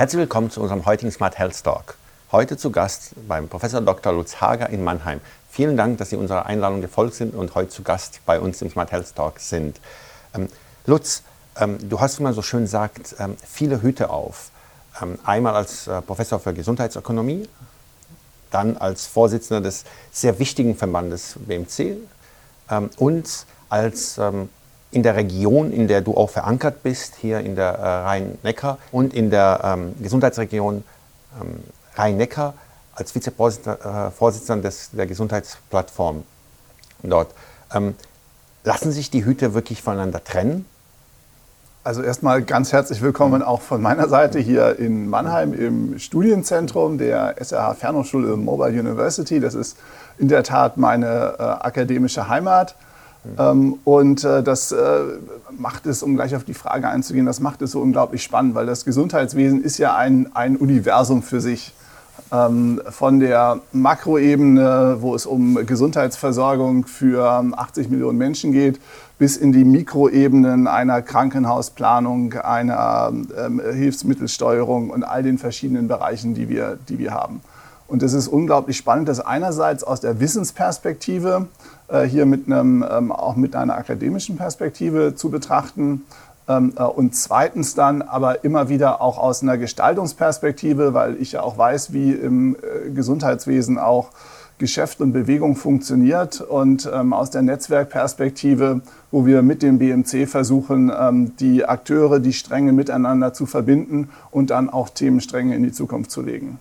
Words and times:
Herzlich 0.00 0.20
willkommen 0.20 0.50
zu 0.50 0.62
unserem 0.62 0.86
heutigen 0.86 1.12
Smart 1.12 1.36
Health 1.36 1.62
Talk. 1.62 1.98
Heute 2.32 2.56
zu 2.56 2.70
Gast 2.70 3.12
beim 3.28 3.48
Professor 3.48 3.82
Dr. 3.82 4.14
Lutz 4.14 4.40
Hager 4.40 4.70
in 4.70 4.82
Mannheim. 4.82 5.20
Vielen 5.50 5.76
Dank, 5.76 5.98
dass 5.98 6.08
Sie 6.08 6.16
unserer 6.16 6.46
Einladung 6.46 6.80
gefolgt 6.80 7.12
sind 7.12 7.34
und 7.34 7.54
heute 7.54 7.68
zu 7.68 7.82
Gast 7.82 8.22
bei 8.24 8.40
uns 8.40 8.62
im 8.62 8.70
Smart 8.70 8.92
Health 8.92 9.14
Talk 9.14 9.38
sind. 9.40 9.78
Ähm, 10.34 10.48
Lutz, 10.86 11.22
ähm, 11.58 11.86
du 11.86 12.00
hast, 12.00 12.18
wie 12.18 12.22
man 12.22 12.32
so 12.32 12.40
schön 12.40 12.66
sagt, 12.66 13.14
ähm, 13.18 13.36
viele 13.46 13.82
Hüte 13.82 14.08
auf. 14.08 14.50
Ähm, 15.02 15.18
einmal 15.22 15.54
als 15.54 15.86
äh, 15.86 16.00
Professor 16.00 16.40
für 16.40 16.54
Gesundheitsökonomie, 16.54 17.46
dann 18.50 18.78
als 18.78 19.04
Vorsitzender 19.04 19.60
des 19.60 19.84
sehr 20.10 20.38
wichtigen 20.38 20.76
Verbandes 20.76 21.34
BMC 21.46 21.98
ähm, 22.70 22.88
und 22.96 23.44
als 23.68 24.16
ähm, 24.16 24.48
in 24.90 25.02
der 25.02 25.16
Region, 25.16 25.72
in 25.72 25.88
der 25.88 26.00
du 26.00 26.16
auch 26.16 26.30
verankert 26.30 26.82
bist, 26.82 27.14
hier 27.16 27.40
in 27.40 27.54
der 27.56 27.74
äh, 27.74 27.86
Rhein-Neckar 27.86 28.78
und 28.90 29.14
in 29.14 29.30
der 29.30 29.78
Gesundheitsregion 30.00 30.84
Rhein-Neckar 31.96 32.54
als 32.94 33.14
Vizevorsitzender 33.14 34.68
äh, 34.68 34.72
der 34.92 35.06
Gesundheitsplattform 35.06 36.24
dort. 37.02 37.32
Ähm, 37.72 37.94
lassen 38.64 38.92
sich 38.92 39.10
die 39.10 39.24
Hüte 39.24 39.54
wirklich 39.54 39.82
voneinander 39.82 40.22
trennen? 40.22 40.66
Also 41.82 42.02
erstmal 42.02 42.42
ganz 42.42 42.74
herzlich 42.74 43.00
willkommen 43.00 43.42
auch 43.42 43.62
von 43.62 43.80
meiner 43.80 44.06
Seite 44.06 44.38
hier 44.38 44.78
in 44.78 45.08
Mannheim 45.08 45.54
im 45.54 45.98
Studienzentrum 45.98 46.98
der 46.98 47.36
SRH 47.40 47.74
Fernhochschule 47.74 48.36
Mobile 48.36 48.78
University. 48.78 49.40
Das 49.40 49.54
ist 49.54 49.78
in 50.18 50.28
der 50.28 50.42
Tat 50.42 50.76
meine 50.76 51.36
äh, 51.38 51.42
akademische 51.42 52.28
Heimat. 52.28 52.76
Ähm, 53.38 53.78
und 53.84 54.24
äh, 54.24 54.42
das 54.42 54.72
äh, 54.72 55.00
macht 55.50 55.86
es, 55.86 56.02
um 56.02 56.16
gleich 56.16 56.34
auf 56.34 56.44
die 56.44 56.54
Frage 56.54 56.88
einzugehen, 56.88 57.26
das 57.26 57.40
macht 57.40 57.60
es 57.62 57.72
so 57.72 57.80
unglaublich 57.80 58.22
spannend, 58.22 58.54
weil 58.54 58.66
das 58.66 58.84
Gesundheitswesen 58.84 59.62
ist 59.62 59.78
ja 59.78 59.94
ein, 59.94 60.30
ein 60.34 60.56
Universum 60.56 61.22
für 61.22 61.40
sich 61.40 61.74
ähm, 62.32 62.80
von 62.88 63.20
der 63.20 63.60
Makroebene, 63.72 64.98
wo 65.00 65.14
es 65.14 65.26
um 65.26 65.66
Gesundheitsversorgung 65.66 66.86
für 66.86 67.44
80 67.56 67.90
Millionen 67.90 68.16
Menschen 68.16 68.52
geht, 68.52 68.80
bis 69.18 69.36
in 69.36 69.52
die 69.52 69.64
Mikroebenen 69.64 70.66
einer 70.66 71.02
Krankenhausplanung, 71.02 72.32
einer 72.34 73.12
ähm, 73.36 73.60
Hilfsmittelsteuerung 73.60 74.88
und 74.88 75.04
all 75.04 75.22
den 75.22 75.36
verschiedenen 75.36 75.88
Bereichen, 75.88 76.34
die 76.34 76.48
wir, 76.48 76.78
die 76.88 76.98
wir 76.98 77.12
haben. 77.12 77.42
Und 77.86 78.04
es 78.04 78.12
ist 78.12 78.28
unglaublich 78.28 78.76
spannend, 78.76 79.08
das 79.08 79.18
einerseits 79.18 79.82
aus 79.82 80.00
der 80.00 80.20
Wissensperspektive 80.20 81.48
äh, 81.48 81.79
hier 82.06 82.26
mit 82.26 82.46
einem, 82.46 82.84
ähm, 82.88 83.12
auch 83.12 83.36
mit 83.36 83.56
einer 83.56 83.76
akademischen 83.76 84.36
Perspektive 84.36 85.14
zu 85.14 85.30
betrachten 85.30 86.02
ähm, 86.50 86.72
äh, 86.76 86.82
und 86.82 87.14
zweitens 87.14 87.74
dann 87.74 88.02
aber 88.02 88.44
immer 88.44 88.68
wieder 88.68 89.00
auch 89.00 89.18
aus 89.18 89.42
einer 89.42 89.56
Gestaltungsperspektive, 89.56 90.94
weil 90.94 91.16
ich 91.20 91.32
ja 91.32 91.42
auch 91.42 91.56
weiß, 91.56 91.92
wie 91.92 92.12
im 92.12 92.56
äh, 92.56 92.90
Gesundheitswesen 92.90 93.78
auch 93.78 94.10
Geschäft 94.58 95.00
und 95.00 95.12
Bewegung 95.12 95.56
funktioniert 95.56 96.42
und 96.42 96.90
ähm, 96.92 97.14
aus 97.14 97.30
der 97.30 97.40
Netzwerkperspektive, 97.42 98.82
wo 99.10 99.24
wir 99.24 99.42
mit 99.42 99.62
dem 99.62 99.78
BMC 99.78 100.28
versuchen, 100.28 101.32
die 101.40 101.64
Akteure, 101.64 102.20
die 102.20 102.34
Stränge 102.34 102.72
miteinander 102.72 103.32
zu 103.32 103.46
verbinden 103.46 104.10
und 104.30 104.50
dann 104.50 104.68
auch 104.68 104.90
Themenstränge 104.90 105.56
in 105.56 105.62
die 105.62 105.72
Zukunft 105.72 106.10
zu 106.10 106.20
legen. 106.20 106.58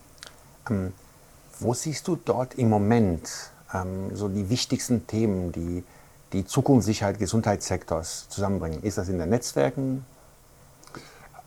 Wo 1.59 1.73
siehst 1.73 2.07
du 2.07 2.17
dort 2.23 2.55
im 2.55 2.69
Moment 2.69 3.51
ähm, 3.73 4.15
so 4.15 4.27
die 4.27 4.49
wichtigsten 4.49 5.07
Themen, 5.07 5.51
die 5.51 5.83
die 6.33 6.45
Zukunftssicherheit 6.45 7.19
Gesundheitssektors 7.19 8.29
zusammenbringen? 8.29 8.83
Ist 8.83 8.97
das 8.97 9.09
in 9.09 9.17
den 9.17 9.29
Netzwerken? 9.29 10.05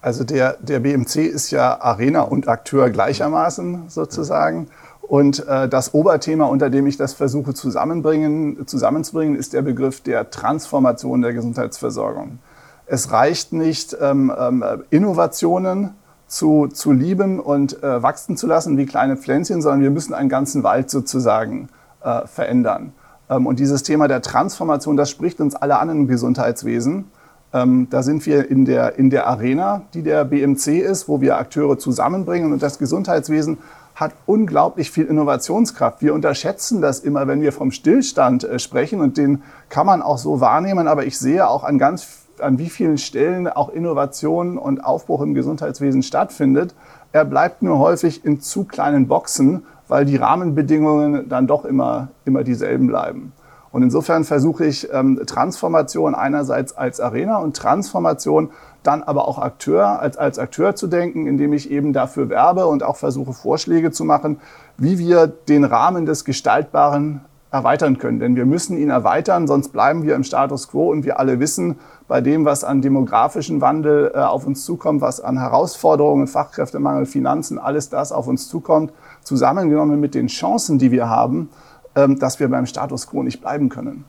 Also 0.01 0.25
der, 0.25 0.57
der 0.61 0.81
BMC 0.81 1.17
ist 1.27 1.53
ja 1.53 1.81
Arena 1.81 2.23
und 2.23 2.49
Akteur 2.49 2.91
gleichermaßen 2.91 3.89
sozusagen. 3.89 4.69
Und 5.01 5.47
äh, 5.47 5.69
das 5.69 5.95
Oberthema, 5.95 6.47
unter 6.47 6.71
dem 6.71 6.87
ich 6.87 6.97
das 6.97 7.13
versuche 7.13 7.55
zusammenbringen, 7.55 8.67
zusammenzubringen, 8.67 9.37
ist 9.37 9.53
der 9.53 9.63
Begriff 9.63 10.01
der 10.01 10.31
Transformation 10.31 11.23
der 11.23 11.33
Gesundheitsversorgung. 11.33 12.39
Es 12.87 13.13
reicht 13.13 13.53
nicht, 13.53 13.97
ähm, 14.01 14.33
ähm, 14.37 14.65
Innovationen 14.91 15.95
zu, 16.27 16.67
zu 16.67 16.93
lieben 16.93 17.39
und 17.39 17.83
äh, 17.83 18.03
wachsen 18.03 18.37
zu 18.37 18.47
lassen 18.47 18.79
wie 18.79 18.87
kleine 18.87 19.17
Pflänzchen, 19.17 19.63
sondern 19.63 19.83
wir 19.83 19.91
müssen 19.91 20.15
einen 20.15 20.29
ganzen 20.29 20.63
Wald 20.63 20.91
sozusagen 20.91 21.69
äh, 22.03 22.27
verändern. 22.27 22.93
Ähm, 23.29 23.47
und 23.47 23.59
dieses 23.59 23.83
Thema 23.83 24.09
der 24.09 24.23
Transformation, 24.23 24.97
das 24.97 25.11
spricht 25.11 25.41
uns 25.41 25.55
alle 25.55 25.79
an 25.79 25.91
im 25.91 26.07
Gesundheitswesen. 26.07 27.07
Ähm, 27.53 27.89
da 27.91 28.03
sind 28.03 28.25
wir 28.27 28.51
in 28.51 28.65
der, 28.65 28.99
in 28.99 29.11
der 29.11 29.27
Arena, 29.27 29.83
die 29.95 30.03
der 30.03 30.25
BMC 30.25 30.79
ist, 30.79 31.09
wo 31.09 31.21
wir 31.21 31.37
Akteure 31.37 31.79
zusammenbringen. 31.79 32.53
Und 32.53 32.63
das 32.63 32.79
Gesundheitswesen 32.79 33.59
hat 33.95 34.13
unglaublich 34.25 34.91
viel 34.91 35.05
Innovationskraft. 35.05 36.01
Wir 36.01 36.15
unterschätzen 36.15 36.81
das 36.81 37.01
immer, 37.01 37.27
wenn 37.27 37.43
wir 37.43 37.53
vom 37.53 37.71
Stillstand 37.71 38.45
äh, 38.45 38.59
sprechen. 38.59 39.01
Und 39.01 39.19
den 39.19 39.43
kann 39.69 39.87
man 39.87 40.03
auch 40.03 40.19
so 40.19 40.41
wahrnehmen. 40.41 40.89
Aber 40.89 41.05
ich 41.05 41.19
sehe 41.19 41.47
auch 41.47 41.65
an 41.65 41.79
ganz 41.79 42.23
an 42.41 42.59
wie 42.59 42.71
vielen 42.71 42.99
Stellen 42.99 43.47
auch 43.47 43.69
Innovation 43.69 44.59
und 44.59 44.85
Aufbruch 44.85 45.21
im 45.21 45.35
Gesundheitswesen 45.35 46.03
stattfindet. 46.03 46.75
Er 47.13 47.25
bleibt 47.25 47.63
nur 47.63 47.79
häufig 47.79 48.25
in 48.25 48.41
zu 48.41 48.65
kleinen 48.65 49.07
Boxen 49.07 49.65
weil 49.93 50.07
die 50.07 50.17
Rahmenbedingungen 50.17 51.29
dann 51.29 51.47
doch 51.47 51.67
immer, 51.67 52.09
immer 52.25 52.45
dieselben 52.45 52.87
bleiben. 52.87 53.35
Und 53.73 53.83
insofern 53.83 54.25
versuche 54.25 54.65
ich 54.65 54.89
ähm, 54.91 55.21
Transformation 55.27 56.15
einerseits 56.15 56.75
als 56.75 56.99
Arena 56.99 57.37
und 57.37 57.59
Transformation 57.59 58.53
dann 58.83 59.03
aber 59.03 59.29
auch 59.29 59.39
Akteur, 59.39 60.01
als, 60.01 60.17
als 60.17 60.39
Akteur 60.39 60.75
zu 60.75 60.87
denken, 60.87 61.27
indem 61.27 61.53
ich 61.53 61.71
eben 61.71 61.93
dafür 61.93 62.31
werbe 62.31 62.69
und 62.69 62.83
auch 62.83 62.97
versuche 62.97 63.35
Vorschläge 63.35 63.91
zu 63.91 64.07
machen, 64.07 64.41
wie 64.79 64.99
wir 64.99 65.27
den 65.27 65.63
Rahmen 65.63 66.07
des 66.07 66.25
Gestaltbaren 66.25 67.21
erweitern 67.53 67.99
können. 67.99 68.19
Denn 68.19 68.35
wir 68.35 68.47
müssen 68.47 68.79
ihn 68.79 68.89
erweitern, 68.89 69.47
sonst 69.47 69.69
bleiben 69.69 70.03
wir 70.03 70.17
im 70.17 70.25
Status 70.25 70.69
quo 70.69 70.91
und 70.91 71.05
wir 71.05 71.21
alle 71.21 71.39
wissen, 71.39 71.79
bei 72.09 72.23
dem, 72.23 72.47
was 72.47 72.65
an 72.65 72.81
demografischen 72.81 73.61
Wandel 73.61 74.11
äh, 74.15 74.19
auf 74.19 74.47
uns 74.47 74.65
zukommt, 74.65 75.03
was 75.03 75.21
an 75.21 75.39
Herausforderungen, 75.39 76.27
Fachkräftemangel, 76.27 77.05
Finanzen, 77.05 77.59
alles 77.59 77.91
das 77.91 78.11
auf 78.11 78.27
uns 78.27 78.49
zukommt, 78.49 78.93
zusammengenommen 79.23 80.01
mit 80.01 80.15
den 80.15 80.27
Chancen, 80.29 80.79
die 80.79 80.91
wir 80.91 81.11
haben, 81.11 81.51
ähm, 81.95 82.19
dass 82.19 82.41
wir 82.41 82.49
beim 82.49 82.65
Status 82.65 83.07
quo 83.07 83.23
nicht 83.23 83.43
bleiben 83.43 83.69
können. 83.69 84.07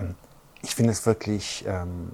Ähm, 0.00 0.14
ich 0.62 0.74
finde 0.74 0.92
es 0.92 1.04
wirklich 1.04 1.66
ähm, 1.68 2.12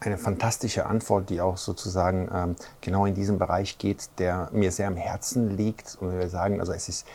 eine 0.00 0.18
fantastische 0.18 0.86
Antwort, 0.86 1.30
die 1.30 1.40
auch 1.40 1.56
sozusagen 1.56 2.56
genau 2.82 3.06
in 3.06 3.14
diesem 3.14 3.38
Bereich 3.38 3.78
geht, 3.78 4.10
der 4.18 4.50
mir 4.52 4.70
sehr 4.70 4.88
am 4.88 4.96
Herzen 4.96 5.56
liegt. 5.56 5.96
Und 5.98 6.18
wir 6.18 6.28
sagen, 6.28 6.60
also 6.60 6.72
es 6.72 6.90
ist 6.90 7.06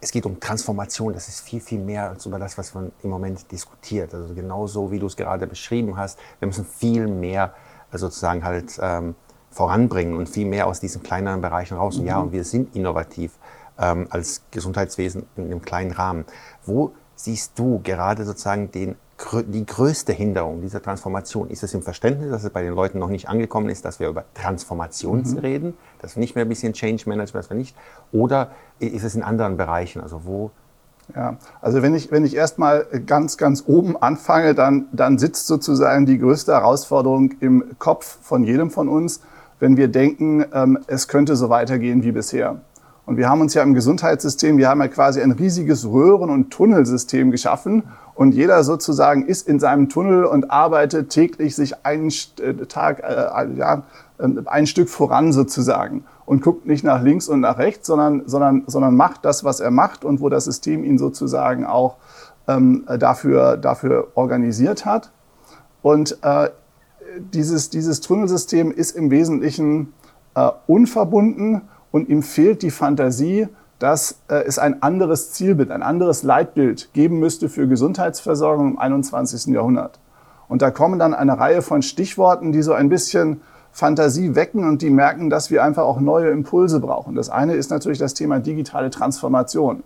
es 0.00 0.12
geht 0.12 0.26
um 0.26 0.38
Transformation, 0.38 1.12
das 1.12 1.28
ist 1.28 1.40
viel, 1.40 1.60
viel 1.60 1.80
mehr 1.80 2.10
als 2.10 2.24
über 2.26 2.38
das, 2.38 2.56
was 2.56 2.74
man 2.74 2.92
im 3.02 3.10
Moment 3.10 3.50
diskutiert. 3.50 4.14
Also 4.14 4.34
genauso, 4.34 4.90
wie 4.90 4.98
du 4.98 5.06
es 5.06 5.16
gerade 5.16 5.46
beschrieben 5.46 5.96
hast, 5.96 6.18
wir 6.38 6.46
müssen 6.46 6.64
viel 6.64 7.08
mehr 7.08 7.54
sozusagen 7.92 8.44
halt 8.44 8.78
ähm, 8.80 9.14
voranbringen 9.50 10.16
und 10.16 10.28
viel 10.28 10.46
mehr 10.46 10.66
aus 10.66 10.80
diesen 10.80 11.02
kleineren 11.02 11.40
Bereichen 11.40 11.76
raus. 11.76 11.98
Und 11.98 12.06
ja, 12.06 12.18
mhm. 12.18 12.24
und 12.24 12.32
wir 12.32 12.44
sind 12.44 12.76
innovativ 12.76 13.32
ähm, 13.78 14.06
als 14.10 14.42
Gesundheitswesen 14.50 15.26
in 15.36 15.46
einem 15.46 15.62
kleinen 15.62 15.90
Rahmen. 15.90 16.24
Wo 16.64 16.92
siehst 17.16 17.58
du 17.58 17.80
gerade 17.82 18.24
sozusagen 18.24 18.70
den, 18.70 18.96
die 19.46 19.66
größte 19.66 20.12
Hinderung 20.12 20.60
dieser 20.60 20.80
Transformation? 20.80 21.50
Ist 21.50 21.64
es 21.64 21.74
im 21.74 21.82
Verständnis, 21.82 22.30
dass 22.30 22.44
es 22.44 22.50
bei 22.50 22.62
den 22.62 22.74
Leuten 22.74 22.98
noch 22.98 23.08
nicht 23.08 23.28
angekommen 23.28 23.68
ist, 23.68 23.84
dass 23.84 23.98
wir 23.98 24.08
über 24.08 24.24
Transformation 24.34 25.22
mhm. 25.22 25.38
reden, 25.38 25.74
dass 26.00 26.16
wir 26.16 26.20
nicht 26.20 26.34
mehr 26.34 26.44
ein 26.44 26.48
bisschen 26.48 26.72
Change 26.72 27.08
Management, 27.08 27.50
wir 27.50 27.56
nicht? 27.56 27.76
Oder 28.12 28.50
ist 28.78 29.04
es 29.04 29.14
in 29.14 29.22
anderen 29.22 29.56
Bereichen? 29.56 30.00
Also 30.00 30.24
wo 30.24 30.50
ja, 31.16 31.38
also 31.62 31.80
wenn 31.80 31.94
ich, 31.94 32.10
wenn 32.10 32.26
ich 32.26 32.36
erstmal 32.36 32.84
ganz, 33.06 33.38
ganz 33.38 33.64
oben 33.66 33.96
anfange, 33.96 34.54
dann, 34.54 34.88
dann 34.92 35.16
sitzt 35.16 35.46
sozusagen 35.46 36.04
die 36.04 36.18
größte 36.18 36.52
Herausforderung 36.52 37.32
im 37.40 37.64
Kopf 37.78 38.18
von 38.20 38.44
jedem 38.44 38.70
von 38.70 38.90
uns 38.90 39.22
wenn 39.60 39.76
wir 39.76 39.88
denken, 39.88 40.44
ähm, 40.52 40.78
es 40.86 41.08
könnte 41.08 41.36
so 41.36 41.48
weitergehen 41.48 42.02
wie 42.02 42.12
bisher. 42.12 42.60
Und 43.08 43.16
wir 43.16 43.30
haben 43.30 43.40
uns 43.40 43.54
ja 43.54 43.62
im 43.62 43.72
Gesundheitssystem, 43.72 44.58
wir 44.58 44.68
haben 44.68 44.82
ja 44.82 44.88
quasi 44.88 45.22
ein 45.22 45.30
riesiges 45.30 45.86
Röhren- 45.86 46.28
und 46.28 46.50
Tunnelsystem 46.50 47.30
geschaffen. 47.30 47.84
Und 48.14 48.32
jeder 48.32 48.62
sozusagen 48.64 49.24
ist 49.24 49.48
in 49.48 49.58
seinem 49.58 49.88
Tunnel 49.88 50.26
und 50.26 50.50
arbeitet 50.50 51.08
täglich 51.08 51.56
sich 51.56 51.86
einen 51.86 52.12
äh, 52.42 52.66
Tag, 52.66 53.02
äh, 53.02 53.48
ja, 53.56 53.84
ähm, 54.20 54.42
ein 54.44 54.66
Stück 54.66 54.90
voran 54.90 55.32
sozusagen 55.32 56.04
und 56.26 56.42
guckt 56.42 56.66
nicht 56.66 56.84
nach 56.84 57.02
links 57.02 57.28
und 57.28 57.40
nach 57.40 57.56
rechts, 57.56 57.86
sondern, 57.86 58.24
sondern, 58.26 58.64
sondern 58.66 58.94
macht 58.94 59.24
das, 59.24 59.42
was 59.42 59.60
er 59.60 59.70
macht 59.70 60.04
und 60.04 60.20
wo 60.20 60.28
das 60.28 60.44
System 60.44 60.84
ihn 60.84 60.98
sozusagen 60.98 61.64
auch 61.64 61.96
ähm, 62.46 62.84
dafür, 62.98 63.56
dafür 63.56 64.08
organisiert 64.16 64.84
hat. 64.84 65.12
Und 65.80 66.18
äh, 66.20 66.50
dieses, 67.18 67.70
dieses 67.70 68.02
Tunnelsystem 68.02 68.70
ist 68.70 68.94
im 68.94 69.10
Wesentlichen 69.10 69.94
äh, 70.34 70.50
unverbunden 70.66 71.62
und 71.90 72.08
ihm 72.08 72.22
fehlt 72.22 72.62
die 72.62 72.70
Fantasie, 72.70 73.48
dass 73.78 74.20
äh, 74.28 74.42
es 74.46 74.58
ein 74.58 74.82
anderes 74.82 75.32
Zielbild, 75.32 75.70
ein 75.70 75.82
anderes 75.82 76.22
Leitbild 76.22 76.92
geben 76.92 77.18
müsste 77.18 77.48
für 77.48 77.68
Gesundheitsversorgung 77.68 78.72
im 78.72 78.78
21. 78.78 79.54
Jahrhundert. 79.54 79.98
Und 80.48 80.62
da 80.62 80.70
kommen 80.70 80.98
dann 80.98 81.14
eine 81.14 81.38
Reihe 81.38 81.62
von 81.62 81.82
Stichworten, 81.82 82.52
die 82.52 82.62
so 82.62 82.72
ein 82.72 82.88
bisschen 82.88 83.42
Fantasie 83.70 84.34
wecken 84.34 84.66
und 84.66 84.82
die 84.82 84.90
merken, 84.90 85.30
dass 85.30 85.50
wir 85.50 85.62
einfach 85.62 85.84
auch 85.84 86.00
neue 86.00 86.30
Impulse 86.30 86.80
brauchen. 86.80 87.14
Das 87.14 87.28
eine 87.28 87.54
ist 87.54 87.70
natürlich 87.70 87.98
das 87.98 88.14
Thema 88.14 88.40
digitale 88.40 88.90
Transformation. 88.90 89.84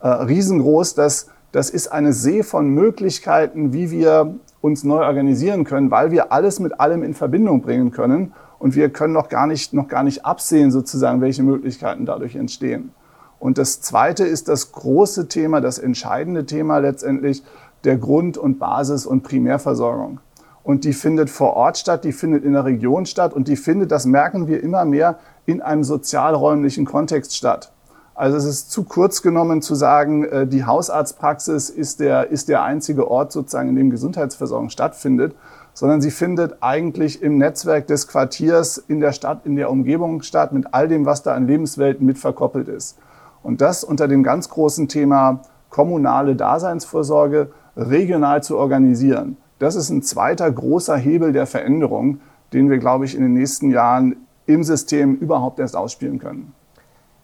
Äh, 0.00 0.08
riesengroß, 0.08 0.94
das, 0.94 1.28
das 1.52 1.70
ist 1.70 1.88
eine 1.88 2.12
See 2.12 2.42
von 2.42 2.68
Möglichkeiten, 2.68 3.72
wie 3.72 3.90
wir 3.90 4.34
uns 4.60 4.84
neu 4.84 5.04
organisieren 5.04 5.64
können, 5.64 5.90
weil 5.90 6.10
wir 6.10 6.32
alles 6.32 6.60
mit 6.60 6.80
allem 6.80 7.02
in 7.02 7.14
Verbindung 7.14 7.60
bringen 7.60 7.90
können 7.90 8.32
und 8.58 8.74
wir 8.74 8.90
können 8.90 9.12
noch 9.12 9.28
gar 9.28 9.46
nicht, 9.46 9.72
noch 9.72 9.88
gar 9.88 10.02
nicht 10.02 10.24
absehen, 10.24 10.70
sozusagen, 10.70 11.20
welche 11.20 11.42
Möglichkeiten 11.42 12.06
dadurch 12.06 12.36
entstehen. 12.36 12.92
Und 13.38 13.58
das 13.58 13.80
zweite 13.80 14.24
ist 14.24 14.48
das 14.48 14.72
große 14.72 15.28
Thema, 15.28 15.60
das 15.60 15.78
entscheidende 15.78 16.46
Thema 16.46 16.78
letztendlich 16.78 17.42
der 17.84 17.98
Grund- 17.98 18.38
und 18.38 18.58
Basis- 18.58 19.06
und 19.06 19.22
Primärversorgung 19.22 20.20
und 20.66 20.82
die 20.82 20.94
findet 20.94 21.30
vor 21.30 21.54
Ort 21.54 21.78
statt, 21.78 22.02
die 22.02 22.10
findet 22.10 22.44
in 22.44 22.54
der 22.54 22.64
Region 22.64 23.06
statt 23.06 23.32
und 23.32 23.46
die 23.46 23.54
findet, 23.54 23.92
das 23.92 24.04
merken 24.04 24.48
wir 24.48 24.64
immer 24.64 24.84
mehr, 24.84 25.20
in 25.46 25.62
einem 25.62 25.84
sozialräumlichen 25.84 26.84
Kontext 26.84 27.36
statt. 27.36 27.70
Also 28.16 28.36
es 28.36 28.46
ist 28.46 28.72
zu 28.72 28.82
kurz 28.82 29.22
genommen 29.22 29.62
zu 29.62 29.76
sagen, 29.76 30.24
äh, 30.24 30.44
die 30.44 30.64
Hausarztpraxis 30.64 31.70
ist 31.70 32.00
der, 32.00 32.32
ist 32.32 32.48
der 32.48 32.64
einzige 32.64 33.08
Ort 33.08 33.30
sozusagen, 33.30 33.68
in 33.68 33.76
dem 33.76 33.90
Gesundheitsversorgung 33.90 34.70
stattfindet, 34.70 35.36
sondern 35.76 36.00
sie 36.00 36.10
findet 36.10 36.56
eigentlich 36.62 37.20
im 37.22 37.36
Netzwerk 37.36 37.86
des 37.86 38.08
Quartiers, 38.08 38.78
in 38.78 39.00
der 39.00 39.12
Stadt, 39.12 39.44
in 39.44 39.56
der 39.56 39.70
Umgebung 39.70 40.22
statt, 40.22 40.52
mit 40.52 40.72
all 40.72 40.88
dem, 40.88 41.04
was 41.04 41.22
da 41.22 41.34
an 41.34 41.46
Lebenswelten 41.46 42.06
mit 42.06 42.18
verkoppelt 42.18 42.66
ist. 42.66 42.96
Und 43.42 43.60
das 43.60 43.84
unter 43.84 44.08
dem 44.08 44.22
ganz 44.22 44.48
großen 44.48 44.88
Thema 44.88 45.42
kommunale 45.68 46.34
Daseinsvorsorge 46.34 47.50
regional 47.76 48.42
zu 48.42 48.56
organisieren. 48.56 49.36
Das 49.58 49.74
ist 49.74 49.90
ein 49.90 50.00
zweiter 50.00 50.50
großer 50.50 50.96
Hebel 50.96 51.34
der 51.34 51.46
Veränderung, 51.46 52.20
den 52.54 52.70
wir, 52.70 52.78
glaube 52.78 53.04
ich, 53.04 53.14
in 53.14 53.20
den 53.20 53.34
nächsten 53.34 53.70
Jahren 53.70 54.16
im 54.46 54.64
System 54.64 55.16
überhaupt 55.16 55.58
erst 55.58 55.76
ausspielen 55.76 56.18
können. 56.18 56.54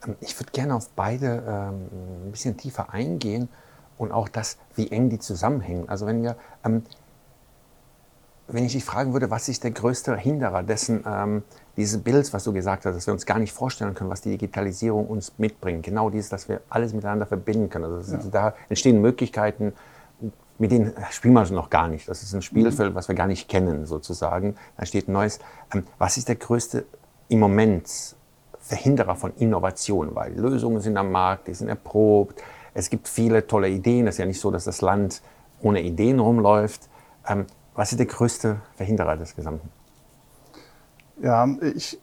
Ähm, 0.06 0.16
ich 0.20 0.38
würde 0.38 0.52
gerne 0.52 0.74
auf 0.74 0.90
beide 0.90 1.42
ähm, 1.48 2.26
ein 2.26 2.32
bisschen 2.32 2.58
tiefer 2.58 2.92
eingehen 2.92 3.48
und 3.96 4.12
auch 4.12 4.28
das, 4.28 4.58
wie 4.74 4.90
eng 4.90 5.08
die 5.08 5.20
zusammenhängen. 5.20 5.88
Also 5.88 6.04
wenn 6.04 6.22
wir, 6.22 6.36
ähm, 6.66 6.82
wenn 8.52 8.64
ich 8.64 8.72
dich 8.72 8.84
fragen 8.84 9.12
würde, 9.12 9.30
was 9.30 9.48
ist 9.48 9.64
der 9.64 9.70
größte 9.70 10.16
Hinderer 10.16 10.62
dessen, 10.62 11.04
ähm, 11.06 11.42
dieses 11.76 12.02
Bild, 12.02 12.32
was 12.32 12.44
du 12.44 12.52
gesagt 12.52 12.84
hast, 12.84 12.94
dass 12.94 13.06
wir 13.06 13.14
uns 13.14 13.24
gar 13.24 13.38
nicht 13.38 13.52
vorstellen 13.52 13.94
können, 13.94 14.10
was 14.10 14.20
die 14.20 14.30
Digitalisierung 14.30 15.06
uns 15.06 15.32
mitbringt. 15.38 15.82
Genau 15.82 16.10
dieses, 16.10 16.28
dass 16.28 16.48
wir 16.48 16.60
alles 16.68 16.92
miteinander 16.92 17.26
verbinden 17.26 17.70
können. 17.70 17.84
Also 17.84 18.14
ja. 18.14 18.22
da 18.30 18.54
entstehen 18.68 19.00
Möglichkeiten, 19.00 19.72
mit 20.58 20.70
denen 20.70 20.92
spielen 21.10 21.34
wir 21.34 21.44
noch 21.50 21.70
gar 21.70 21.88
nicht. 21.88 22.08
Das 22.08 22.22
ist 22.22 22.34
ein 22.34 22.42
Spielfeld, 22.42 22.94
was 22.94 23.08
wir 23.08 23.14
gar 23.14 23.26
nicht 23.26 23.48
kennen, 23.48 23.86
sozusagen. 23.86 24.54
Da 24.76 24.86
steht 24.86 25.08
ein 25.08 25.12
neues. 25.12 25.38
Ähm, 25.74 25.84
was 25.98 26.16
ist 26.18 26.28
der 26.28 26.36
größte 26.36 26.84
im 27.28 27.40
Moment 27.40 28.16
Verhinderer 28.60 29.16
von 29.16 29.32
Innovation? 29.38 30.14
Weil 30.14 30.34
Lösungen 30.34 30.80
sind 30.80 30.96
am 30.96 31.10
Markt, 31.10 31.48
die 31.48 31.54
sind 31.54 31.68
erprobt. 31.68 32.42
Es 32.74 32.90
gibt 32.90 33.08
viele 33.08 33.46
tolle 33.46 33.68
Ideen. 33.68 34.06
Es 34.06 34.16
ist 34.16 34.18
ja 34.18 34.26
nicht 34.26 34.40
so, 34.40 34.50
dass 34.50 34.64
das 34.64 34.82
Land 34.82 35.22
ohne 35.62 35.80
Ideen 35.80 36.20
rumläuft. 36.20 36.88
Ähm, 37.26 37.46
was 37.74 37.92
ist 37.92 37.98
der 37.98 38.06
größte 38.06 38.56
Verhinderer 38.76 39.16
des 39.16 39.34
Gesamten? 39.34 39.68
Ja, 41.22 41.48
ich 41.74 41.98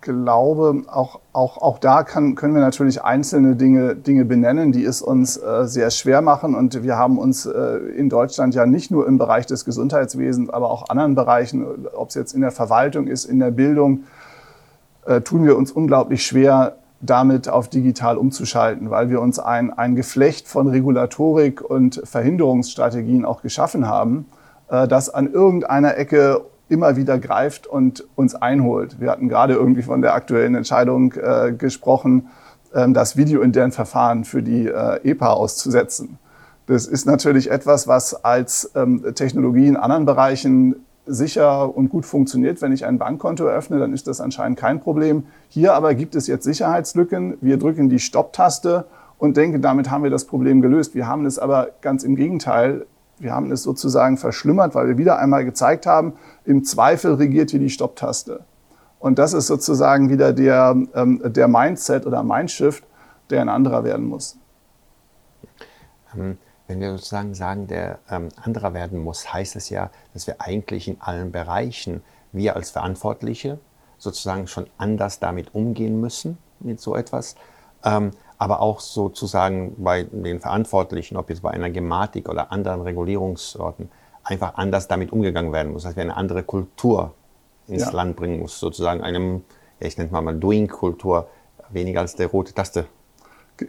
glaube, 0.00 0.82
auch, 0.88 1.20
auch, 1.32 1.58
auch 1.58 1.78
da 1.78 2.02
kann, 2.02 2.34
können 2.34 2.54
wir 2.54 2.60
natürlich 2.60 3.02
einzelne 3.02 3.56
Dinge, 3.56 3.94
Dinge 3.94 4.24
benennen, 4.24 4.72
die 4.72 4.84
es 4.84 5.00
uns 5.00 5.36
äh, 5.36 5.66
sehr 5.66 5.90
schwer 5.90 6.20
machen. 6.20 6.54
Und 6.54 6.82
wir 6.82 6.96
haben 6.96 7.18
uns 7.18 7.46
äh, 7.46 7.76
in 7.96 8.08
Deutschland 8.08 8.54
ja 8.54 8.66
nicht 8.66 8.90
nur 8.90 9.06
im 9.06 9.16
Bereich 9.16 9.46
des 9.46 9.64
Gesundheitswesens, 9.64 10.50
aber 10.50 10.70
auch 10.70 10.88
anderen 10.88 11.14
Bereichen, 11.14 11.86
ob 11.94 12.08
es 12.08 12.14
jetzt 12.16 12.34
in 12.34 12.40
der 12.40 12.50
Verwaltung 12.50 13.06
ist, 13.06 13.24
in 13.24 13.38
der 13.38 13.52
Bildung, 13.52 14.04
äh, 15.06 15.20
tun 15.20 15.44
wir 15.44 15.56
uns 15.56 15.72
unglaublich 15.72 16.26
schwer, 16.26 16.76
damit 17.00 17.48
auf 17.48 17.68
digital 17.68 18.16
umzuschalten, 18.16 18.90
weil 18.90 19.10
wir 19.10 19.20
uns 19.20 19.38
ein, 19.38 19.72
ein 19.72 19.96
Geflecht 19.96 20.46
von 20.46 20.68
Regulatorik 20.68 21.60
und 21.60 22.00
Verhinderungsstrategien 22.04 23.24
auch 23.24 23.42
geschaffen 23.42 23.88
haben, 23.88 24.26
das 24.88 25.10
an 25.10 25.30
irgendeiner 25.30 25.98
Ecke 25.98 26.46
immer 26.72 26.96
wieder 26.96 27.18
greift 27.18 27.66
und 27.66 28.04
uns 28.16 28.34
einholt. 28.34 28.98
Wir 28.98 29.10
hatten 29.10 29.28
gerade 29.28 29.52
irgendwie 29.52 29.82
von 29.82 30.00
der 30.00 30.14
aktuellen 30.14 30.54
Entscheidung 30.54 31.12
äh, 31.12 31.52
gesprochen, 31.52 32.28
ähm, 32.74 32.94
das 32.94 33.16
Video 33.16 33.42
in 33.42 33.52
deren 33.52 33.72
Verfahren 33.72 34.24
für 34.24 34.42
die 34.42 34.66
äh, 34.66 35.00
EPA 35.04 35.34
auszusetzen. 35.34 36.18
Das 36.66 36.86
ist 36.86 37.04
natürlich 37.04 37.50
etwas, 37.50 37.86
was 37.88 38.24
als 38.24 38.70
ähm, 38.74 39.04
Technologie 39.14 39.66
in 39.66 39.76
anderen 39.76 40.06
Bereichen 40.06 40.76
sicher 41.04 41.76
und 41.76 41.90
gut 41.90 42.06
funktioniert. 42.06 42.62
Wenn 42.62 42.72
ich 42.72 42.86
ein 42.86 42.98
Bankkonto 42.98 43.44
eröffne, 43.44 43.78
dann 43.78 43.92
ist 43.92 44.06
das 44.06 44.20
anscheinend 44.20 44.58
kein 44.58 44.80
Problem. 44.80 45.24
Hier 45.48 45.74
aber 45.74 45.94
gibt 45.94 46.14
es 46.14 46.26
jetzt 46.26 46.44
Sicherheitslücken. 46.44 47.36
Wir 47.40 47.58
drücken 47.58 47.90
die 47.90 47.98
Stopp-Taste 47.98 48.86
und 49.18 49.36
denken, 49.36 49.60
damit 49.60 49.90
haben 49.90 50.04
wir 50.04 50.10
das 50.10 50.24
Problem 50.24 50.62
gelöst. 50.62 50.94
Wir 50.94 51.06
haben 51.06 51.26
es 51.26 51.38
aber 51.38 51.70
ganz 51.82 52.04
im 52.04 52.16
Gegenteil 52.16 52.86
wir 53.22 53.32
haben 53.32 53.52
es 53.52 53.62
sozusagen 53.62 54.18
verschlimmert, 54.18 54.74
weil 54.74 54.88
wir 54.88 54.98
wieder 54.98 55.18
einmal 55.18 55.44
gezeigt 55.44 55.86
haben, 55.86 56.14
im 56.44 56.64
Zweifel 56.64 57.14
regiert 57.14 57.52
hier 57.52 57.60
die 57.60 57.70
Stopptaste. 57.70 58.40
Und 58.98 59.18
das 59.18 59.32
ist 59.32 59.46
sozusagen 59.46 60.10
wieder 60.10 60.32
der, 60.32 60.76
ähm, 60.94 61.22
der 61.24 61.46
Mindset 61.46 62.04
oder 62.04 62.22
Mindshift, 62.24 62.84
der 63.30 63.40
ein 63.40 63.48
anderer 63.48 63.84
werden 63.84 64.06
muss. 64.06 64.36
Ähm, 66.14 66.38
wenn 66.66 66.80
wir 66.80 66.92
sozusagen 66.92 67.34
sagen, 67.34 67.68
der 67.68 68.00
ähm, 68.10 68.28
anderer 68.42 68.74
werden 68.74 68.98
muss, 68.98 69.32
heißt 69.32 69.56
es 69.56 69.70
ja, 69.70 69.90
dass 70.14 70.26
wir 70.26 70.40
eigentlich 70.40 70.88
in 70.88 70.96
allen 71.00 71.30
Bereichen, 71.30 72.02
wir 72.32 72.56
als 72.56 72.70
Verantwortliche, 72.70 73.58
sozusagen 73.98 74.48
schon 74.48 74.66
anders 74.78 75.20
damit 75.20 75.54
umgehen 75.54 76.00
müssen, 76.00 76.38
mit 76.58 76.80
so 76.80 76.96
etwas. 76.96 77.36
Ähm, 77.84 78.10
aber 78.42 78.60
auch 78.60 78.80
sozusagen 78.80 79.76
bei 79.78 80.02
den 80.02 80.40
Verantwortlichen, 80.40 81.16
ob 81.16 81.30
jetzt 81.30 81.42
bei 81.42 81.52
einer 81.52 81.70
Gematik 81.70 82.28
oder 82.28 82.50
anderen 82.50 82.80
Regulierungsorten, 82.80 83.88
einfach 84.24 84.56
anders 84.56 84.88
damit 84.88 85.12
umgegangen 85.12 85.52
werden 85.52 85.72
muss, 85.72 85.84
dass 85.84 85.94
wir 85.94 86.02
eine 86.02 86.16
andere 86.16 86.42
Kultur 86.42 87.14
ins 87.68 87.84
ja. 87.84 87.90
Land 87.92 88.16
bringen 88.16 88.40
muss, 88.40 88.58
sozusagen 88.58 89.00
einem, 89.00 89.44
ich 89.78 89.96
nenne 89.96 90.10
es 90.12 90.20
mal 90.20 90.34
Doing-Kultur, 90.34 91.28
weniger 91.70 92.00
als 92.00 92.16
der 92.16 92.26
rote 92.26 92.52
Taste. 92.52 92.86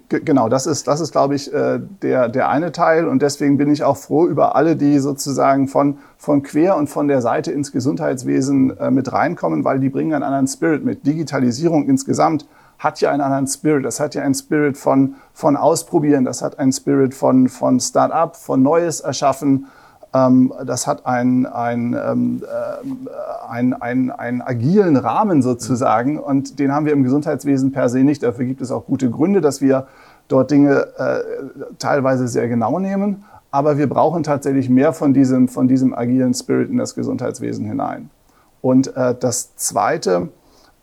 Genau, 0.09 0.49
das 0.49 0.65
ist, 0.65 0.87
das 0.87 1.01
ist 1.01 1.11
glaube 1.11 1.35
ich, 1.35 1.53
äh, 1.53 1.79
der, 2.01 2.27
der 2.27 2.49
eine 2.49 2.71
Teil. 2.71 3.07
Und 3.07 3.21
deswegen 3.21 3.57
bin 3.57 3.71
ich 3.71 3.83
auch 3.83 3.97
froh 3.97 4.25
über 4.25 4.55
alle, 4.55 4.75
die 4.75 4.97
sozusagen 4.97 5.67
von, 5.67 5.99
von 6.17 6.41
quer 6.41 6.77
und 6.77 6.87
von 6.87 7.07
der 7.07 7.21
Seite 7.21 7.51
ins 7.51 7.71
Gesundheitswesen 7.71 8.75
äh, 8.75 8.89
mit 8.89 9.13
reinkommen, 9.13 9.63
weil 9.63 9.79
die 9.79 9.89
bringen 9.89 10.13
einen 10.13 10.23
anderen 10.23 10.47
Spirit 10.47 10.83
mit. 10.83 11.05
Digitalisierung 11.05 11.87
insgesamt 11.87 12.47
hat 12.79 13.01
ja 13.01 13.11
einen 13.11 13.21
anderen 13.21 13.47
Spirit. 13.47 13.85
Das 13.85 13.99
hat 13.99 14.15
ja 14.15 14.23
einen 14.23 14.35
Spirit 14.35 14.77
von, 14.77 15.15
von 15.33 15.55
Ausprobieren, 15.55 16.25
das 16.25 16.41
hat 16.41 16.59
einen 16.59 16.71
Spirit 16.71 17.13
von, 17.13 17.49
von 17.49 17.79
Start-up, 17.79 18.35
von 18.35 18.61
Neues 18.61 18.99
erschaffen. 18.99 19.67
Ähm, 20.13 20.53
das 20.65 20.85
hat 20.85 21.05
einen, 21.05 21.45
einen, 21.45 21.93
ähm, 21.93 22.43
äh, 22.43 23.51
einen, 23.51 23.73
einen, 23.73 24.11
einen 24.11 24.41
agilen 24.41 24.95
Rahmen 24.97 25.41
sozusagen 25.41 26.19
und 26.19 26.59
den 26.59 26.71
haben 26.71 26.85
wir 26.85 26.93
im 26.93 27.03
Gesundheitswesen 27.03 27.71
per 27.71 27.89
se 27.89 27.99
nicht. 27.99 28.21
Dafür 28.21 28.45
gibt 28.45 28.61
es 28.61 28.71
auch 28.71 28.85
gute 28.85 29.09
Gründe, 29.09 29.41
dass 29.41 29.61
wir 29.61 29.87
dort 30.27 30.51
Dinge 30.51 30.87
äh, 30.97 31.19
teilweise 31.79 32.27
sehr 32.27 32.47
genau 32.47 32.79
nehmen. 32.79 33.25
Aber 33.51 33.77
wir 33.77 33.87
brauchen 33.87 34.23
tatsächlich 34.23 34.67
mehr 34.67 34.93
von 34.93 35.13
diesem, 35.13 35.47
von 35.47 35.67
diesem 35.67 35.93
agilen 35.93 36.33
Spirit 36.33 36.69
in 36.69 36.77
das 36.77 36.95
Gesundheitswesen 36.95 37.65
hinein. 37.65 38.09
Und 38.61 38.95
äh, 38.95 39.13
das 39.19 39.55
Zweite, 39.55 40.29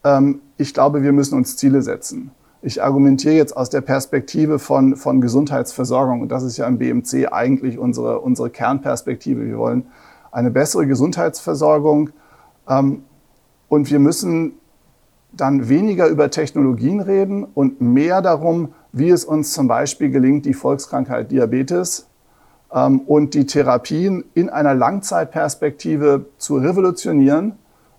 ähm, 0.04 0.40
ich 0.57 0.75
glaube, 0.75 1.02
wir 1.02 1.12
müssen 1.12 1.37
uns 1.37 1.57
Ziele 1.57 1.83
setzen. 1.83 2.30
Ich 2.62 2.83
argumentiere 2.83 3.35
jetzt 3.35 3.57
aus 3.57 3.71
der 3.71 3.80
Perspektive 3.80 4.59
von, 4.59 4.97
von 4.97 5.21
Gesundheitsversorgung. 5.21 6.21
Und 6.21 6.30
das 6.30 6.42
ist 6.42 6.59
ja 6.59 6.66
im 6.66 6.78
BMC 6.78 7.28
eigentlich 7.33 7.78
unsere, 7.78 8.21
unsere 8.21 8.50
Kernperspektive. 8.50 9.47
Wir 9.47 9.57
wollen 9.57 9.87
eine 10.30 10.50
bessere 10.50 10.87
Gesundheitsversorgung. 10.87 12.11
Ähm, 12.69 13.04
und 13.69 13.90
wir 13.90 13.99
müssen 13.99 14.52
dann 15.33 15.69
weniger 15.69 16.09
über 16.09 16.30
Technologien 16.30 17.00
reden 17.00 17.45
und 17.45 17.80
mehr 17.80 18.21
darum, 18.21 18.75
wie 18.92 19.11
es 19.11 19.25
uns 19.25 19.52
zum 19.52 19.69
Beispiel 19.69 20.11
gelingt, 20.11 20.45
die 20.45 20.54
Volkskrankheit 20.54 21.30
Diabetes 21.30 22.09
ähm, 22.73 23.00
und 23.00 23.35
die 23.35 23.47
Therapien 23.47 24.25
in 24.35 24.50
einer 24.50 24.75
Langzeitperspektive 24.75 26.26
zu 26.37 26.57
revolutionieren 26.57 27.52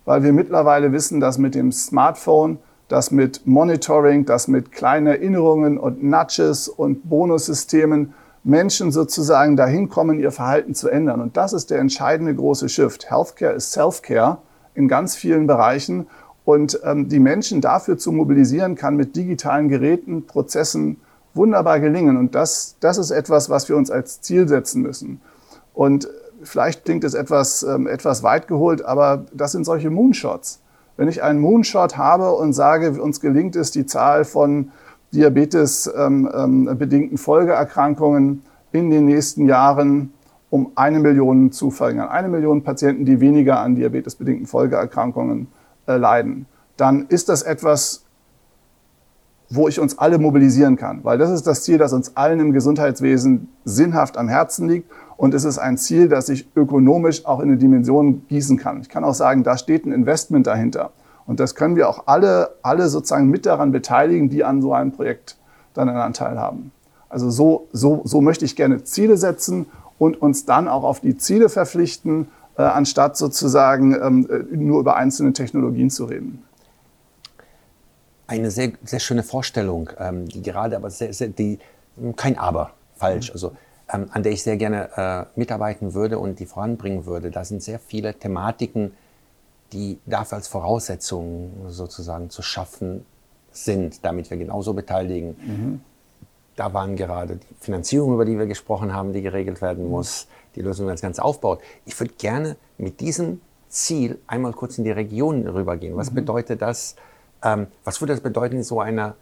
weil 0.05 0.23
wir 0.23 0.33
mittlerweile 0.33 0.91
wissen, 0.91 1.19
dass 1.19 1.37
mit 1.37 1.55
dem 1.55 1.71
Smartphone, 1.71 2.59
dass 2.87 3.11
mit 3.11 3.47
Monitoring, 3.47 4.25
dass 4.25 4.47
mit 4.47 4.71
kleinen 4.71 5.07
Erinnerungen 5.07 5.77
und 5.77 6.03
Nudges 6.03 6.67
und 6.67 7.09
Bonussystemen 7.09 8.13
Menschen 8.43 8.91
sozusagen 8.91 9.55
dahin 9.55 9.89
kommen, 9.89 10.19
ihr 10.19 10.31
Verhalten 10.31 10.73
zu 10.73 10.89
ändern. 10.89 11.21
Und 11.21 11.37
das 11.37 11.53
ist 11.53 11.69
der 11.69 11.79
entscheidende 11.79 12.35
große 12.35 12.69
Shift. 12.69 13.09
Healthcare 13.09 13.53
ist 13.53 13.71
Self-Care 13.71 14.39
in 14.73 14.87
ganz 14.87 15.15
vielen 15.15 15.47
Bereichen. 15.47 16.07
Und 16.43 16.79
ähm, 16.83 17.07
die 17.07 17.19
Menschen 17.19 17.61
dafür 17.61 17.97
zu 17.97 18.11
mobilisieren, 18.11 18.75
kann 18.75 18.95
mit 18.95 19.15
digitalen 19.15 19.69
Geräten, 19.69 20.25
Prozessen 20.25 20.97
wunderbar 21.33 21.79
gelingen. 21.79 22.17
Und 22.17 22.33
das, 22.33 22.77
das 22.79 22.97
ist 22.97 23.11
etwas, 23.11 23.49
was 23.49 23.69
wir 23.69 23.77
uns 23.77 23.91
als 23.91 24.21
Ziel 24.21 24.47
setzen 24.47 24.81
müssen. 24.81 25.21
Und 25.73 26.09
vielleicht 26.43 26.85
klingt 26.85 27.03
es 27.03 27.13
etwas, 27.13 27.63
ähm, 27.63 27.87
etwas 27.87 28.23
weit 28.23 28.47
geholt, 28.47 28.83
aber 28.83 29.25
das 29.33 29.51
sind 29.51 29.65
solche 29.65 29.89
Moonshots. 29.89 30.61
Wenn 30.97 31.07
ich 31.07 31.23
einen 31.23 31.39
Moonshot 31.39 31.97
habe 31.97 32.31
und 32.31 32.53
sage, 32.53 33.01
uns 33.01 33.21
gelingt 33.21 33.55
es, 33.55 33.71
die 33.71 33.85
Zahl 33.85 34.25
von 34.25 34.71
Diabetes 35.13 35.91
ähm, 35.95 36.29
ähm, 36.33 37.17
Folgeerkrankungen 37.17 38.43
in 38.71 38.89
den 38.89 39.05
nächsten 39.05 39.45
Jahren 39.47 40.13
um 40.51 40.73
eine 40.75 40.99
Million 40.99 41.51
zu 41.51 41.71
verringern. 41.71 42.09
Eine 42.09 42.27
Million 42.27 42.61
Patienten, 42.63 43.05
die 43.05 43.21
weniger 43.21 43.59
an 43.59 43.75
diabetesbedingten 43.75 44.45
Folgeerkrankungen 44.45 45.47
äh, 45.87 45.95
leiden. 45.95 46.45
Dann 46.77 47.07
ist 47.07 47.29
das 47.29 47.41
etwas, 47.41 48.03
wo 49.49 49.67
ich 49.67 49.79
uns 49.79 49.97
alle 49.97 50.17
mobilisieren 50.17 50.75
kann. 50.75 51.03
Weil 51.03 51.17
das 51.17 51.31
ist 51.31 51.47
das 51.47 51.63
Ziel, 51.63 51.77
das 51.77 51.93
uns 51.93 52.15
allen 52.15 52.39
im 52.39 52.51
Gesundheitswesen 52.51 53.49
sinnhaft 53.65 54.17
am 54.17 54.27
Herzen 54.27 54.67
liegt. 54.67 54.91
Und 55.21 55.35
es 55.35 55.43
ist 55.43 55.59
ein 55.59 55.77
Ziel, 55.77 56.09
das 56.09 56.29
ich 56.29 56.47
ökonomisch 56.55 57.27
auch 57.27 57.41
in 57.41 57.49
eine 57.49 57.57
Dimension 57.59 58.25
gießen 58.27 58.57
kann. 58.57 58.81
Ich 58.81 58.89
kann 58.89 59.03
auch 59.03 59.13
sagen, 59.13 59.43
da 59.43 59.55
steht 59.55 59.85
ein 59.85 59.91
Investment 59.91 60.47
dahinter. 60.47 60.93
Und 61.27 61.39
das 61.39 61.53
können 61.53 61.75
wir 61.75 61.89
auch 61.89 62.07
alle, 62.07 62.55
alle 62.63 62.89
sozusagen 62.89 63.27
mit 63.27 63.45
daran 63.45 63.71
beteiligen, 63.71 64.31
die 64.31 64.43
an 64.43 64.63
so 64.63 64.73
einem 64.73 64.91
Projekt 64.91 65.37
dann 65.75 65.89
einen 65.89 65.99
Anteil 65.99 66.39
haben. 66.39 66.71
Also 67.07 67.29
so, 67.29 67.67
so, 67.71 68.01
so 68.03 68.19
möchte 68.19 68.45
ich 68.45 68.55
gerne 68.55 68.83
Ziele 68.83 69.15
setzen 69.15 69.67
und 69.99 70.19
uns 70.19 70.45
dann 70.45 70.67
auch 70.67 70.83
auf 70.83 71.01
die 71.01 71.15
Ziele 71.17 71.49
verpflichten, 71.49 72.27
äh, 72.57 72.63
anstatt 72.63 73.15
sozusagen 73.15 73.93
ähm, 73.93 74.27
äh, 74.27 74.55
nur 74.55 74.79
über 74.79 74.95
einzelne 74.95 75.33
Technologien 75.33 75.91
zu 75.91 76.05
reden. 76.05 76.41
Eine 78.25 78.49
sehr, 78.49 78.71
sehr 78.83 78.99
schöne 78.99 79.21
Vorstellung, 79.21 79.91
ähm, 79.99 80.27
die 80.27 80.41
gerade 80.41 80.75
aber 80.75 80.89
sehr, 80.89 81.13
sehr, 81.13 81.27
die, 81.27 81.59
kein 82.15 82.39
Aber, 82.39 82.71
falsch, 82.95 83.29
mhm. 83.29 83.33
also 83.33 83.51
ähm, 83.91 84.07
an 84.11 84.23
der 84.23 84.31
ich 84.31 84.43
sehr 84.43 84.57
gerne 84.57 84.89
äh, 84.95 85.39
mitarbeiten 85.39 85.93
würde 85.93 86.19
und 86.19 86.39
die 86.39 86.45
voranbringen 86.45 87.05
würde. 87.05 87.31
Da 87.31 87.43
sind 87.43 87.61
sehr 87.61 87.79
viele 87.79 88.13
Thematiken, 88.13 88.93
die 89.73 89.99
dafür 90.05 90.37
als 90.37 90.47
Voraussetzung 90.47 91.51
sozusagen 91.67 92.29
zu 92.29 92.41
schaffen 92.41 93.05
sind, 93.51 94.03
damit 94.05 94.29
wir 94.29 94.37
genauso 94.37 94.73
beteiligen. 94.73 95.29
Mhm. 95.29 95.81
Da 96.55 96.73
waren 96.73 96.95
gerade 96.95 97.37
die 97.37 97.55
Finanzierung, 97.59 98.13
über 98.13 98.25
die 98.25 98.37
wir 98.37 98.45
gesprochen 98.45 98.93
haben, 98.93 99.13
die 99.13 99.21
geregelt 99.21 99.61
werden 99.61 99.85
mhm. 99.85 99.91
muss, 99.91 100.27
die 100.55 100.61
Lösung, 100.61 100.87
wenn 100.87 100.93
das 100.93 101.01
Ganze 101.01 101.23
aufbaut. 101.23 101.61
Ich 101.85 101.99
würde 101.99 102.13
gerne 102.17 102.57
mit 102.77 102.99
diesem 102.99 103.41
Ziel 103.69 104.19
einmal 104.27 104.51
kurz 104.51 104.77
in 104.77 104.83
die 104.83 104.91
Region 104.91 105.47
rübergehen. 105.47 105.95
Was 105.95 106.11
mhm. 106.11 106.15
bedeutet 106.15 106.61
das? 106.61 106.95
Ähm, 107.43 107.67
was 107.83 108.01
würde 108.01 108.13
das 108.13 108.21
bedeuten 108.21 108.57
in 108.57 108.63
so 108.63 108.81
einer 108.81 109.15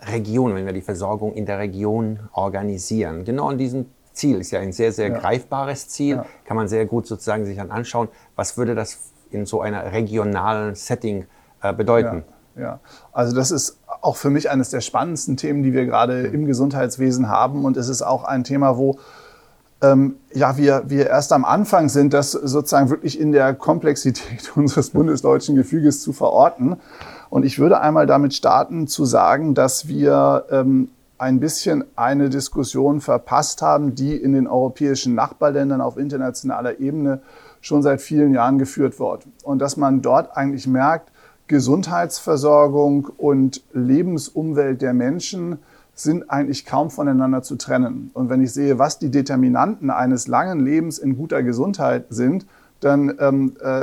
Region, 0.00 0.54
wenn 0.54 0.66
wir 0.66 0.72
die 0.72 0.82
Versorgung 0.82 1.32
in 1.34 1.46
der 1.46 1.58
Region 1.58 2.20
organisieren? 2.32 3.24
Genau 3.24 3.48
an 3.48 3.58
diesem 3.58 3.86
Ziel 4.12 4.40
ist 4.40 4.50
ja 4.50 4.60
ein 4.60 4.72
sehr, 4.72 4.92
sehr 4.92 5.08
ja. 5.08 5.18
greifbares 5.18 5.88
Ziel. 5.88 6.16
Ja. 6.16 6.26
Kann 6.44 6.56
man 6.56 6.68
sehr 6.68 6.86
gut 6.86 7.06
sozusagen 7.06 7.44
sich 7.44 7.56
dann 7.56 7.70
anschauen, 7.70 8.08
was 8.36 8.56
würde 8.56 8.74
das 8.74 9.12
in 9.30 9.46
so 9.46 9.60
einer 9.60 9.92
regionalen 9.92 10.74
Setting 10.74 11.26
äh, 11.62 11.72
bedeuten? 11.72 12.24
Ja, 12.56 12.62
ja, 12.62 12.80
also 13.12 13.34
das 13.34 13.50
ist 13.50 13.78
auch 14.00 14.16
für 14.16 14.30
mich 14.30 14.50
eines 14.50 14.70
der 14.70 14.80
spannendsten 14.80 15.36
Themen, 15.36 15.62
die 15.62 15.72
wir 15.72 15.86
gerade 15.86 16.22
im 16.22 16.46
Gesundheitswesen 16.46 17.28
haben. 17.28 17.64
Und 17.64 17.76
es 17.76 17.88
ist 17.88 18.02
auch 18.02 18.24
ein 18.24 18.42
Thema, 18.44 18.76
wo 18.76 18.98
ähm, 19.80 20.16
ja, 20.34 20.56
wir, 20.56 20.84
wir 20.86 21.06
erst 21.06 21.32
am 21.32 21.44
Anfang 21.44 21.88
sind, 21.88 22.12
das 22.12 22.32
sozusagen 22.32 22.90
wirklich 22.90 23.18
in 23.18 23.32
der 23.32 23.54
Komplexität 23.54 24.52
unseres 24.56 24.90
bundesdeutschen 24.90 25.54
Gefüges 25.54 26.02
zu 26.02 26.12
verorten. 26.12 26.76
Und 27.30 27.44
ich 27.44 27.58
würde 27.58 27.80
einmal 27.80 28.06
damit 28.06 28.34
starten 28.34 28.86
zu 28.86 29.04
sagen, 29.04 29.54
dass 29.54 29.88
wir 29.88 30.46
ähm, 30.50 30.88
ein 31.18 31.40
bisschen 31.40 31.84
eine 31.96 32.30
Diskussion 32.30 33.00
verpasst 33.00 33.60
haben, 33.60 33.94
die 33.94 34.16
in 34.16 34.32
den 34.32 34.46
europäischen 34.46 35.14
Nachbarländern 35.14 35.80
auf 35.80 35.96
internationaler 35.96 36.78
Ebene 36.80 37.20
schon 37.60 37.82
seit 37.82 38.00
vielen 38.00 38.32
Jahren 38.32 38.58
geführt 38.58 39.00
wird. 39.00 39.26
Und 39.42 39.58
dass 39.58 39.76
man 39.76 40.00
dort 40.00 40.36
eigentlich 40.36 40.66
merkt, 40.66 41.10
Gesundheitsversorgung 41.48 43.08
und 43.16 43.62
Lebensumwelt 43.72 44.80
der 44.80 44.94
Menschen 44.94 45.58
sind 45.94 46.30
eigentlich 46.30 46.64
kaum 46.64 46.90
voneinander 46.90 47.42
zu 47.42 47.56
trennen. 47.56 48.10
Und 48.14 48.28
wenn 48.28 48.42
ich 48.42 48.52
sehe, 48.52 48.78
was 48.78 48.98
die 48.98 49.10
Determinanten 49.10 49.90
eines 49.90 50.28
langen 50.28 50.60
Lebens 50.60 50.98
in 50.98 51.16
guter 51.16 51.42
Gesundheit 51.42 52.06
sind, 52.10 52.46
dann 52.80 53.14
ähm, 53.18 53.56
äh, 53.60 53.82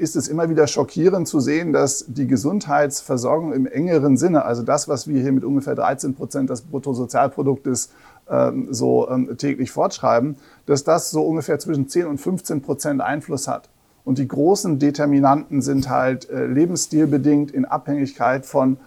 ist 0.00 0.16
es 0.16 0.28
immer 0.28 0.48
wieder 0.48 0.66
schockierend 0.66 1.28
zu 1.28 1.40
sehen, 1.40 1.72
dass 1.74 2.06
die 2.08 2.26
Gesundheitsversorgung 2.26 3.52
im 3.52 3.66
engeren 3.66 4.16
Sinne, 4.16 4.44
also 4.44 4.62
das, 4.62 4.88
was 4.88 5.06
wir 5.06 5.20
hier 5.20 5.32
mit 5.32 5.44
ungefähr 5.44 5.74
13 5.74 6.14
Prozent 6.14 6.48
des 6.48 6.62
Bruttosozialproduktes 6.62 7.90
ähm, 8.30 8.68
so 8.70 9.08
ähm, 9.10 9.36
täglich 9.36 9.70
fortschreiben, 9.70 10.36
dass 10.64 10.84
das 10.84 11.10
so 11.10 11.22
ungefähr 11.22 11.58
zwischen 11.58 11.86
10 11.86 12.06
und 12.06 12.18
15 12.18 12.62
Prozent 12.62 13.02
Einfluss 13.02 13.46
hat. 13.46 13.68
Und 14.04 14.16
die 14.18 14.26
großen 14.26 14.78
Determinanten 14.78 15.60
sind 15.60 15.90
halt 15.90 16.30
äh, 16.30 16.46
lebensstilbedingt 16.46 17.50
in 17.50 17.66
Abhängigkeit 17.66 18.46
von 18.46 18.78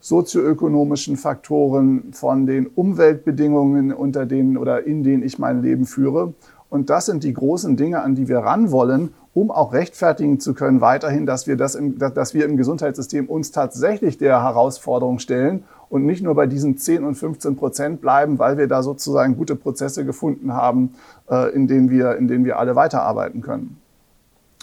sozioökonomischen 0.00 1.16
Faktoren, 1.16 2.12
von 2.12 2.46
den 2.46 2.66
Umweltbedingungen, 2.66 3.92
unter 3.92 4.24
denen 4.24 4.56
oder 4.56 4.84
in 4.86 5.04
denen 5.04 5.22
ich 5.22 5.38
mein 5.38 5.62
Leben 5.62 5.84
führe. 5.84 6.32
Und 6.72 6.88
das 6.88 7.04
sind 7.04 7.22
die 7.22 7.34
großen 7.34 7.76
Dinge, 7.76 8.00
an 8.00 8.14
die 8.14 8.28
wir 8.28 8.38
ran 8.38 8.70
wollen, 8.70 9.12
um 9.34 9.50
auch 9.50 9.74
rechtfertigen 9.74 10.40
zu 10.40 10.54
können 10.54 10.80
weiterhin, 10.80 11.26
dass 11.26 11.46
wir, 11.46 11.58
das 11.58 11.74
im, 11.74 11.98
dass 11.98 12.32
wir 12.32 12.46
im 12.46 12.56
Gesundheitssystem 12.56 13.26
uns 13.28 13.50
tatsächlich 13.50 14.16
der 14.16 14.42
Herausforderung 14.42 15.18
stellen 15.18 15.64
und 15.90 16.06
nicht 16.06 16.22
nur 16.22 16.34
bei 16.34 16.46
diesen 16.46 16.78
10 16.78 17.04
und 17.04 17.14
15 17.16 17.56
Prozent 17.56 18.00
bleiben, 18.00 18.38
weil 18.38 18.56
wir 18.56 18.68
da 18.68 18.82
sozusagen 18.82 19.36
gute 19.36 19.54
Prozesse 19.54 20.06
gefunden 20.06 20.54
haben, 20.54 20.94
äh, 21.30 21.54
in, 21.54 21.68
denen 21.68 21.90
wir, 21.90 22.16
in 22.16 22.26
denen 22.26 22.46
wir 22.46 22.58
alle 22.58 22.74
weiterarbeiten 22.74 23.42
können. 23.42 23.76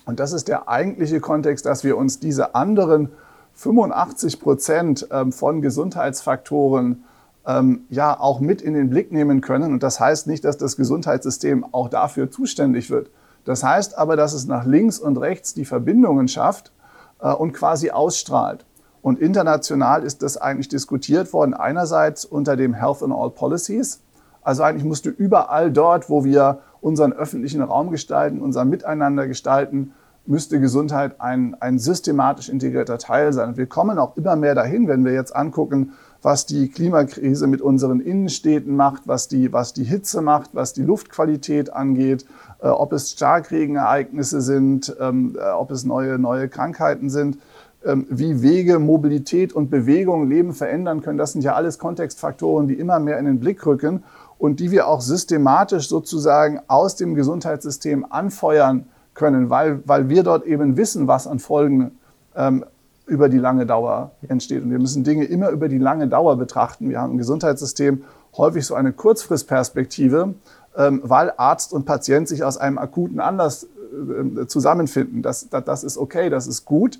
Und 0.07 0.19
das 0.19 0.33
ist 0.33 0.47
der 0.47 0.67
eigentliche 0.67 1.19
Kontext, 1.19 1.67
dass 1.67 1.83
wir 1.83 1.95
uns 1.95 2.19
diese 2.19 2.55
anderen 2.55 3.09
85 3.53 4.39
Prozent 4.39 5.07
ähm, 5.11 5.31
von 5.31 5.61
Gesundheitsfaktoren 5.61 7.03
ähm, 7.49 7.85
ja 7.89 8.17
auch 8.19 8.39
mit 8.39 8.61
in 8.61 8.75
den 8.75 8.89
Blick 8.89 9.11
nehmen 9.11 9.41
können. 9.41 9.73
Und 9.73 9.81
das 9.81 9.99
heißt 9.99 10.27
nicht, 10.27 10.45
dass 10.45 10.57
das 10.57 10.75
Gesundheitssystem 10.75 11.65
auch 11.71 11.89
dafür 11.89 12.29
zuständig 12.29 12.91
wird. 12.91 13.09
Das 13.43 13.63
heißt 13.63 13.97
aber, 13.97 14.15
dass 14.15 14.33
es 14.33 14.45
nach 14.45 14.65
links 14.65 14.99
und 14.99 15.17
rechts 15.17 15.55
die 15.55 15.65
Verbindungen 15.65 16.27
schafft 16.27 16.71
äh, 17.19 17.33
und 17.33 17.53
quasi 17.53 17.89
ausstrahlt. 17.89 18.65
Und 19.01 19.19
international 19.19 20.03
ist 20.03 20.21
das 20.21 20.37
eigentlich 20.37 20.67
diskutiert 20.67 21.33
worden, 21.33 21.53
einerseits 21.53 22.23
unter 22.23 22.55
dem 22.55 22.73
Health 22.73 23.01
in 23.01 23.11
All 23.11 23.31
Policies. 23.31 24.01
Also 24.43 24.61
eigentlich 24.63 24.83
musste 24.83 25.09
überall 25.09 25.71
dort, 25.71 26.09
wo 26.09 26.23
wir 26.23 26.59
unseren 26.81 27.13
öffentlichen 27.13 27.61
Raum 27.61 27.89
gestalten, 27.89 28.41
unser 28.41 28.65
Miteinander 28.65 29.27
gestalten, 29.27 29.93
müsste 30.25 30.59
Gesundheit 30.59 31.19
ein, 31.19 31.55
ein 31.59 31.79
systematisch 31.79 32.49
integrierter 32.49 32.99
Teil 32.99 33.33
sein. 33.33 33.49
Und 33.49 33.57
wir 33.57 33.65
kommen 33.65 33.97
auch 33.97 34.15
immer 34.15 34.35
mehr 34.35 34.53
dahin, 34.53 34.87
wenn 34.87 35.03
wir 35.03 35.13
jetzt 35.13 35.35
angucken, 35.35 35.93
was 36.21 36.45
die 36.45 36.69
Klimakrise 36.69 37.47
mit 37.47 37.61
unseren 37.61 37.99
Innenstädten 37.99 38.75
macht, 38.75 39.03
was 39.07 39.27
die, 39.27 39.53
was 39.53 39.73
die 39.73 39.83
Hitze 39.83 40.21
macht, 40.21 40.51
was 40.53 40.73
die 40.73 40.83
Luftqualität 40.83 41.71
angeht, 41.73 42.25
äh, 42.61 42.67
ob 42.67 42.93
es 42.93 43.11
Starkregenereignisse 43.11 44.41
sind, 44.41 44.95
ähm, 44.99 45.37
äh, 45.39 45.49
ob 45.51 45.71
es 45.71 45.85
neue, 45.85 46.19
neue 46.19 46.49
Krankheiten 46.49 47.09
sind. 47.09 47.37
Ähm, 47.85 48.05
wie 48.09 48.41
Wege, 48.41 48.77
Mobilität 48.77 49.53
und 49.53 49.69
Bewegung 49.69 50.27
Leben 50.27 50.53
verändern 50.53 51.01
können. 51.01 51.17
Das 51.17 51.31
sind 51.31 51.43
ja 51.43 51.55
alles 51.55 51.79
Kontextfaktoren, 51.79 52.67
die 52.67 52.73
immer 52.73 52.99
mehr 52.99 53.17
in 53.17 53.23
den 53.23 53.39
Blick 53.39 53.65
rücken 53.65 54.03
und 54.37 54.59
die 54.59 54.71
wir 54.71 54.87
auch 54.89 54.99
systematisch 54.99 55.87
sozusagen 55.87 56.59
aus 56.67 56.97
dem 56.97 57.15
Gesundheitssystem 57.15 58.05
anfeuern 58.09 58.85
können, 59.13 59.49
weil, 59.49 59.81
weil 59.85 60.09
wir 60.09 60.23
dort 60.23 60.45
eben 60.45 60.75
wissen, 60.75 61.07
was 61.07 61.25
an 61.25 61.39
Folgen 61.39 61.91
ähm, 62.35 62.65
über 63.09 63.29
die 63.29 63.37
lange 63.37 63.65
Dauer 63.65 64.11
entsteht. 64.27 64.63
Und 64.63 64.71
wir 64.71 64.79
müssen 64.79 65.03
Dinge 65.03 65.25
immer 65.25 65.49
über 65.49 65.67
die 65.67 65.77
lange 65.77 66.07
Dauer 66.07 66.37
betrachten. 66.37 66.89
Wir 66.89 67.01
haben 67.01 67.11
im 67.13 67.17
Gesundheitssystem 67.17 68.03
häufig 68.37 68.65
so 68.65 68.75
eine 68.75 68.93
Kurzfristperspektive, 68.93 70.35
ähm, 70.77 71.01
weil 71.03 71.33
Arzt 71.37 71.73
und 71.73 71.85
Patient 71.85 72.27
sich 72.27 72.43
aus 72.43 72.57
einem 72.57 72.77
akuten 72.77 73.19
Anlass 73.19 73.63
äh, 73.63 74.45
zusammenfinden. 74.47 75.21
Das, 75.21 75.49
das, 75.49 75.63
das 75.65 75.83
ist 75.83 75.97
okay, 75.97 76.29
das 76.29 76.47
ist 76.47 76.65
gut. 76.65 76.99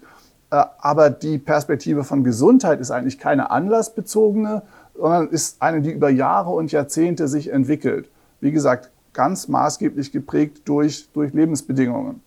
Äh, 0.52 0.64
aber 0.80 1.10
die 1.10 1.38
Perspektive 1.38 2.04
von 2.04 2.24
Gesundheit 2.24 2.80
ist 2.80 2.92
eigentlich 2.92 3.20
keine 3.20 3.52
anlassbezogene, 3.52 4.64
sondern 4.98 5.30
ist 5.30 5.62
eine, 5.62 5.82
die 5.82 5.92
über 5.92 6.10
Jahre 6.10 6.50
und 6.52 6.72
Jahrzehnte 6.72 7.28
sich 7.28 7.52
entwickelt. 7.52 8.10
Wie 8.42 8.52
gesagt, 8.52 8.92
ganz 9.14 9.48
maßgeblich 9.48 10.12
geprägt 10.12 10.62
durch, 10.66 11.10
durch 11.14 11.34
Lebensbedingungen. 11.34 12.22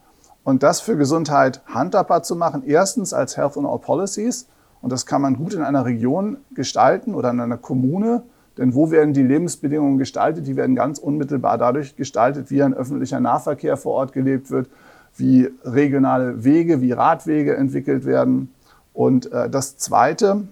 Und 0.44 0.62
das 0.62 0.80
für 0.80 0.96
Gesundheit 0.96 1.62
handhabbar 1.66 2.22
zu 2.22 2.36
machen, 2.36 2.62
erstens 2.66 3.12
als 3.12 3.36
Health 3.36 3.56
and 3.56 3.66
All 3.66 3.78
Policies, 3.78 4.48
und 4.80 4.90
das 4.90 5.06
kann 5.06 5.22
man 5.22 5.36
gut 5.36 5.54
in 5.54 5.62
einer 5.62 5.84
Region 5.84 6.38
gestalten 6.54 7.14
oder 7.14 7.30
in 7.30 7.40
einer 7.40 7.56
Kommune, 7.56 8.24
denn 8.58 8.74
wo 8.74 8.90
werden 8.90 9.14
die 9.14 9.22
Lebensbedingungen 9.22 9.98
gestaltet? 9.98 10.46
Die 10.46 10.56
werden 10.56 10.74
ganz 10.74 10.98
unmittelbar 10.98 11.56
dadurch 11.56 11.96
gestaltet, 11.96 12.50
wie 12.50 12.62
ein 12.62 12.74
öffentlicher 12.74 13.20
Nahverkehr 13.20 13.76
vor 13.76 13.94
Ort 13.94 14.12
gelebt 14.12 14.50
wird, 14.50 14.68
wie 15.16 15.50
regionale 15.64 16.44
Wege, 16.44 16.80
wie 16.80 16.92
Radwege 16.92 17.56
entwickelt 17.56 18.04
werden. 18.04 18.52
Und 18.92 19.32
äh, 19.32 19.48
das 19.48 19.78
Zweite 19.78 20.48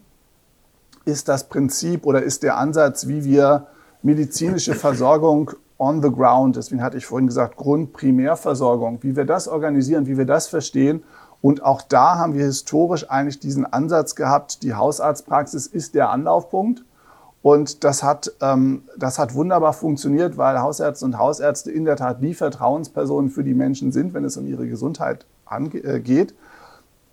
ist 1.04 1.28
das 1.28 1.48
Prinzip 1.48 2.06
oder 2.06 2.22
ist 2.22 2.42
der 2.42 2.56
Ansatz, 2.56 3.06
wie 3.06 3.24
wir 3.24 3.66
medizinische 4.02 4.74
Versorgung 4.74 5.50
on 5.80 6.02
the 6.02 6.10
ground, 6.10 6.56
deswegen 6.56 6.82
hatte 6.82 6.98
ich 6.98 7.06
vorhin 7.06 7.26
gesagt, 7.26 7.56
Grundprimärversorgung, 7.56 9.02
wie 9.02 9.16
wir 9.16 9.24
das 9.24 9.48
organisieren, 9.48 10.06
wie 10.06 10.18
wir 10.18 10.26
das 10.26 10.46
verstehen 10.46 11.02
Und 11.40 11.64
auch 11.64 11.80
da 11.80 12.18
haben 12.18 12.34
wir 12.34 12.44
historisch 12.44 13.10
eigentlich 13.10 13.40
diesen 13.40 13.64
Ansatz 13.64 14.14
gehabt, 14.14 14.62
die 14.62 14.74
Hausarztpraxis 14.74 15.66
ist 15.66 15.94
der 15.94 16.10
Anlaufpunkt. 16.10 16.84
Und 17.42 17.84
das 17.84 18.02
hat, 18.02 18.32
ähm, 18.42 18.82
das 18.98 19.18
hat 19.18 19.34
wunderbar 19.34 19.72
funktioniert, 19.72 20.36
weil 20.36 20.60
Hausärzte 20.60 21.06
und 21.06 21.16
Hausärzte 21.16 21.70
in 21.70 21.86
der 21.86 21.96
Tat 21.96 22.22
die 22.22 22.34
Vertrauenspersonen 22.34 23.30
für 23.30 23.42
die 23.42 23.54
Menschen 23.54 23.92
sind, 23.92 24.12
wenn 24.12 24.24
es 24.24 24.36
um 24.36 24.46
ihre 24.46 24.68
Gesundheit 24.68 25.24
äh, 25.50 26.00
geht. 26.00 26.34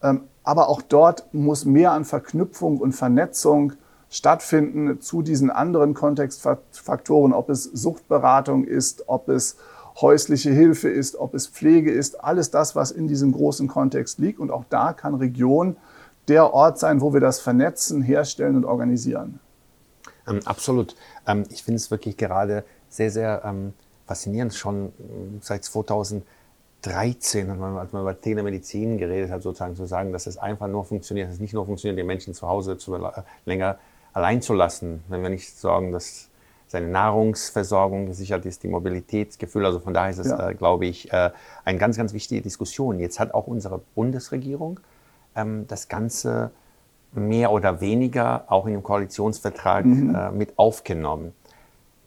Ähm, 0.03 0.23
aber 0.43 0.67
auch 0.67 0.81
dort 0.81 1.33
muss 1.33 1.63
mehr 1.63 1.93
an 1.93 2.03
Verknüpfung 2.03 2.79
und 2.79 2.91
Vernetzung 2.91 3.73
stattfinden 4.09 5.01
zu 5.01 5.21
diesen 5.21 5.49
anderen 5.49 5.93
Kontextfaktoren, 5.93 7.33
ob 7.33 7.49
es 7.49 7.63
Suchtberatung 7.63 8.63
ist, 8.63 9.07
ob 9.07 9.29
es 9.29 9.57
häusliche 10.01 10.51
Hilfe 10.51 10.89
ist, 10.89 11.15
ob 11.15 11.33
es 11.33 11.47
Pflege 11.47 11.91
ist, 11.91 12.23
alles 12.23 12.51
das, 12.51 12.75
was 12.75 12.91
in 12.91 13.07
diesem 13.07 13.31
großen 13.31 13.67
Kontext 13.67 14.19
liegt. 14.19 14.39
Und 14.39 14.51
auch 14.51 14.63
da 14.69 14.93
kann 14.93 15.15
Region 15.15 15.75
der 16.27 16.53
Ort 16.53 16.77
sein, 16.79 17.01
wo 17.01 17.13
wir 17.13 17.19
das 17.19 17.39
vernetzen, 17.39 18.01
herstellen 18.01 18.55
und 18.55 18.65
organisieren. 18.65 19.39
Ähm, 20.27 20.39
absolut. 20.45 20.95
Ähm, 21.25 21.45
ich 21.49 21.63
finde 21.63 21.77
es 21.77 21.89
wirklich 21.89 22.17
gerade 22.17 22.63
sehr, 22.89 23.11
sehr 23.11 23.41
ähm, 23.45 23.73
faszinierend. 24.05 24.53
Schon 24.53 24.91
seit 25.41 25.63
2013, 25.63 27.49
als 27.49 27.91
man 27.91 28.01
über 28.01 28.19
Telemedizin 28.19 28.97
geredet 28.97 29.31
hat, 29.31 29.41
sozusagen 29.41 29.75
zu 29.75 29.85
sagen, 29.85 30.11
dass 30.11 30.27
es 30.27 30.37
einfach 30.37 30.67
nur 30.67 30.85
funktioniert, 30.85 31.27
dass 31.27 31.35
es 31.35 31.41
nicht 31.41 31.53
nur 31.53 31.65
funktioniert, 31.65 31.97
den 31.97 32.07
Menschen 32.07 32.33
zu 32.33 32.47
Hause 32.47 32.77
zu, 32.77 32.95
äh, 32.95 33.11
länger 33.45 33.77
allein 34.17 34.41
zu 34.41 34.55
lassen, 34.55 35.03
wenn 35.09 35.21
wir 35.21 35.29
nicht 35.29 35.55
sorgen, 35.55 35.91
dass 35.91 36.29
seine 36.65 36.87
Nahrungsversorgung 36.87 38.07
gesichert 38.07 38.47
ist, 38.47 38.63
die 38.63 38.67
Mobilitätsgefühl. 38.67 39.63
Also 39.63 39.79
von 39.79 39.93
daher 39.93 40.09
ist 40.09 40.17
es, 40.17 40.29
ja. 40.29 40.49
äh, 40.49 40.55
glaube 40.55 40.87
ich, 40.87 41.13
äh, 41.13 41.29
eine 41.63 41.77
ganz, 41.77 41.97
ganz 41.97 42.13
wichtige 42.13 42.41
Diskussion. 42.41 42.99
Jetzt 42.99 43.19
hat 43.19 43.35
auch 43.35 43.45
unsere 43.45 43.79
Bundesregierung 43.93 44.79
ähm, 45.35 45.65
das 45.67 45.87
Ganze 45.87 46.49
mehr 47.13 47.51
oder 47.51 47.79
weniger 47.79 48.45
auch 48.47 48.65
in 48.65 48.73
dem 48.73 48.83
Koalitionsvertrag 48.83 49.85
mhm. 49.85 50.15
äh, 50.15 50.31
mit 50.31 50.57
aufgenommen. 50.57 51.33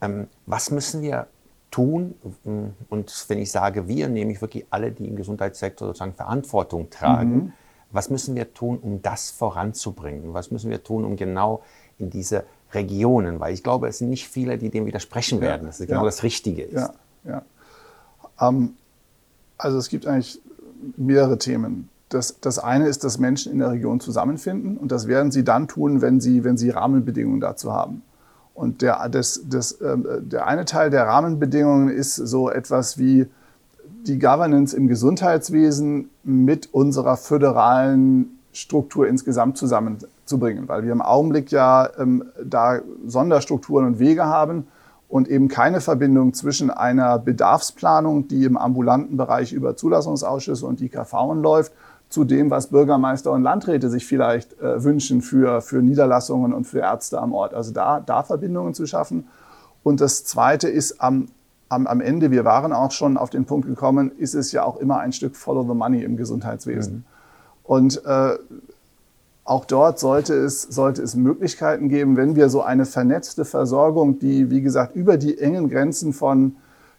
Ähm, 0.01 0.27
was 0.45 0.69
müssen 0.69 1.01
wir 1.01 1.27
tun? 1.71 2.15
Und 2.89 3.25
wenn 3.29 3.39
ich 3.39 3.51
sage 3.51 3.87
wir, 3.87 4.09
nehme 4.09 4.33
ich 4.33 4.41
wirklich 4.41 4.65
alle, 4.69 4.91
die 4.91 5.07
im 5.07 5.15
Gesundheitssektor 5.15 5.87
sozusagen 5.87 6.13
Verantwortung 6.13 6.89
tragen. 6.89 7.33
Mhm. 7.33 7.53
Was 7.91 8.09
müssen 8.09 8.35
wir 8.35 8.53
tun, 8.53 8.77
um 8.79 9.01
das 9.01 9.31
voranzubringen? 9.31 10.33
Was 10.33 10.51
müssen 10.51 10.69
wir 10.69 10.83
tun, 10.83 11.05
um 11.05 11.15
genau 11.15 11.61
in 12.01 12.09
diese 12.09 12.43
Regionen, 12.73 13.39
weil 13.39 13.53
ich 13.53 13.63
glaube, 13.63 13.87
es 13.87 13.97
sind 13.99 14.09
nicht 14.09 14.27
viele, 14.27 14.57
die 14.57 14.69
dem 14.69 14.85
widersprechen 14.85 15.41
werden, 15.41 15.67
dass 15.67 15.79
es 15.79 15.87
genau 15.87 16.05
das 16.05 16.23
Richtige 16.23 16.63
ist. 16.63 16.89
Ja, 17.23 17.41
ja. 18.39 18.47
Ähm, 18.47 18.73
also 19.57 19.77
es 19.77 19.89
gibt 19.89 20.07
eigentlich 20.07 20.41
mehrere 20.97 21.37
Themen. 21.37 21.89
Das, 22.09 22.39
das 22.41 22.59
eine 22.59 22.87
ist, 22.87 23.03
dass 23.03 23.19
Menschen 23.19 23.51
in 23.51 23.59
der 23.59 23.71
Region 23.71 23.99
zusammenfinden 23.99 24.77
und 24.77 24.91
das 24.91 25.07
werden 25.07 25.31
sie 25.31 25.43
dann 25.43 25.67
tun, 25.67 26.01
wenn 26.01 26.19
sie, 26.19 26.43
wenn 26.43 26.57
sie 26.57 26.69
Rahmenbedingungen 26.69 27.39
dazu 27.39 27.71
haben. 27.71 28.03
Und 28.53 28.81
der, 28.81 29.07
das, 29.09 29.41
das, 29.49 29.73
äh, 29.73 29.97
der 30.21 30.45
eine 30.47 30.65
Teil 30.65 30.89
der 30.89 31.07
Rahmenbedingungen 31.07 31.89
ist 31.89 32.15
so 32.15 32.49
etwas 32.49 32.97
wie 32.97 33.27
die 34.07 34.19
Governance 34.19 34.75
im 34.75 34.87
Gesundheitswesen 34.87 36.09
mit 36.23 36.73
unserer 36.73 37.17
föderalen 37.17 38.39
Struktur 38.53 39.07
insgesamt 39.07 39.57
zusammenzubringen, 39.57 40.67
weil 40.67 40.83
wir 40.83 40.91
im 40.91 41.01
Augenblick 41.01 41.51
ja 41.51 41.89
ähm, 41.97 42.25
da 42.43 42.79
Sonderstrukturen 43.05 43.85
und 43.85 43.99
Wege 43.99 44.25
haben 44.25 44.67
und 45.07 45.27
eben 45.27 45.47
keine 45.47 45.81
Verbindung 45.81 46.33
zwischen 46.33 46.71
einer 46.71 47.19
Bedarfsplanung, 47.19 48.27
die 48.27 48.45
im 48.45 48.57
ambulanten 48.57 49.17
Bereich 49.17 49.51
über 49.51 49.75
Zulassungsausschüsse 49.75 50.65
und 50.65 50.81
IKV 50.81 51.13
läuft, 51.33 51.73
zu 52.07 52.25
dem, 52.25 52.49
was 52.49 52.67
Bürgermeister 52.67 53.31
und 53.31 53.41
Landräte 53.41 53.89
sich 53.89 54.05
vielleicht 54.05 54.59
äh, 54.59 54.83
wünschen 54.83 55.21
für, 55.21 55.61
für 55.61 55.81
Niederlassungen 55.81 56.53
und 56.53 56.65
für 56.65 56.79
Ärzte 56.79 57.19
am 57.19 57.33
Ort. 57.33 57.53
Also 57.53 57.71
da, 57.71 58.01
da 58.01 58.23
Verbindungen 58.23 58.73
zu 58.73 58.85
schaffen. 58.85 59.27
Und 59.83 60.01
das 60.01 60.25
Zweite 60.25 60.67
ist 60.67 61.01
am, 61.01 61.27
am, 61.69 61.87
am 61.87 62.01
Ende, 62.01 62.31
wir 62.31 62.43
waren 62.43 62.73
auch 62.73 62.91
schon 62.91 63.17
auf 63.17 63.29
den 63.29 63.45
Punkt 63.45 63.65
gekommen, 63.67 64.11
ist 64.17 64.33
es 64.33 64.51
ja 64.51 64.63
auch 64.63 64.77
immer 64.77 64.99
ein 64.99 65.13
Stück 65.13 65.35
Follow 65.35 65.63
the 65.63 65.73
Money 65.73 66.03
im 66.03 66.17
Gesundheitswesen. 66.17 66.93
Mhm. 66.93 67.10
Und 67.63 68.03
äh, 68.05 68.37
auch 69.43 69.65
dort 69.65 69.99
sollte 69.99 70.33
es, 70.33 70.61
sollte 70.61 71.01
es 71.01 71.15
Möglichkeiten 71.15 71.89
geben, 71.89 72.15
wenn 72.15 72.35
wir 72.35 72.49
so 72.49 72.61
eine 72.61 72.85
vernetzte 72.85 73.45
Versorgung, 73.45 74.19
die, 74.19 74.49
wie 74.49 74.61
gesagt, 74.61 74.95
über 74.95 75.17
die 75.17 75.39
engen 75.39 75.69
Grenzen 75.69 76.13
von 76.13 76.55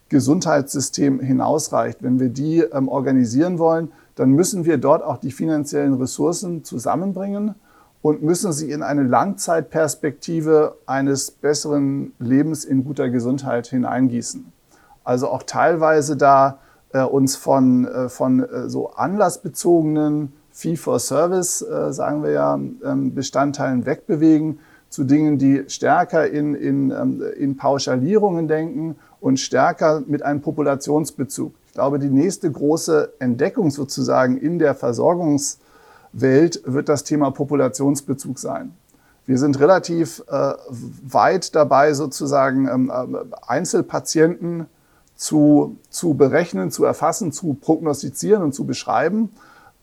Gesundheitssystemen 0.09 1.21
hinausreicht, 1.21 2.03
wenn 2.03 2.21
wir 2.21 2.29
die 2.29 2.59
ähm, 2.61 2.89
organisieren 2.89 3.59
wollen, 3.59 3.91
dann 4.15 4.33
müssen 4.33 4.65
wir 4.65 4.77
dort 4.77 5.03
auch 5.03 5.17
die 5.17 5.31
finanziellen 5.31 5.95
Ressourcen 5.95 6.65
zusammenbringen 6.65 7.55
und 8.03 8.23
müssen 8.23 8.53
sie 8.53 8.71
in 8.71 8.83
eine 8.83 9.05
Langzeitperspektive 9.05 10.77
eines 10.87 11.31
besseren 11.31 12.13
Lebens 12.19 12.65
in 12.65 12.85
guter 12.85 13.09
Gesundheit 13.09 13.69
hineingießen. 13.69 14.53
Also 15.05 15.29
auch 15.29 15.45
teilweise 15.45 16.17
da 16.17 16.59
äh, 16.93 17.03
uns 17.03 17.37
von, 17.37 17.87
äh, 17.87 18.09
von 18.09 18.41
äh, 18.41 18.69
so 18.69 18.91
anlassbezogenen 18.91 20.33
Fee-for-Service, 20.53 21.63
äh, 21.63 21.93
sagen 21.93 22.23
wir 22.23 22.31
ja, 22.31 22.55
ähm, 22.55 23.15
Bestandteilen 23.15 23.87
wegbewegen 23.87 24.61
zu 24.89 25.05
Dingen, 25.05 25.39
die 25.39 25.65
stärker 25.69 26.29
in, 26.29 26.55
in, 26.55 26.91
ähm, 26.91 27.23
in 27.37 27.57
Pauschalierungen 27.57 28.49
denken 28.49 28.97
und 29.21 29.41
stärker 29.41 30.03
mit 30.07 30.23
einem 30.23 30.43
Populationsbezug. 30.43 31.55
Ich 31.69 31.73
glaube, 31.73 31.99
die 31.99 32.11
nächste 32.11 32.51
große 32.51 33.15
Entdeckung 33.19 33.71
sozusagen 33.71 34.37
in 34.37 34.59
der 34.59 34.75
Versorgungswelt 34.75 36.63
wird 36.67 36.89
das 36.91 37.05
Thema 37.05 37.31
Populationsbezug 37.31 38.39
sein. 38.39 38.75
Wir 39.25 39.39
sind 39.39 39.59
relativ 39.61 40.23
äh, 40.29 40.53
weit 41.03 41.55
dabei, 41.55 41.95
sozusagen 41.95 42.69
ähm, 42.69 42.91
äh, 42.91 43.37
Einzelpatienten 43.47 44.67
zu, 45.17 45.77
zu 45.89 46.15
berechnen, 46.15 46.71
zu 46.71 46.85
erfassen, 46.85 47.33
zu 47.33 47.55
prognostizieren 47.55 48.43
und 48.43 48.53
zu 48.53 48.65
beschreiben. 48.65 49.31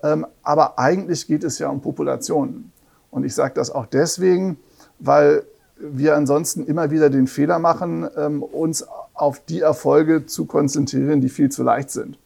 Ähm, 0.03 0.25
aber 0.43 0.79
eigentlich 0.79 1.27
geht 1.27 1.43
es 1.43 1.59
ja 1.59 1.69
um 1.69 1.81
Populationen. 1.81 2.71
Und 3.11 3.23
ich 3.23 3.33
sage 3.35 3.53
das 3.55 3.71
auch 3.71 3.85
deswegen, 3.85 4.57
weil 4.99 5.43
wir 5.79 6.15
ansonsten 6.15 6.65
immer 6.65 6.91
wieder 6.91 7.09
den 7.09 7.27
Fehler 7.27 7.59
machen, 7.59 8.07
ähm, 8.17 8.43
uns 8.43 8.85
auf 9.13 9.39
die 9.39 9.61
Erfolge 9.61 10.25
zu 10.25 10.45
konzentrieren, 10.45 11.21
die 11.21 11.29
viel 11.29 11.49
zu 11.49 11.63
leicht 11.63 11.89
sind. 11.89 12.17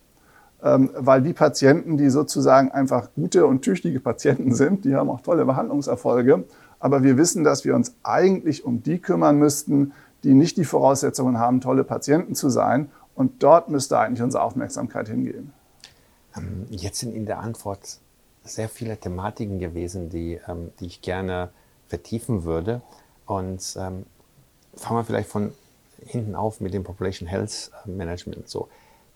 Ähm, 0.64 0.92
weil 0.96 1.22
die 1.22 1.34
Patienten, 1.34 1.98
die 1.98 2.10
sozusagen 2.10 2.72
einfach 2.72 3.10
gute 3.16 3.46
und 3.46 3.62
tüchtige 3.62 4.00
Patienten 4.00 4.54
sind, 4.54 4.86
die 4.86 4.96
haben 4.96 5.10
auch 5.10 5.22
tolle 5.22 5.46
Behandlungserfolge. 5.46 6.46
Aber 6.80 7.04
wir 7.04 7.18
wissen, 7.18 7.44
dass 7.44 7.66
wir 7.66 7.76
uns 7.76 7.96
eigentlich 8.04 8.66
um 8.66 8.84
die 8.84 9.00
kümmern 9.00 9.38
müssten, 9.38 9.94
die 10.24 10.34
nicht 10.34 10.58
die 10.58 10.66
Voraussetzungen 10.66 11.38
haben, 11.38 11.62
tolle 11.62 11.84
Patienten 11.84 12.36
zu 12.36 12.50
sein. 12.50 12.90
Und 13.16 13.44
dort 13.44 13.70
müsste 13.70 14.00
eigentlich 14.00 14.24
unsere 14.24 14.44
Aufmerksamkeit 14.44 15.08
hingehen. 15.08 15.54
Ähm, 16.36 16.66
jetzt 16.70 17.00
sind 17.00 17.16
in 17.16 17.26
der 17.26 17.40
Antwort 17.40 18.00
sehr 18.44 18.70
viele 18.70 18.98
Thematiken 18.98 19.60
gewesen, 19.60 20.10
die, 20.10 20.40
ähm, 20.48 20.72
die 20.80 20.88
ich 20.88 21.02
gerne 21.02 21.50
vertiefen 21.88 22.44
würde. 22.44 22.82
Und 23.26 23.76
ähm, 23.78 24.06
fangen 24.76 25.00
wir 25.00 25.04
vielleicht 25.04 25.30
von 25.30 25.54
hinten 26.06 26.36
auf 26.36 26.60
mit 26.60 26.74
dem 26.74 26.84
Population 26.84 27.28
Health 27.28 27.72
Management. 27.86 28.50
So, 28.50 28.68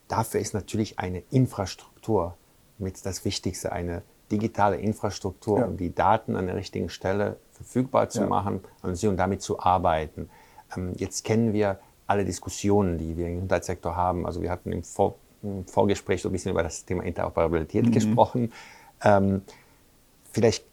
dafür 0.07 0.39
ist 0.39 0.53
natürlich 0.53 0.99
eine 0.99 1.23
Infrastruktur 1.31 2.35
mit 2.77 3.05
das 3.05 3.25
Wichtigste, 3.25 3.71
eine 3.71 4.03
digitale 4.31 4.77
Infrastruktur, 4.77 5.59
ja. 5.59 5.65
um 5.65 5.77
die 5.77 5.93
Daten 5.93 6.35
an 6.35 6.47
der 6.47 6.55
richtigen 6.55 6.89
Stelle 6.89 7.37
verfügbar 7.51 8.09
zu 8.09 8.21
ja. 8.21 8.27
machen 8.27 8.61
und 8.83 9.01
damit 9.17 9.41
zu 9.41 9.59
arbeiten. 9.59 10.29
Ähm, 10.75 10.93
jetzt 10.97 11.23
kennen 11.23 11.53
wir 11.53 11.79
alle 12.05 12.23
Diskussionen, 12.23 12.97
die 12.97 13.17
wir 13.17 13.27
im 13.27 13.35
Gesundheitssektor 13.35 13.95
haben. 13.95 14.25
Also 14.25 14.41
wir 14.41 14.49
hatten 14.49 14.71
im 14.71 14.83
Vor 14.83 15.15
im 15.43 15.65
Vorgespräch 15.65 16.21
so 16.21 16.29
ein 16.29 16.31
bisschen 16.31 16.51
über 16.51 16.63
das 16.63 16.85
Thema 16.85 17.03
Interoperabilität 17.03 17.85
mhm. 17.85 17.91
gesprochen. 17.91 18.51
Ähm, 19.03 19.41
vielleicht 20.31 20.65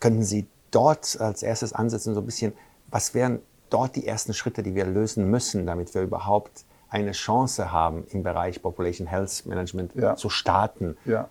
könnten 0.00 0.22
Sie 0.22 0.46
dort 0.70 1.20
als 1.20 1.42
erstes 1.42 1.72
ansetzen, 1.72 2.14
so 2.14 2.20
ein 2.20 2.26
bisschen, 2.26 2.52
was 2.90 3.14
wären 3.14 3.40
dort 3.70 3.96
die 3.96 4.06
ersten 4.06 4.34
Schritte, 4.34 4.62
die 4.62 4.74
wir 4.74 4.86
lösen 4.86 5.30
müssen, 5.30 5.66
damit 5.66 5.94
wir 5.94 6.02
überhaupt 6.02 6.64
eine 6.88 7.12
Chance 7.12 7.72
haben, 7.72 8.04
im 8.10 8.22
Bereich 8.22 8.62
Population 8.62 9.06
Health 9.06 9.44
Management 9.46 9.94
ja. 9.94 10.16
zu 10.16 10.28
starten? 10.28 10.96
Ja. 11.04 11.28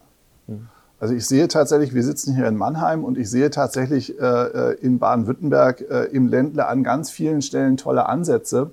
Hm. 0.47 0.67
Also 0.99 1.13
ich 1.13 1.25
sehe 1.25 1.47
tatsächlich, 1.47 1.93
wir 1.93 2.03
sitzen 2.03 2.35
hier 2.35 2.47
in 2.47 2.55
Mannheim 2.55 3.03
und 3.03 3.17
ich 3.17 3.29
sehe 3.29 3.49
tatsächlich 3.49 4.19
äh, 4.19 4.23
äh 4.23 4.73
in 4.79 4.97
Baden-Württemberg 4.97 5.81
äh, 5.81 6.03
im 6.05 6.27
Ländle 6.27 6.67
an 6.67 6.83
ganz 6.83 7.11
vielen 7.11 7.41
Stellen 7.41 7.77
tolle 7.77 8.07
Ansätze 8.07 8.71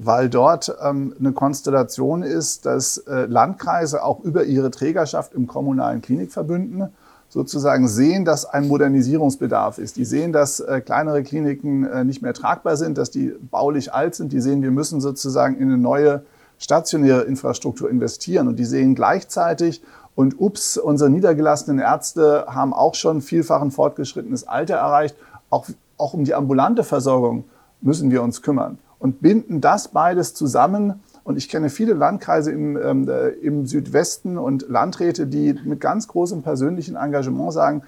weil 0.00 0.30
dort 0.30 0.76
ähm, 0.80 1.12
eine 1.18 1.32
Konstellation 1.32 2.22
ist, 2.22 2.66
dass 2.66 2.98
äh, 2.98 3.26
Landkreise 3.26 4.04
auch 4.04 4.20
über 4.20 4.44
ihre 4.44 4.70
Trägerschaft 4.70 5.34
im 5.34 5.48
kommunalen 5.48 6.02
Klinikverbünden 6.02 6.90
sozusagen 7.28 7.88
sehen, 7.88 8.24
dass 8.24 8.46
ein 8.46 8.68
Modernisierungsbedarf 8.68 9.78
ist. 9.78 9.96
Die 9.96 10.04
sehen, 10.04 10.32
dass 10.32 10.60
äh, 10.60 10.80
kleinere 10.80 11.24
Kliniken 11.24 11.84
äh, 11.84 12.04
nicht 12.04 12.22
mehr 12.22 12.32
tragbar 12.32 12.76
sind, 12.76 12.96
dass 12.96 13.10
die 13.10 13.34
baulich 13.50 13.92
alt 13.92 14.14
sind. 14.14 14.32
Die 14.32 14.40
sehen, 14.40 14.62
wir 14.62 14.70
müssen 14.70 15.00
sozusagen 15.00 15.56
in 15.56 15.64
eine 15.64 15.78
neue 15.78 16.22
stationäre 16.58 17.22
Infrastruktur 17.22 17.90
investieren. 17.90 18.46
Und 18.46 18.56
die 18.56 18.64
sehen 18.64 18.94
gleichzeitig, 18.94 19.82
Und 20.14 20.40
ups, 20.40 20.76
unsere 20.76 21.10
niedergelassenen 21.10 21.80
Ärzte 21.80 22.46
haben 22.48 22.72
auch 22.72 22.94
schon 22.94 23.20
vielfach 23.20 23.62
ein 23.62 23.72
fortgeschrittenes 23.72 24.46
Alter 24.46 24.76
erreicht. 24.76 25.16
Auch, 25.50 25.66
auch 25.96 26.14
um 26.14 26.24
die 26.24 26.34
ambulante 26.34 26.84
Versorgung 26.84 27.44
müssen 27.80 28.10
wir 28.10 28.22
uns 28.22 28.42
kümmern 28.42 28.78
und 28.98 29.20
binden 29.20 29.60
das 29.60 29.88
beides 29.88 30.34
zusammen. 30.34 31.00
Und 31.24 31.36
ich 31.36 31.48
kenne 31.48 31.68
viele 31.68 31.94
Landkreise 31.94 32.50
im, 32.52 32.76
ähm, 32.76 33.08
äh, 33.08 33.28
im 33.28 33.66
Südwesten 33.66 34.38
und 34.38 34.68
Landräte, 34.68 35.26
die 35.26 35.54
mit 35.64 35.80
ganz 35.80 36.08
großem 36.08 36.42
persönlichen 36.42 36.96
Engagement 36.96 37.52
sagen, 37.52 37.82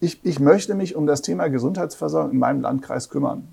ich, 0.00 0.24
ich 0.24 0.40
möchte 0.40 0.74
mich 0.74 0.96
um 0.96 1.06
das 1.06 1.22
Thema 1.22 1.48
Gesundheitsversorgung 1.48 2.32
in 2.32 2.38
meinem 2.38 2.62
Landkreis 2.62 3.10
kümmern 3.10 3.48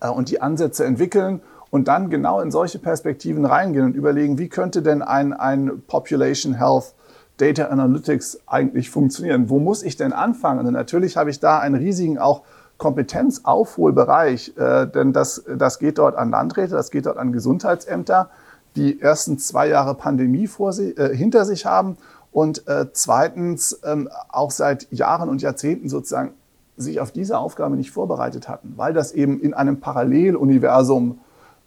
äh, 0.00 0.08
und 0.08 0.30
die 0.30 0.40
Ansätze 0.40 0.84
entwickeln 0.84 1.40
und 1.70 1.88
dann 1.88 2.10
genau 2.10 2.40
in 2.40 2.50
solche 2.50 2.78
Perspektiven 2.78 3.44
reingehen 3.44 3.84
und 3.84 3.96
überlegen, 3.96 4.38
wie 4.38 4.48
könnte 4.48 4.82
denn 4.82 5.02
ein, 5.02 5.32
ein 5.32 5.82
Population 5.86 6.54
Health 6.54 6.94
Data 7.36 7.66
Analytics 7.66 8.40
eigentlich 8.46 8.90
funktionieren? 8.90 9.50
Wo 9.50 9.58
muss 9.58 9.82
ich 9.82 9.96
denn 9.96 10.12
anfangen? 10.12 10.66
Und 10.66 10.72
natürlich 10.72 11.16
habe 11.16 11.30
ich 11.30 11.38
da 11.38 11.58
einen 11.58 11.74
riesigen 11.74 12.18
auch 12.18 12.42
Kompetenzaufholbereich, 12.78 14.54
äh, 14.56 14.86
denn 14.86 15.12
das, 15.12 15.44
das 15.56 15.78
geht 15.78 15.98
dort 15.98 16.16
an 16.16 16.30
Landräte, 16.30 16.74
das 16.74 16.90
geht 16.90 17.06
dort 17.06 17.16
an 17.16 17.32
Gesundheitsämter, 17.32 18.30
die 18.76 19.00
ersten 19.00 19.38
zwei 19.38 19.68
Jahre 19.68 19.94
Pandemie 19.94 20.46
vor 20.46 20.72
sie, 20.72 20.90
äh, 20.90 21.14
hinter 21.14 21.44
sich 21.44 21.64
haben 21.64 21.96
und 22.32 22.68
äh, 22.68 22.86
zweitens 22.92 23.80
ähm, 23.84 24.10
auch 24.28 24.50
seit 24.50 24.92
Jahren 24.92 25.30
und 25.30 25.40
Jahrzehnten 25.40 25.88
sozusagen 25.88 26.34
sich 26.76 27.00
auf 27.00 27.10
diese 27.10 27.38
Aufgabe 27.38 27.76
nicht 27.76 27.90
vorbereitet 27.90 28.48
hatten, 28.48 28.74
weil 28.76 28.92
das 28.92 29.12
eben 29.12 29.40
in 29.40 29.54
einem 29.54 29.80
Paralleluniversum 29.80 31.18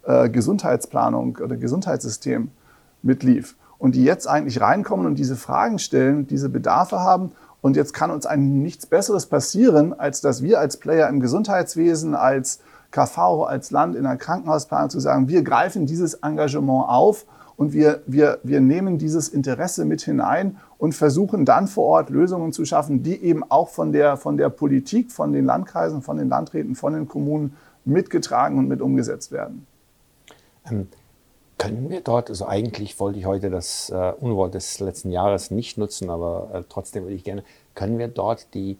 äh, 0.04 0.28
Gesundheitsplanung 0.28 1.38
oder 1.42 1.56
Gesundheitssystem 1.56 2.50
mitlief 3.02 3.56
und 3.78 3.94
die 3.94 4.04
jetzt 4.04 4.28
eigentlich 4.28 4.60
reinkommen 4.60 5.06
und 5.06 5.16
diese 5.16 5.36
Fragen 5.36 5.78
stellen, 5.78 6.26
diese 6.26 6.48
Bedarfe 6.48 7.00
haben. 7.00 7.32
Und 7.62 7.76
jetzt 7.76 7.92
kann 7.92 8.10
uns 8.10 8.26
ein 8.26 8.62
nichts 8.62 8.86
Besseres 8.86 9.26
passieren, 9.26 9.92
als 9.98 10.20
dass 10.20 10.42
wir 10.42 10.60
als 10.60 10.78
Player 10.78 11.08
im 11.08 11.20
Gesundheitswesen, 11.20 12.14
als 12.14 12.60
KV, 12.90 13.44
als 13.44 13.70
Land 13.70 13.94
in 13.94 14.04
der 14.04 14.16
Krankenhausplanung 14.16 14.90
zu 14.90 15.00
sagen, 15.00 15.28
wir 15.28 15.42
greifen 15.42 15.86
dieses 15.86 16.14
Engagement 16.14 16.88
auf 16.88 17.26
und 17.56 17.72
wir, 17.72 18.00
wir, 18.06 18.38
wir 18.42 18.60
nehmen 18.60 18.96
dieses 18.96 19.28
Interesse 19.28 19.84
mit 19.84 20.00
hinein 20.00 20.56
und 20.78 20.94
versuchen 20.94 21.44
dann 21.44 21.68
vor 21.68 21.84
Ort 21.84 22.10
Lösungen 22.10 22.52
zu 22.52 22.64
schaffen, 22.64 23.02
die 23.02 23.22
eben 23.22 23.44
auch 23.48 23.68
von 23.68 23.92
der, 23.92 24.16
von 24.16 24.38
der 24.38 24.48
Politik, 24.48 25.12
von 25.12 25.32
den 25.32 25.44
Landkreisen, 25.44 26.00
von 26.00 26.16
den 26.16 26.30
Landräten, 26.30 26.74
von 26.74 26.94
den 26.94 27.06
Kommunen 27.06 27.54
mitgetragen 27.84 28.58
und 28.58 28.66
mit 28.66 28.80
umgesetzt 28.80 29.30
werden. 29.30 29.66
Ähm, 30.70 30.88
können 31.60 31.88
wir 31.90 32.00
dort, 32.00 32.30
also 32.30 32.46
eigentlich 32.46 32.98
wollte 33.00 33.18
ich 33.18 33.26
heute 33.26 33.50
das 33.50 33.90
äh, 33.90 34.12
Unwort 34.18 34.54
des 34.54 34.80
letzten 34.80 35.10
Jahres 35.10 35.50
nicht 35.50 35.76
nutzen, 35.76 36.08
aber 36.08 36.48
äh, 36.54 36.62
trotzdem 36.66 37.04
würde 37.04 37.16
ich 37.16 37.22
gerne, 37.22 37.44
können 37.74 37.98
wir 37.98 38.08
dort 38.08 38.54
die 38.54 38.78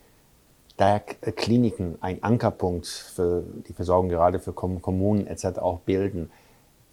Kliniken 1.37 1.99
ein 2.01 2.23
Ankerpunkt 2.23 2.87
für 2.87 3.45
die 3.69 3.75
Versorgung 3.75 4.09
gerade 4.09 4.38
für 4.38 4.55
Kommunen 4.55 5.27
etc. 5.27 5.59
auch 5.59 5.81
bilden? 5.81 6.31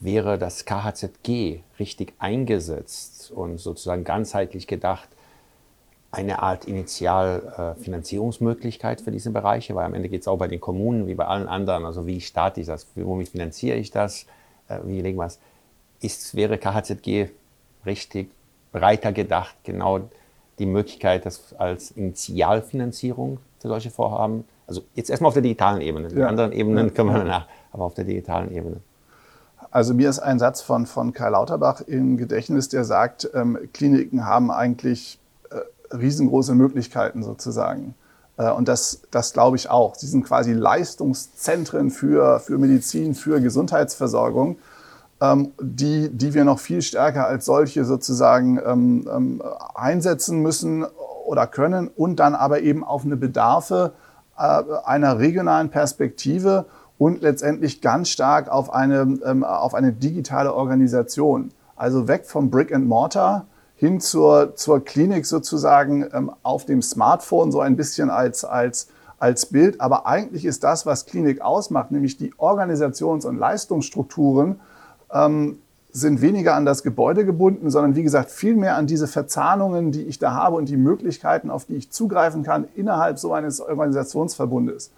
Wäre 0.02 0.38
das 0.38 0.66
KHZG 0.66 1.62
richtig 1.80 2.16
eingesetzt 2.20 3.32
und 3.32 3.58
sozusagen 3.58 4.04
ganzheitlich 4.04 4.68
gedacht 4.68 5.08
eine 6.12 6.44
Art 6.44 6.66
Initialfinanzierungsmöglichkeit 6.66 9.00
äh, 9.00 9.04
für 9.06 9.12
diese 9.12 9.32
Bereiche? 9.32 9.74
Weil 9.74 9.86
am 9.86 9.94
Ende 9.94 10.10
geht 10.10 10.20
es 10.20 10.28
auch 10.28 10.38
bei 10.38 10.50
den 10.50 10.60
Kommunen 10.60 11.08
wie 11.08 11.16
bei 11.16 11.28
allen 11.28 11.48
anderen. 11.48 11.86
Also 11.86 12.06
wie 12.06 12.20
starte 12.20 12.60
ich 12.60 12.68
das? 12.68 12.88
Womit 12.96 13.30
finanziere 13.30 13.78
ich 13.78 13.92
das? 13.92 14.26
Äh, 14.68 14.80
wie 14.84 15.00
legen 15.00 15.18
wir 15.18 15.28
es? 15.28 15.40
Ist, 16.02 16.36
wäre 16.36 16.58
KHZG 16.58 17.30
richtig 17.86 18.30
breiter 18.72 19.12
gedacht, 19.12 19.56
genau 19.64 20.10
die 20.60 20.66
Möglichkeit, 20.66 21.26
das 21.26 21.54
als 21.58 21.92
Initialfinanzierung 21.92 23.40
für 23.60 23.68
solche 23.68 23.92
Vorhaben, 23.92 24.46
also 24.66 24.82
jetzt 24.96 25.10
erstmal 25.10 25.30
auf 25.30 25.34
der 25.34 25.44
digitalen 25.44 25.82
Ebene, 25.82 26.10
die 26.10 26.20
ja. 26.20 26.28
anderen 26.28 26.52
Ebenen 26.52 26.94
können 26.94 27.10
wir 27.10 27.20
danach, 27.20 27.48
aber 27.72 27.86
auf 27.86 27.94
der 27.94 28.06
digitalen 28.06 28.52
Ebene. 28.52 28.78
Also 29.72 29.94
mir 29.94 30.10
ist 30.10 30.20
ein 30.20 30.40
Satz 30.40 30.62
von, 30.62 30.86
von 30.86 31.14
Karl 31.14 31.32
Lauterbach 31.32 31.82
im 31.82 32.18
Gedächtnis, 32.18 32.70
der 32.70 32.84
sagt, 32.84 33.30
ähm, 33.34 33.58
Kliniken 33.74 34.26
haben 34.26 34.52
eigentlich 34.52 35.20
äh, 35.50 35.96
riesengroße 35.96 36.56
Möglichkeiten 36.56 37.24
sozusagen. 37.24 37.94
Äh, 38.38 38.52
und 38.52 38.68
das, 38.68 39.02
das 39.12 39.34
glaube 39.34 39.58
ich 39.58 39.70
auch. 39.70 39.96
Sie 39.96 40.08
sind 40.08 40.24
quasi 40.24 40.54
Leistungszentren 40.54 41.92
für, 41.92 42.40
für 42.40 42.58
Medizin, 42.58 43.14
für 43.14 43.42
Gesundheitsversorgung 43.42 44.58
ähm, 45.22 45.52
die, 45.62 46.10
die 46.10 46.34
wir 46.34 46.44
noch 46.44 46.60
viel 46.60 46.82
stärker 46.82 47.28
als 47.28 47.46
solche 47.46 47.86
sozusagen 47.86 48.60
ähm, 48.66 49.08
ähm, 49.14 49.44
einsetzen 49.76 50.42
müssen 50.42 50.86
oder 51.26 51.48
können 51.48 51.88
und 51.88 52.18
dann 52.18 52.36
aber 52.36 52.62
eben 52.62 52.84
auf 52.84 53.04
eine 53.04 53.18
Bedarfe 53.18 53.94
äh, 54.38 54.64
einer 54.86 55.20
regionalen 55.20 55.70
Perspektive 55.70 56.66
und 56.98 57.22
letztendlich 57.22 57.82
ganz 57.82 58.10
stark 58.10 58.50
auf 58.50 58.74
eine, 58.74 59.20
ähm, 59.26 59.44
auf 59.44 59.74
eine 59.74 59.92
digitale 59.92 60.54
Organisation. 60.54 61.52
Also 61.76 62.08
weg 62.08 62.26
vom 62.26 62.50
Brick 62.50 62.74
and 62.74 62.88
Mortar 62.88 63.46
hin 63.76 64.00
zur, 64.00 64.56
zur 64.56 64.84
Klinik 64.84 65.26
sozusagen 65.26 66.08
ähm, 66.12 66.32
auf 66.42 66.66
dem 66.66 66.82
Smartphone, 66.82 67.52
so 67.52 67.60
ein 67.62 67.76
bisschen 67.76 68.10
als, 68.10 68.44
als, 68.44 68.88
als 69.20 69.46
Bild. 69.46 69.80
Aber 69.80 70.08
eigentlich 70.08 70.46
ist 70.46 70.64
das, 70.64 70.88
was 70.88 71.06
Klinik 71.06 71.42
ausmacht, 71.42 71.92
nämlich 71.92 72.18
die 72.18 72.34
Organisations- 72.34 73.26
und 73.26 73.38
Leistungsstrukturen, 73.38 74.60
ähm, 75.12 75.60
sind 75.92 76.22
weniger 76.22 76.56
an 76.56 76.66
das 76.66 76.84
Gebäude 76.84 77.26
gebunden, 77.26 77.70
sondern 77.72 77.96
wie 77.96 78.04
gesagt 78.04 78.30
viel 78.30 78.56
mehr 78.56 78.76
an 78.76 78.88
diese 78.88 79.08
Verzahnungen, 79.08 79.92
die 79.92 80.04
ich 80.04 80.20
da 80.20 80.34
habe 80.34 80.56
und 80.56 80.70
die 80.70 80.78
Möglichkeiten, 80.78 81.50
auf 81.50 81.66
die 81.66 81.76
ich 81.76 81.92
zugreifen 81.92 82.44
kann 82.44 82.68
innerhalb 82.76 83.18
so 83.18 83.34
eines 83.34 83.60
Organisationsverbundes. 83.62 84.92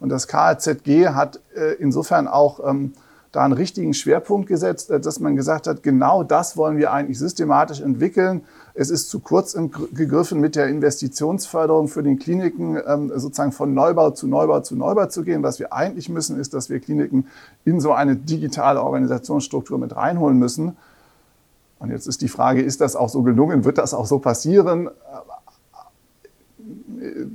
Und 0.00 0.08
das 0.08 0.28
KZG 0.28 1.08
hat 1.08 1.40
äh, 1.54 1.74
insofern 1.78 2.28
auch 2.28 2.60
ähm, 2.68 2.92
da 3.36 3.44
einen 3.44 3.52
richtigen 3.52 3.92
Schwerpunkt 3.92 4.48
gesetzt, 4.48 4.90
äh, 4.90 4.98
dass 4.98 5.20
man 5.20 5.36
gesagt 5.36 5.66
hat, 5.66 5.82
genau 5.82 6.22
das 6.22 6.56
wollen 6.56 6.78
wir 6.78 6.92
eigentlich 6.92 7.18
systematisch 7.18 7.80
entwickeln. 7.80 8.42
Es 8.72 8.90
ist 8.90 9.10
zu 9.10 9.20
kurz 9.20 9.56
gegriffen, 9.94 10.40
mit 10.40 10.56
der 10.56 10.68
Investitionsförderung 10.68 11.88
für 11.88 12.02
den 12.02 12.18
Kliniken 12.18 12.78
ähm, 12.86 13.12
sozusagen 13.14 13.52
von 13.52 13.74
Neubau 13.74 14.10
zu 14.10 14.26
Neubau 14.26 14.60
zu 14.60 14.74
Neubau 14.74 15.06
zu 15.06 15.22
gehen. 15.22 15.42
Was 15.42 15.58
wir 15.58 15.72
eigentlich 15.72 16.08
müssen, 16.08 16.40
ist, 16.40 16.54
dass 16.54 16.70
wir 16.70 16.80
Kliniken 16.80 17.26
in 17.64 17.80
so 17.80 17.92
eine 17.92 18.16
digitale 18.16 18.82
Organisationsstruktur 18.82 19.78
mit 19.78 19.94
reinholen 19.94 20.38
müssen. 20.38 20.76
Und 21.78 21.90
jetzt 21.90 22.06
ist 22.06 22.22
die 22.22 22.28
Frage, 22.28 22.62
ist 22.62 22.80
das 22.80 22.96
auch 22.96 23.10
so 23.10 23.22
gelungen? 23.22 23.64
Wird 23.64 23.76
das 23.76 23.92
auch 23.92 24.06
so 24.06 24.18
passieren? 24.18 24.88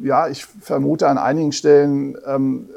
Ja, 0.01 0.27
ich 0.27 0.45
vermute 0.45 1.07
an 1.07 1.19
einigen 1.19 1.51
Stellen 1.51 2.17
ähm, 2.25 2.69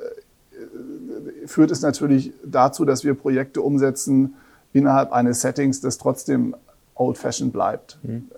führt 1.46 1.70
es 1.70 1.82
natürlich 1.82 2.32
dazu, 2.44 2.84
dass 2.84 3.04
wir 3.04 3.14
Projekte 3.14 3.62
umsetzen 3.62 4.34
innerhalb 4.72 5.12
eines 5.12 5.40
Settings, 5.40 5.80
das 5.80 5.98
trotzdem 5.98 6.54
old-fashioned 6.94 7.52
bleibt. 7.52 7.98
Mhm. 8.02 8.28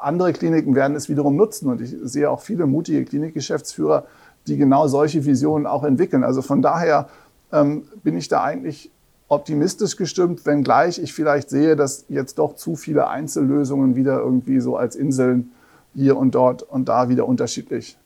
andere 0.00 0.32
Kliniken 0.32 0.74
werden 0.74 0.96
es 0.96 1.08
wiederum 1.08 1.36
nutzen 1.36 1.68
und 1.68 1.80
ich 1.80 1.96
sehe 2.02 2.30
auch 2.30 2.40
viele 2.40 2.66
mutige 2.66 3.04
Klinikgeschäftsführer, 3.04 4.04
die 4.46 4.56
genau 4.56 4.86
solche 4.88 5.24
Visionen 5.24 5.66
auch 5.66 5.84
entwickeln. 5.84 6.24
Also 6.24 6.42
von 6.42 6.62
daher 6.62 7.08
ähm, 7.52 7.84
bin 8.02 8.16
ich 8.16 8.28
da 8.28 8.42
eigentlich 8.42 8.90
optimistisch 9.28 9.96
gestimmt, 9.96 10.46
wenngleich 10.46 10.98
ich 10.98 11.12
vielleicht 11.12 11.50
sehe, 11.50 11.76
dass 11.76 12.06
jetzt 12.08 12.38
doch 12.38 12.54
zu 12.54 12.76
viele 12.76 13.08
Einzellösungen 13.08 13.94
wieder 13.94 14.18
irgendwie 14.18 14.60
so 14.60 14.76
als 14.76 14.96
Inseln 14.96 15.50
hier 15.94 16.16
und 16.16 16.34
dort 16.34 16.62
und 16.62 16.88
da 16.88 17.08
wieder 17.08 17.26
unterschiedlich 17.26 17.98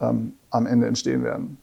ähm, 0.00 0.34
am 0.50 0.66
Ende 0.66 0.86
entstehen 0.86 1.24
werden. 1.24 1.58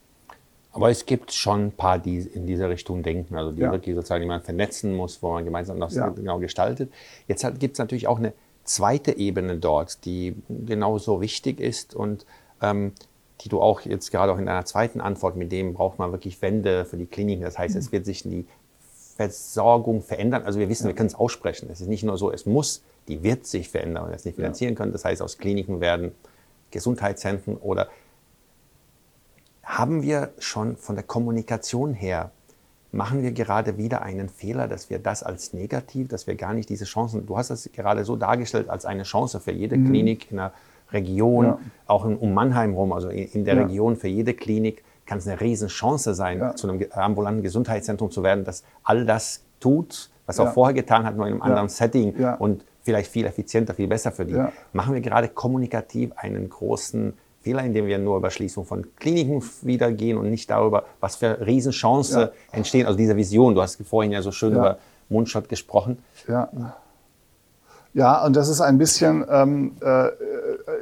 Aber 0.73 0.89
es 0.89 1.05
gibt 1.05 1.33
schon 1.33 1.67
ein 1.67 1.71
paar, 1.71 1.99
die 1.99 2.19
in 2.19 2.47
diese 2.47 2.69
Richtung 2.69 3.03
denken, 3.03 3.35
also 3.35 3.51
die 3.51 3.61
ja. 3.61 3.71
wirklich 3.71 3.93
sozusagen, 3.93 4.21
die 4.21 4.27
man 4.27 4.41
vernetzen 4.41 4.95
muss, 4.95 5.21
wo 5.21 5.31
man 5.31 5.43
gemeinsam 5.43 5.79
das 5.79 5.95
ja. 5.95 6.07
genau 6.09 6.39
gestaltet. 6.39 6.91
Jetzt 7.27 7.45
gibt 7.59 7.73
es 7.73 7.79
natürlich 7.79 8.07
auch 8.07 8.19
eine 8.19 8.33
zweite 8.63 9.17
Ebene 9.17 9.57
dort, 9.57 10.05
die 10.05 10.35
genauso 10.47 11.19
wichtig 11.19 11.59
ist 11.59 11.93
und 11.93 12.25
ähm, 12.61 12.93
die 13.41 13.49
du 13.49 13.59
auch 13.59 13.81
jetzt 13.81 14.11
gerade 14.11 14.31
auch 14.31 14.37
in 14.37 14.45
deiner 14.45 14.65
zweiten 14.65 15.01
Antwort, 15.01 15.35
mit 15.35 15.51
dem 15.51 15.73
braucht 15.73 15.99
man 15.99 16.11
wirklich 16.11 16.41
Wände 16.41 16.85
für 16.85 16.97
die 16.97 17.07
Kliniken. 17.07 17.43
Das 17.43 17.57
heißt, 17.57 17.75
mhm. 17.75 17.79
es 17.79 17.91
wird 17.91 18.05
sich 18.05 18.23
die 18.23 18.45
Versorgung 19.15 20.01
verändern. 20.01 20.43
Also 20.43 20.59
wir 20.59 20.69
wissen, 20.69 20.83
ja. 20.83 20.89
wir 20.89 20.95
können 20.95 21.07
es 21.07 21.15
aussprechen. 21.15 21.69
Es 21.71 21.81
ist 21.81 21.87
nicht 21.87 22.03
nur 22.03 22.17
so, 22.17 22.31
es 22.31 22.45
muss, 22.45 22.83
die 23.07 23.23
wird 23.23 23.45
sich 23.45 23.69
verändern, 23.69 24.03
wenn 24.03 24.11
wir 24.11 24.15
es 24.15 24.25
nicht 24.25 24.35
finanzieren 24.35 24.75
können. 24.75 24.91
Das 24.91 25.03
heißt, 25.03 25.21
aus 25.21 25.37
Kliniken 25.37 25.81
werden 25.81 26.11
Gesundheitszentren 26.69 27.57
oder 27.57 27.89
haben 29.71 30.01
wir 30.01 30.33
schon 30.37 30.75
von 30.75 30.95
der 30.95 31.05
Kommunikation 31.05 31.93
her, 31.93 32.31
machen 32.91 33.23
wir 33.23 33.31
gerade 33.31 33.77
wieder 33.77 34.01
einen 34.01 34.27
Fehler, 34.27 34.67
dass 34.67 34.89
wir 34.89 34.99
das 34.99 35.23
als 35.23 35.53
negativ, 35.53 36.09
dass 36.09 36.27
wir 36.27 36.35
gar 36.35 36.53
nicht 36.53 36.67
diese 36.67 36.83
Chancen, 36.83 37.25
du 37.25 37.37
hast 37.37 37.51
das 37.51 37.69
gerade 37.71 38.03
so 38.03 38.17
dargestellt 38.17 38.69
als 38.69 38.85
eine 38.85 39.03
Chance 39.03 39.39
für 39.39 39.53
jede 39.53 39.77
mhm. 39.77 39.87
Klinik 39.87 40.29
in 40.29 40.37
der 40.37 40.51
Region, 40.91 41.45
ja. 41.45 41.59
auch 41.87 42.03
in, 42.03 42.17
um 42.17 42.33
Mannheim 42.33 42.73
rum, 42.73 42.91
also 42.91 43.07
in, 43.07 43.29
in 43.29 43.45
der 43.45 43.55
ja. 43.55 43.63
Region 43.63 43.95
für 43.95 44.09
jede 44.09 44.33
Klinik 44.33 44.83
kann 45.05 45.19
es 45.19 45.27
eine 45.27 45.39
Riesenchance 45.39 46.15
sein, 46.15 46.39
ja. 46.39 46.53
zu 46.53 46.67
einem 46.69 46.85
ambulanten 46.91 47.41
Gesundheitszentrum 47.41 48.11
zu 48.11 48.23
werden, 48.23 48.43
das 48.43 48.65
all 48.83 49.05
das 49.05 49.41
tut, 49.61 50.09
was 50.25 50.37
er 50.37 50.49
auch 50.49 50.53
vorher 50.53 50.73
getan 50.73 51.05
hat, 51.05 51.15
nur 51.15 51.27
in 51.27 51.33
einem 51.33 51.41
anderen 51.41 51.69
Setting 51.69 52.13
und 52.39 52.65
vielleicht 52.81 53.09
viel 53.09 53.25
effizienter, 53.25 53.73
viel 53.73 53.87
besser 53.87 54.11
für 54.11 54.25
die. 54.25 54.37
Machen 54.73 54.93
wir 54.93 55.01
gerade 55.01 55.29
kommunikativ 55.29 56.11
einen 56.15 56.49
großen 56.49 57.13
Fehler, 57.41 57.63
indem 57.63 57.87
wir 57.87 57.97
nur 57.97 58.17
über 58.17 58.29
Schließung 58.29 58.65
von 58.65 58.85
Kliniken 58.95 59.43
wieder 59.61 59.91
gehen 59.91 60.17
und 60.17 60.29
nicht 60.29 60.49
darüber, 60.49 60.85
was 60.99 61.15
für 61.15 61.45
Riesenchancen 61.45 62.21
ja. 62.21 62.31
entstehen. 62.51 62.85
Also 62.85 62.97
diese 62.97 63.15
Vision, 63.15 63.55
du 63.55 63.61
hast 63.61 63.81
vorhin 63.83 64.11
ja 64.11 64.21
so 64.21 64.31
schön 64.31 64.53
ja. 64.53 64.59
über 64.59 64.77
Mundschott 65.09 65.49
gesprochen. 65.49 65.97
Ja. 66.27 66.49
Ja, 67.93 68.25
und 68.25 68.35
das 68.37 68.47
ist 68.47 68.61
ein 68.61 68.77
bisschen, 68.77 69.25
ähm, 69.29 69.73
äh, 69.81 70.07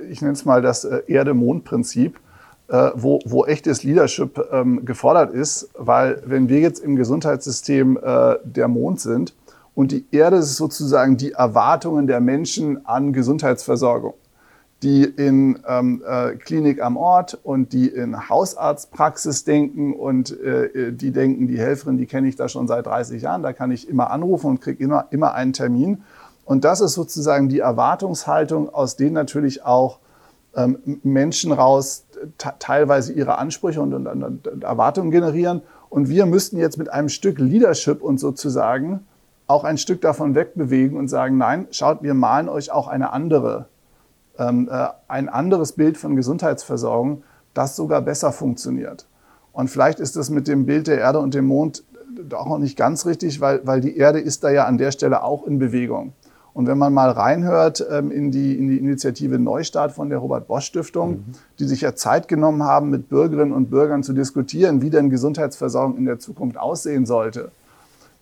ich 0.09 0.21
nenne 0.21 0.33
es 0.33 0.45
mal 0.45 0.61
das 0.61 0.85
äh, 0.85 1.01
Erde-Mond-Prinzip, 1.07 2.19
äh, 2.67 2.91
wo, 2.93 3.19
wo 3.25 3.45
echtes 3.45 3.81
Leadership 3.83 4.39
ähm, 4.51 4.85
gefordert 4.85 5.33
ist, 5.33 5.69
weil 5.75 6.21
wenn 6.25 6.49
wir 6.49 6.59
jetzt 6.59 6.79
im 6.79 6.95
Gesundheitssystem 6.95 7.97
äh, 7.97 8.35
der 8.43 8.67
Mond 8.67 8.99
sind 8.99 9.33
und 9.73 9.91
die 9.91 10.05
Erde 10.11 10.37
ist 10.37 10.55
sozusagen 10.55 11.17
die 11.17 11.31
Erwartungen 11.31 12.05
der 12.05 12.19
Menschen 12.19 12.85
an 12.85 13.11
Gesundheitsversorgung, 13.11 14.13
die 14.81 15.03
in 15.03 15.59
ähm, 15.67 16.01
äh, 16.07 16.35
Klinik 16.35 16.81
am 16.81 16.95
Ort 16.95 17.37
und 17.43 17.73
die 17.73 17.87
in 17.87 18.29
Hausarztpraxis 18.29 19.43
denken 19.43 19.93
und 19.93 20.39
äh, 20.39 20.93
die 20.93 21.11
denken, 21.11 21.47
die 21.47 21.59
Helferin, 21.59 21.97
die 21.97 22.05
kenne 22.05 22.29
ich 22.29 22.37
da 22.37 22.47
schon 22.47 22.67
seit 22.67 22.85
30 22.85 23.21
Jahren, 23.21 23.43
da 23.43 23.51
kann 23.51 23.71
ich 23.71 23.89
immer 23.89 24.09
anrufen 24.09 24.47
und 24.47 24.61
kriege 24.61 24.81
immer, 24.81 25.07
immer 25.09 25.33
einen 25.33 25.51
Termin. 25.51 26.03
Und 26.45 26.63
das 26.63 26.81
ist 26.81 26.93
sozusagen 26.93 27.49
die 27.49 27.59
Erwartungshaltung, 27.59 28.73
aus 28.73 28.95
denen 28.95 29.13
natürlich 29.13 29.65
auch 29.65 29.99
ähm, 30.55 30.79
Menschen 31.03 31.51
raus 31.51 32.05
teilweise 32.37 33.13
ihre 33.13 33.37
Ansprüche 33.37 33.81
und, 33.81 33.93
und, 33.93 34.07
und, 34.07 34.63
Erwartungen 34.63 35.11
generieren. 35.11 35.61
Und 35.89 36.09
wir 36.09 36.25
müssten 36.25 36.57
jetzt 36.57 36.77
mit 36.77 36.91
einem 36.91 37.09
Stück 37.09 37.37
Leadership 37.37 38.01
und 38.01 38.19
sozusagen 38.19 39.05
auch 39.47 39.63
ein 39.63 39.77
Stück 39.77 40.01
davon 40.01 40.35
wegbewegen 40.35 40.97
und 40.97 41.07
sagen, 41.07 41.37
nein, 41.37 41.67
schaut, 41.71 42.01
wir 42.01 42.13
malen 42.13 42.49
euch 42.49 42.71
auch 42.71 42.87
eine 42.87 43.11
andere 43.13 43.67
äh, 43.67 43.78
ein 44.39 45.29
anderes 45.29 45.73
Bild 45.73 45.97
von 45.97 46.15
Gesundheitsversorgung, 46.15 47.23
das 47.53 47.75
sogar 47.75 48.01
besser 48.01 48.31
funktioniert. 48.31 49.05
Und 49.51 49.69
vielleicht 49.69 49.99
ist 49.99 50.15
das 50.15 50.29
mit 50.29 50.47
dem 50.47 50.65
Bild 50.65 50.87
der 50.87 50.99
Erde 50.99 51.19
und 51.19 51.33
dem 51.33 51.45
Mond 51.45 51.83
auch 52.33 52.47
noch 52.47 52.59
nicht 52.59 52.77
ganz 52.77 53.05
richtig, 53.05 53.41
weil, 53.41 53.61
weil 53.65 53.81
die 53.81 53.97
Erde 53.97 54.19
ist 54.19 54.43
da 54.43 54.49
ja 54.49 54.65
an 54.65 54.77
der 54.77 54.91
Stelle 54.91 55.23
auch 55.23 55.45
in 55.45 55.59
Bewegung. 55.59 56.13
Und 56.53 56.67
wenn 56.67 56.77
man 56.77 56.93
mal 56.93 57.11
reinhört 57.11 57.85
ähm, 57.89 58.11
in, 58.11 58.31
die, 58.31 58.57
in 58.57 58.67
die 58.67 58.77
Initiative 58.77 59.39
Neustart 59.39 59.91
von 59.91 60.09
der 60.09 60.17
Robert 60.17 60.47
Bosch 60.47 60.65
Stiftung, 60.65 61.11
mhm. 61.11 61.23
die 61.59 61.65
sich 61.65 61.81
ja 61.81 61.95
Zeit 61.95 62.27
genommen 62.27 62.63
haben, 62.63 62.89
mit 62.89 63.07
Bürgerinnen 63.07 63.53
und 63.53 63.69
Bürgern 63.69 64.03
zu 64.03 64.13
diskutieren, 64.13 64.81
wie 64.81 64.89
denn 64.89 65.09
Gesundheitsversorgung 65.09 65.97
in 65.97 66.05
der 66.05 66.19
Zukunft 66.19 66.57
aussehen 66.57 67.05
sollte, 67.05 67.51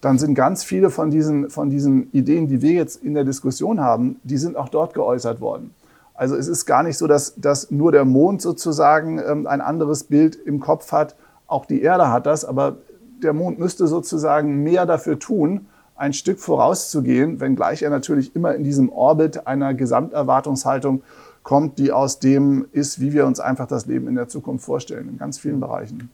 dann 0.01 0.19
sind 0.19 0.35
ganz 0.35 0.63
viele 0.63 0.89
von 0.89 1.09
diesen, 1.09 1.49
von 1.49 1.69
diesen 1.69 2.11
Ideen, 2.11 2.47
die 2.47 2.61
wir 2.61 2.73
jetzt 2.73 3.03
in 3.03 3.13
der 3.13 3.23
Diskussion 3.23 3.79
haben, 3.79 4.17
die 4.23 4.37
sind 4.37 4.55
auch 4.55 4.69
dort 4.69 4.93
geäußert 4.93 5.41
worden. 5.41 5.73
Also 6.17 6.35
es 6.35 6.47
ist 6.47 6.65
gar 6.65 6.83
nicht 6.83 6.97
so, 6.97 7.05
dass, 7.07 7.35
dass 7.35 7.69
nur 7.69 7.91
der 7.91 8.03
Mond 8.03 8.41
sozusagen 8.41 9.19
ähm, 9.19 9.47
ein 9.47 9.61
anderes 9.61 10.03
Bild 10.03 10.35
im 10.35 10.59
Kopf 10.59 10.91
hat. 10.91 11.15
Auch 11.45 11.65
die 11.65 11.81
Erde 11.81 12.11
hat 12.11 12.25
das, 12.25 12.43
aber 12.43 12.77
der 13.23 13.33
Mond 13.33 13.59
müsste 13.59 13.87
sozusagen 13.87 14.63
mehr 14.63 14.85
dafür 14.85 15.19
tun, 15.19 15.67
ein 15.95 16.13
Stück 16.13 16.39
vorauszugehen, 16.39 17.39
wenngleich 17.39 17.83
er 17.83 17.89
natürlich 17.91 18.35
immer 18.35 18.53
in 18.55 18.63
diesem 18.63 18.89
Orbit 18.89 19.47
einer 19.47 19.73
Gesamterwartungshaltung 19.73 21.03
kommt, 21.43 21.79
die 21.79 21.91
aus 21.91 22.19
dem 22.19 22.67
ist, 22.71 22.99
wie 22.99 23.13
wir 23.13 23.25
uns 23.25 23.39
einfach 23.39 23.67
das 23.67 23.85
Leben 23.85 24.07
in 24.07 24.15
der 24.15 24.27
Zukunft 24.27 24.65
vorstellen, 24.65 25.09
in 25.09 25.17
ganz 25.17 25.37
vielen 25.37 25.59
Bereichen. 25.59 26.09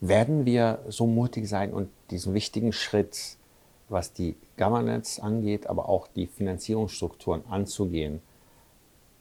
Werden 0.00 0.44
wir 0.44 0.80
so 0.88 1.06
mutig 1.06 1.48
sein 1.48 1.72
und 1.72 1.88
diesen 2.10 2.34
wichtigen 2.34 2.72
Schritt 2.72 3.36
was 3.92 4.12
die 4.12 4.36
Governance 4.56 5.22
angeht, 5.22 5.66
aber 5.66 5.88
auch 5.88 6.08
die 6.08 6.26
Finanzierungsstrukturen 6.26 7.42
anzugehen, 7.48 8.20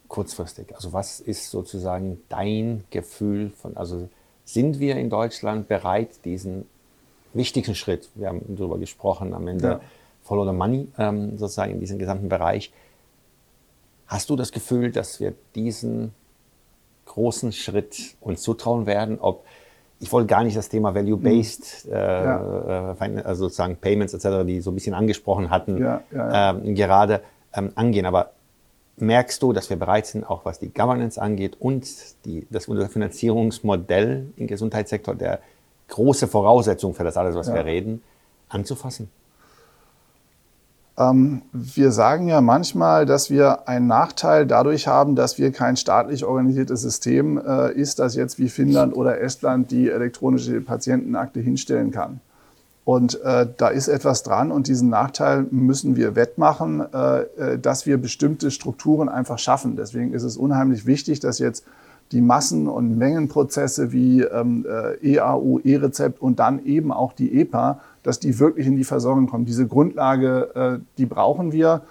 kurzfristig? 0.07 0.75
Also 0.75 0.93
was 0.93 1.19
ist 1.19 1.51
sozusagen 1.51 2.21
dein 2.29 2.83
Gefühl 2.89 3.51
von, 3.51 3.77
also 3.77 4.09
sind 4.45 4.79
wir 4.79 4.95
in 4.97 5.09
Deutschland 5.09 5.67
bereit, 5.67 6.25
diesen 6.25 6.65
wichtigen 7.33 7.75
Schritt, 7.75 8.09
wir 8.15 8.27
haben 8.27 8.41
darüber 8.55 8.77
gesprochen, 8.77 9.33
am 9.33 9.47
Ende 9.47 9.67
ja. 9.67 9.81
Follow 10.23 10.45
the 10.45 10.53
Money 10.55 10.87
ähm, 10.97 11.37
sozusagen 11.37 11.71
in 11.71 11.79
diesem 11.79 11.97
gesamten 11.97 12.29
Bereich, 12.29 12.71
hast 14.07 14.29
du 14.29 14.35
das 14.35 14.51
Gefühl, 14.51 14.91
dass 14.91 15.19
wir 15.19 15.33
diesen 15.55 16.13
großen 17.05 17.51
Schritt 17.51 18.15
uns 18.19 18.41
zutrauen 18.41 18.85
werden, 18.85 19.19
ob 19.19 19.45
ich 20.01 20.11
wollte 20.11 20.27
gar 20.27 20.43
nicht 20.43 20.57
das 20.57 20.67
Thema 20.67 20.93
Value-Based, 20.95 21.85
mhm. 21.85 21.93
äh, 21.93 21.95
ja. 21.95 22.95
äh, 22.99 23.21
also 23.23 23.45
sozusagen 23.45 23.77
Payments 23.77 24.13
etc., 24.13 24.45
die 24.45 24.59
so 24.59 24.71
ein 24.71 24.73
bisschen 24.73 24.95
angesprochen 24.95 25.49
hatten, 25.49 25.77
ja, 25.77 26.01
ja, 26.11 26.49
ähm, 26.49 26.75
gerade 26.75 27.21
ähm, 27.53 27.71
angehen. 27.75 28.05
Aber 28.05 28.31
merkst 28.97 29.41
du, 29.41 29.53
dass 29.53 29.69
wir 29.69 29.77
bereit 29.77 30.07
sind, 30.07 30.27
auch 30.27 30.43
was 30.43 30.59
die 30.59 30.73
Governance 30.73 31.21
angeht 31.21 31.55
und 31.59 31.87
die, 32.25 32.47
das 32.49 32.67
unser 32.67 32.89
Finanzierungsmodell 32.89 34.27
im 34.35 34.47
Gesundheitssektor, 34.47 35.15
der 35.15 35.39
große 35.87 36.27
Voraussetzung 36.27 36.95
für 36.95 37.03
das 37.03 37.15
alles, 37.15 37.35
was 37.35 37.53
wir 37.53 37.63
reden, 37.63 38.01
anzufassen? 38.49 39.09
Ähm, 41.01 41.41
wir 41.53 41.91
sagen 41.91 42.27
ja 42.27 42.41
manchmal, 42.41 43.05
dass 43.05 43.29
wir 43.29 43.67
einen 43.67 43.87
Nachteil 43.87 44.45
dadurch 44.45 44.87
haben, 44.87 45.15
dass 45.15 45.37
wir 45.37 45.51
kein 45.51 45.77
staatlich 45.77 46.25
organisiertes 46.25 46.81
System 46.81 47.37
äh, 47.37 47.71
ist, 47.71 47.99
das 47.99 48.15
jetzt 48.15 48.39
wie 48.39 48.49
Finnland 48.49 48.95
oder 48.95 49.21
Estland 49.21 49.71
die 49.71 49.89
elektronische 49.89 50.61
Patientenakte 50.61 51.39
hinstellen 51.39 51.91
kann. 51.91 52.19
Und 52.83 53.21
äh, 53.21 53.47
da 53.57 53.67
ist 53.69 53.87
etwas 53.87 54.23
dran 54.23 54.51
und 54.51 54.67
diesen 54.67 54.89
Nachteil 54.89 55.45
müssen 55.51 55.95
wir 55.95 56.15
wettmachen, 56.15 56.83
äh, 56.93 57.21
äh 57.21 57.59
dass 57.59 57.85
wir 57.85 57.97
bestimmte 57.97 58.51
Strukturen 58.51 59.07
einfach 59.07 59.39
schaffen. 59.39 59.75
Deswegen 59.75 60.13
ist 60.13 60.23
es 60.23 60.35
unheimlich 60.35 60.85
wichtig, 60.85 61.19
dass 61.19 61.39
jetzt 61.39 61.63
die 62.11 62.21
Massen- 62.21 62.67
und 62.67 62.97
Mengenprozesse 62.97 63.91
wie 63.91 64.21
ähm, 64.21 64.65
äh, 64.67 65.15
EAU, 65.15 65.59
E-Rezept 65.63 66.21
und 66.21 66.39
dann 66.39 66.65
eben 66.65 66.91
auch 66.91 67.13
die 67.13 67.39
EPA 67.39 67.79
dass 68.03 68.19
die 68.19 68.39
wirklich 68.39 68.67
in 68.67 68.75
die 68.75 68.83
Versorgung 68.83 69.27
kommen. 69.27 69.45
Diese 69.45 69.67
Grundlage, 69.67 70.55
äh, 70.55 70.83
die 70.97 71.05
brauchen 71.05 71.51
wir. 71.51 71.81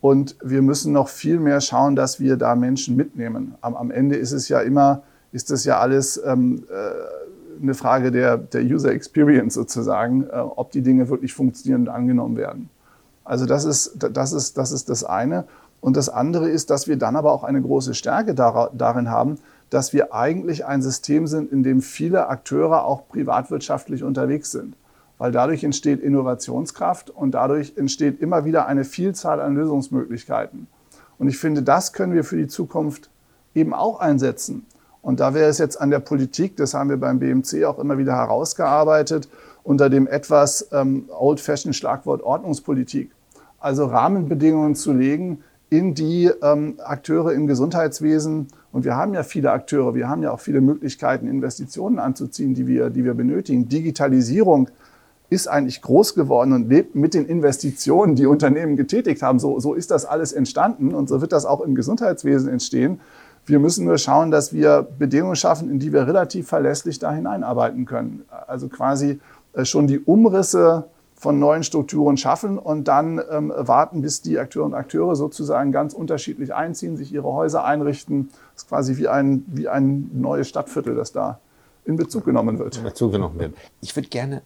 Und 0.00 0.36
wir 0.42 0.62
müssen 0.62 0.92
noch 0.92 1.08
viel 1.08 1.38
mehr 1.38 1.60
schauen, 1.60 1.94
dass 1.94 2.20
wir 2.20 2.36
da 2.36 2.54
Menschen 2.54 2.96
mitnehmen. 2.96 3.54
Am, 3.60 3.76
am 3.76 3.90
Ende 3.90 4.16
ist 4.16 4.32
es 4.32 4.48
ja 4.48 4.60
immer, 4.60 5.02
ist 5.30 5.50
das 5.50 5.64
ja 5.64 5.78
alles 5.78 6.20
ähm, 6.24 6.64
äh, 6.70 7.62
eine 7.62 7.74
Frage 7.74 8.10
der, 8.10 8.38
der 8.38 8.62
User 8.62 8.92
Experience 8.92 9.54
sozusagen, 9.54 10.24
äh, 10.24 10.36
ob 10.38 10.70
die 10.70 10.80
Dinge 10.80 11.08
wirklich 11.10 11.34
funktionieren 11.34 11.82
und 11.82 11.88
angenommen 11.88 12.36
werden. 12.36 12.70
Also 13.24 13.44
das 13.44 13.64
ist, 13.64 13.98
das 14.12 14.32
ist, 14.32 14.56
das 14.56 14.72
ist 14.72 14.88
das 14.88 15.04
eine. 15.04 15.44
Und 15.82 15.96
das 15.96 16.08
andere 16.08 16.48
ist, 16.48 16.70
dass 16.70 16.88
wir 16.88 16.96
dann 16.96 17.16
aber 17.16 17.32
auch 17.32 17.44
eine 17.44 17.60
große 17.60 17.94
Stärke 17.94 18.34
darin 18.34 19.10
haben, 19.10 19.38
dass 19.70 19.92
wir 19.92 20.12
eigentlich 20.12 20.66
ein 20.66 20.82
System 20.82 21.26
sind, 21.26 21.50
in 21.50 21.62
dem 21.62 21.80
viele 21.80 22.28
Akteure 22.28 22.84
auch 22.84 23.08
privatwirtschaftlich 23.08 24.02
unterwegs 24.02 24.50
sind 24.50 24.74
weil 25.20 25.32
dadurch 25.32 25.62
entsteht 25.64 26.00
Innovationskraft 26.00 27.10
und 27.10 27.32
dadurch 27.32 27.74
entsteht 27.76 28.22
immer 28.22 28.46
wieder 28.46 28.66
eine 28.66 28.84
Vielzahl 28.84 29.42
an 29.42 29.54
Lösungsmöglichkeiten. 29.54 30.66
Und 31.18 31.28
ich 31.28 31.36
finde, 31.36 31.62
das 31.62 31.92
können 31.92 32.14
wir 32.14 32.24
für 32.24 32.38
die 32.38 32.46
Zukunft 32.46 33.10
eben 33.54 33.74
auch 33.74 34.00
einsetzen. 34.00 34.64
Und 35.02 35.20
da 35.20 35.34
wäre 35.34 35.50
es 35.50 35.58
jetzt 35.58 35.78
an 35.78 35.90
der 35.90 35.98
Politik, 35.98 36.56
das 36.56 36.72
haben 36.72 36.88
wir 36.88 36.96
beim 36.96 37.18
BMC 37.18 37.66
auch 37.66 37.78
immer 37.78 37.98
wieder 37.98 38.16
herausgearbeitet, 38.16 39.28
unter 39.62 39.90
dem 39.90 40.06
etwas 40.06 40.66
ähm, 40.72 41.10
old-fashioned 41.10 41.76
Schlagwort 41.76 42.22
Ordnungspolitik. 42.22 43.10
Also 43.58 43.84
Rahmenbedingungen 43.84 44.74
zu 44.74 44.94
legen, 44.94 45.44
in 45.68 45.92
die 45.92 46.30
ähm, 46.40 46.76
Akteure 46.82 47.34
im 47.34 47.46
Gesundheitswesen, 47.46 48.48
und 48.72 48.84
wir 48.84 48.96
haben 48.96 49.14
ja 49.14 49.22
viele 49.22 49.50
Akteure, 49.50 49.94
wir 49.94 50.08
haben 50.08 50.22
ja 50.22 50.30
auch 50.30 50.40
viele 50.40 50.60
Möglichkeiten, 50.60 51.26
Investitionen 51.26 51.98
anzuziehen, 51.98 52.54
die 52.54 52.66
wir, 52.66 52.90
die 52.90 53.04
wir 53.04 53.14
benötigen. 53.14 53.68
Digitalisierung 53.68 54.70
ist 55.28 55.48
eigentlich 55.48 55.80
groß 55.80 56.14
geworden 56.14 56.52
und 56.52 56.68
lebt 56.68 56.94
mit 56.94 57.14
den 57.14 57.26
Investitionen, 57.26 58.16
die 58.16 58.26
Unternehmen 58.26 58.76
getätigt 58.76 59.22
haben. 59.22 59.38
So, 59.38 59.60
so 59.60 59.74
ist 59.74 59.90
das 59.90 60.04
alles 60.04 60.32
entstanden 60.32 60.92
und 60.92 61.08
so 61.08 61.20
wird 61.20 61.32
das 61.32 61.46
auch 61.46 61.60
im 61.60 61.74
Gesundheitswesen 61.74 62.48
entstehen. 62.48 63.00
Wir 63.46 63.58
müssen 63.58 63.86
nur 63.86 63.98
schauen, 63.98 64.30
dass 64.30 64.52
wir 64.52 64.86
Bedingungen 64.98 65.36
schaffen, 65.36 65.70
in 65.70 65.78
die 65.78 65.92
wir 65.92 66.06
relativ 66.06 66.48
verlässlich 66.48 66.98
da 66.98 67.12
hineinarbeiten 67.12 67.86
können. 67.86 68.24
Also 68.46 68.68
quasi 68.68 69.20
äh, 69.54 69.64
schon 69.64 69.86
die 69.86 69.98
Umrisse 69.98 70.84
von 71.20 71.38
neuen 71.38 71.62
Strukturen 71.62 72.16
schaffen 72.16 72.58
und 72.58 72.88
dann 72.88 73.20
ähm, 73.30 73.52
warten, 73.54 74.00
bis 74.00 74.22
die 74.22 74.38
Akteure 74.38 74.64
und 74.64 74.74
Akteure 74.74 75.14
sozusagen 75.16 75.70
ganz 75.70 75.92
unterschiedlich 75.92 76.54
einziehen, 76.54 76.96
sich 76.96 77.12
ihre 77.12 77.30
Häuser 77.32 77.62
einrichten. 77.62 78.30
Ist 78.60 78.68
quasi 78.68 78.98
wie 78.98 79.08
ein, 79.08 79.42
wie 79.46 79.68
ein 79.68 80.10
neues 80.12 80.48
Stadtviertel, 80.48 80.94
das 80.94 81.12
da 81.12 81.40
in 81.86 81.96
Bezug 81.96 82.26
genommen 82.26 82.58
wird. 82.58 82.76
In 82.76 82.82
Bezug 82.82 83.12
genommen 83.12 83.38
wird. 83.38 83.54
Ich 83.80 83.96
würde 83.96 84.08
gerne 84.08 84.42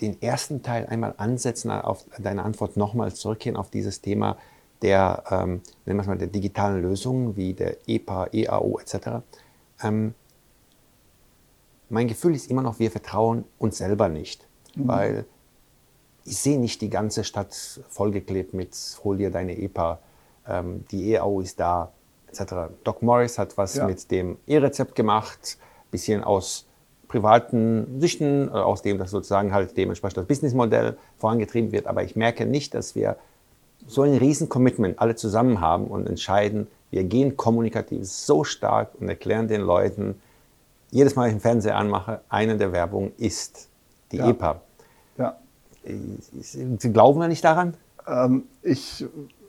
den 0.00 0.22
ersten 0.22 0.62
Teil 0.62 0.86
einmal 0.86 1.14
ansetzen, 1.16 1.72
auf 1.72 2.04
deine 2.18 2.44
Antwort 2.44 2.76
nochmal 2.76 3.12
zurückgehen 3.12 3.56
auf 3.56 3.68
dieses 3.68 4.00
Thema 4.00 4.36
der, 4.80 5.24
ähm, 5.32 5.60
nennen 5.86 5.98
wir 5.98 6.02
es 6.02 6.06
mal, 6.06 6.18
der 6.18 6.28
digitalen 6.28 6.82
Lösungen 6.82 7.36
wie 7.36 7.52
der 7.52 7.78
EPA, 7.88 8.28
EAO 8.32 8.78
etc. 8.78 9.24
Ähm, 9.82 10.14
mein 11.88 12.06
Gefühl 12.06 12.36
ist 12.36 12.48
immer 12.48 12.62
noch, 12.62 12.78
wir 12.78 12.92
vertrauen 12.92 13.44
uns 13.58 13.78
selber 13.78 14.08
nicht, 14.08 14.46
mhm. 14.76 14.86
weil 14.86 15.24
ich 16.24 16.38
sehe 16.38 16.60
nicht 16.60 16.80
die 16.80 16.90
ganze 16.90 17.24
Stadt 17.24 17.80
vollgeklebt 17.88 18.54
mit 18.54 18.76
hol 19.02 19.16
dir 19.16 19.32
deine 19.32 19.58
EPA, 19.58 19.98
ähm, 20.46 20.84
die 20.92 21.12
EAU 21.12 21.40
ist 21.40 21.58
da, 21.58 21.90
etc. 22.30 22.72
Doc 22.84 23.02
Morris 23.02 23.38
hat 23.38 23.56
was 23.56 23.76
ja. 23.76 23.86
mit 23.86 24.10
dem 24.10 24.38
E-Rezept 24.46 24.94
gemacht, 24.94 25.58
bisschen 25.90 26.22
aus 26.22 26.66
privaten 27.08 28.00
Sichten, 28.00 28.48
äh, 28.48 28.50
aus 28.52 28.82
dem 28.82 28.98
das 28.98 29.10
sozusagen 29.10 29.52
halt 29.52 29.76
dementsprechend 29.76 30.18
das 30.18 30.26
Businessmodell 30.26 30.96
vorangetrieben 31.18 31.72
wird. 31.72 31.86
Aber 31.86 32.04
ich 32.04 32.16
merke 32.16 32.46
nicht, 32.46 32.74
dass 32.74 32.94
wir 32.94 33.16
so 33.86 34.02
ein 34.02 34.16
riesen 34.16 34.48
Commitment 34.48 34.98
alle 34.98 35.16
zusammen 35.16 35.60
haben 35.60 35.86
und 35.86 36.08
entscheiden, 36.08 36.66
wir 36.90 37.04
gehen 37.04 37.36
kommunikativ 37.36 38.04
so 38.04 38.44
stark 38.44 38.90
und 38.98 39.08
erklären 39.08 39.48
den 39.48 39.62
Leuten, 39.62 40.20
jedes 40.90 41.16
Mal, 41.16 41.24
wenn 41.24 41.30
ich 41.30 41.36
den 41.36 41.42
Fernseher 41.42 41.76
anmache, 41.76 42.20
eine 42.28 42.56
der 42.56 42.72
Werbungen 42.72 43.12
ist 43.18 43.68
die 44.12 44.18
ja. 44.18 44.30
EPA. 44.30 44.60
Ja. 45.18 45.36
Sie 45.84 46.92
glauben 46.92 47.20
ja 47.20 47.28
nicht 47.28 47.44
daran? 47.44 47.74
Ähm, 48.06 48.44
ich 48.62 49.04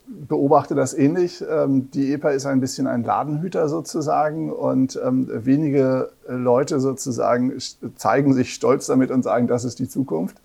beobachte 0.09 0.75
das 0.75 0.93
ähnlich. 0.93 1.43
Ähm, 1.47 1.91
die 1.91 2.13
EPA 2.13 2.31
ist 2.31 2.45
ein 2.45 2.59
bisschen 2.59 2.87
ein 2.87 3.03
Ladenhüter 3.03 3.69
sozusagen 3.69 4.51
und 4.51 4.99
ähm, 5.03 5.29
wenige 5.31 6.11
Leute 6.27 6.79
sozusagen 6.79 7.53
zeigen 7.95 8.33
sich 8.33 8.53
stolz 8.53 8.87
damit 8.87 9.11
und 9.11 9.23
sagen, 9.23 9.47
das 9.47 9.63
ist 9.63 9.79
die 9.79 9.87
Zukunft, 9.87 10.37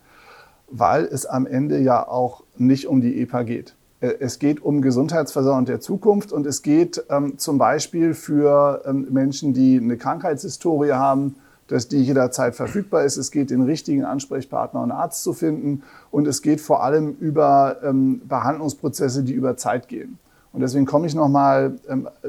weil 0.69 1.05
es 1.05 1.27
am 1.27 1.47
Ende 1.47 1.79
ja 1.79 2.07
auch 2.07 2.45
nicht 2.57 2.87
um 2.87 3.01
die 3.01 3.21
EPA 3.21 3.43
geht. 3.43 3.75
Äh, 4.01 4.15
es 4.21 4.39
geht 4.39 4.63
um 4.63 4.83
Gesundheitsversorgung 4.83 5.65
der 5.65 5.81
Zukunft 5.81 6.33
und 6.33 6.47
es 6.47 6.63
geht 6.63 7.05
ähm, 7.09 7.39
zum 7.39 7.59
Beispiel 7.59 8.15
für 8.15 8.83
Menschen, 8.93 9.55
die 9.55 9.79
eine 9.79 9.97
Krankheitshistorie 9.97 10.93
haben, 10.93 11.37
dass 11.69 11.89
die 11.89 12.03
jederzeit 12.03 12.55
verfügbar 12.55 13.05
ist. 13.05 13.17
Es 13.17 13.31
geht, 13.31 13.51
den 13.51 13.63
richtigen 13.63 14.05
Ansprechpartner 14.05 14.83
und 14.83 14.91
Arzt 14.91 15.23
zu 15.23 15.33
finden. 15.33 15.83
Und 16.11 16.27
es 16.27 16.43
geht 16.43 16.61
vor 16.61 16.83
allem 16.83 17.17
über 17.21 17.79
ähm, 17.83 18.23
Behandlungsprozesse, 18.27 19.23
die 19.23 19.33
über 19.33 19.57
Zeit 19.57 19.89
gehen. 19.89 20.19
Und 20.53 20.61
deswegen 20.61 20.87
komme 20.87 21.07
ich 21.09 21.17
nochmal 21.17 21.79
ähm, 21.89 22.09
äh, 22.23 22.29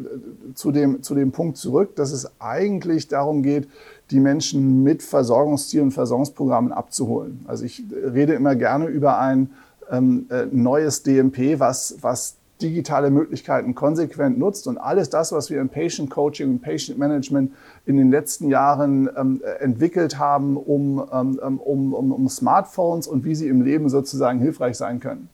zu, 0.56 0.72
dem, 0.72 1.04
zu 1.04 1.14
dem 1.14 1.32
Punkt 1.32 1.58
zurück, 1.58 1.96
dass 1.96 2.12
es 2.12 2.30
eigentlich 2.40 3.08
darum 3.08 3.44
geht, 3.44 3.68
die 4.10 4.20
Menschen 4.20 4.82
mit 4.82 5.04
Versorgungszielen 5.04 5.88
und 5.88 5.92
Versorgungsprogrammen 5.92 6.72
abzuholen. 6.72 7.46
Also 7.48 7.66
ich 7.66 7.84
rede 7.92 8.34
immer 8.34 8.56
gerne 8.56 8.88
über 8.88 9.20
ein 9.20 9.52
ähm, 9.92 10.26
äh, 10.32 10.46
neues 10.52 11.04
DMP, 11.04 11.60
was, 11.60 11.98
was 12.02 12.38
digitale 12.62 13.10
Möglichkeiten 13.10 13.76
konsequent 13.76 14.38
nutzt 14.38 14.68
und 14.68 14.78
alles 14.78 15.10
das, 15.10 15.32
was 15.32 15.50
wir 15.50 15.60
im 15.60 15.70
Patient 15.70 16.10
Coaching 16.10 16.52
und 16.52 16.62
Patient 16.62 16.98
Management 16.98 17.52
in 17.86 17.98
den 17.98 18.10
letzten 18.10 18.50
Jahren 18.50 19.10
ähm, 19.18 19.42
entwickelt 19.60 20.20
haben, 20.20 20.56
um, 20.56 21.04
ähm, 21.12 21.60
um, 21.60 21.94
um, 21.94 22.12
um 22.14 22.30
Smartphones 22.30 23.08
und 23.08 23.26
wie 23.26 23.36
sie 23.36 23.50
im 23.50 23.62
Leben 23.62 23.90
sozusagen 23.90 24.40
hilfreich 24.40 24.78
sein 24.78 25.00
können. 25.02 25.30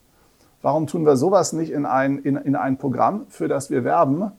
Warum 0.62 0.86
tun 0.86 1.04
wir 1.04 1.16
sowas 1.16 1.52
nicht 1.52 1.70
in 1.70 1.86
ein, 1.86 2.18
in, 2.18 2.36
in 2.36 2.56
ein 2.56 2.76
Programm, 2.76 3.26
für 3.28 3.46
das 3.48 3.70
wir 3.70 3.84
werben, 3.84 4.32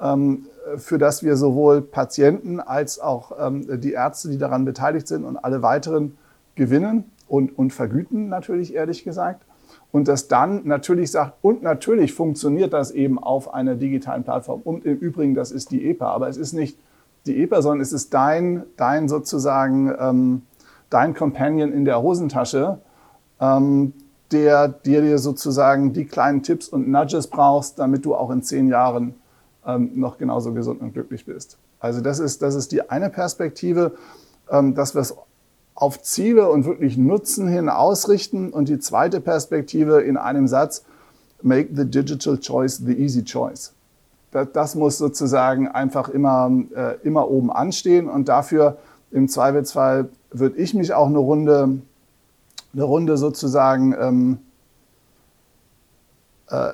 ähm, 0.00 0.46
für 0.76 0.98
das 0.98 1.22
wir 1.22 1.36
sowohl 1.36 1.80
Patienten 1.80 2.60
als 2.60 3.00
auch 3.00 3.32
ähm, 3.40 3.80
die 3.80 3.92
Ärzte, 3.92 4.28
die 4.28 4.38
daran 4.38 4.66
beteiligt 4.66 5.08
sind 5.08 5.24
und 5.24 5.36
alle 5.38 5.62
weiteren 5.62 6.16
gewinnen 6.56 7.04
und, 7.26 7.56
und 7.56 7.72
vergüten, 7.72 8.28
natürlich 8.28 8.74
ehrlich 8.74 9.04
gesagt? 9.04 9.44
Und 9.90 10.08
das 10.08 10.28
dann 10.28 10.66
natürlich 10.66 11.10
sagt, 11.10 11.34
und 11.42 11.62
natürlich 11.62 12.12
funktioniert 12.12 12.72
das 12.72 12.90
eben 12.90 13.18
auf 13.18 13.54
einer 13.54 13.74
digitalen 13.74 14.22
Plattform. 14.22 14.60
Und 14.62 14.84
im 14.84 14.98
Übrigen, 14.98 15.34
das 15.34 15.50
ist 15.50 15.70
die 15.70 15.88
EPA, 15.88 16.12
aber 16.12 16.28
es 16.28 16.36
ist 16.36 16.52
nicht 16.52 16.78
die 17.26 17.42
EPA, 17.42 17.62
sondern 17.62 17.80
es 17.80 17.92
ist 17.92 18.12
dein, 18.12 18.64
dein 18.76 19.08
sozusagen, 19.08 19.94
ähm, 19.98 20.42
dein 20.90 21.14
Companion 21.14 21.72
in 21.72 21.84
der 21.84 22.02
Hosentasche, 22.02 22.78
ähm, 23.40 23.94
der 24.30 24.68
dir 24.68 25.18
sozusagen 25.18 25.94
die 25.94 26.04
kleinen 26.04 26.42
Tipps 26.42 26.68
und 26.68 26.88
Nudges 26.88 27.28
brauchst, 27.28 27.78
damit 27.78 28.04
du 28.04 28.14
auch 28.14 28.30
in 28.30 28.42
zehn 28.42 28.68
Jahren 28.68 29.14
ähm, 29.66 29.92
noch 29.94 30.18
genauso 30.18 30.52
gesund 30.52 30.82
und 30.82 30.92
glücklich 30.92 31.24
bist. 31.24 31.56
Also 31.80 32.00
das 32.02 32.18
ist, 32.18 32.42
das 32.42 32.54
ist 32.54 32.72
die 32.72 32.90
eine 32.90 33.08
Perspektive, 33.08 33.92
ähm, 34.50 34.74
dass 34.74 34.94
wir 34.94 35.00
es 35.00 35.14
auf 35.80 36.02
Ziele 36.02 36.50
und 36.50 36.64
wirklich 36.64 36.96
Nutzen 36.98 37.46
hin 37.46 37.68
ausrichten. 37.68 38.50
Und 38.52 38.68
die 38.68 38.80
zweite 38.80 39.20
Perspektive 39.20 40.00
in 40.00 40.16
einem 40.16 40.48
Satz, 40.48 40.84
make 41.40 41.68
the 41.72 41.84
digital 41.84 42.36
choice 42.36 42.78
the 42.78 42.92
easy 42.92 43.22
choice. 43.22 43.72
Das, 44.32 44.48
das 44.52 44.74
muss 44.74 44.98
sozusagen 44.98 45.68
einfach 45.68 46.08
immer, 46.08 46.50
äh, 46.74 46.96
immer 47.04 47.30
oben 47.30 47.52
anstehen. 47.52 48.08
Und 48.08 48.28
dafür 48.28 48.78
im 49.12 49.28
Zweifelsfall 49.28 50.08
würde 50.32 50.56
ich 50.56 50.74
mich 50.74 50.92
auch 50.94 51.06
eine 51.06 51.18
Runde, 51.18 51.78
eine 52.72 52.82
Runde 52.82 53.16
sozusagen 53.16 53.94
ähm, 54.00 54.38
äh, 56.50 56.72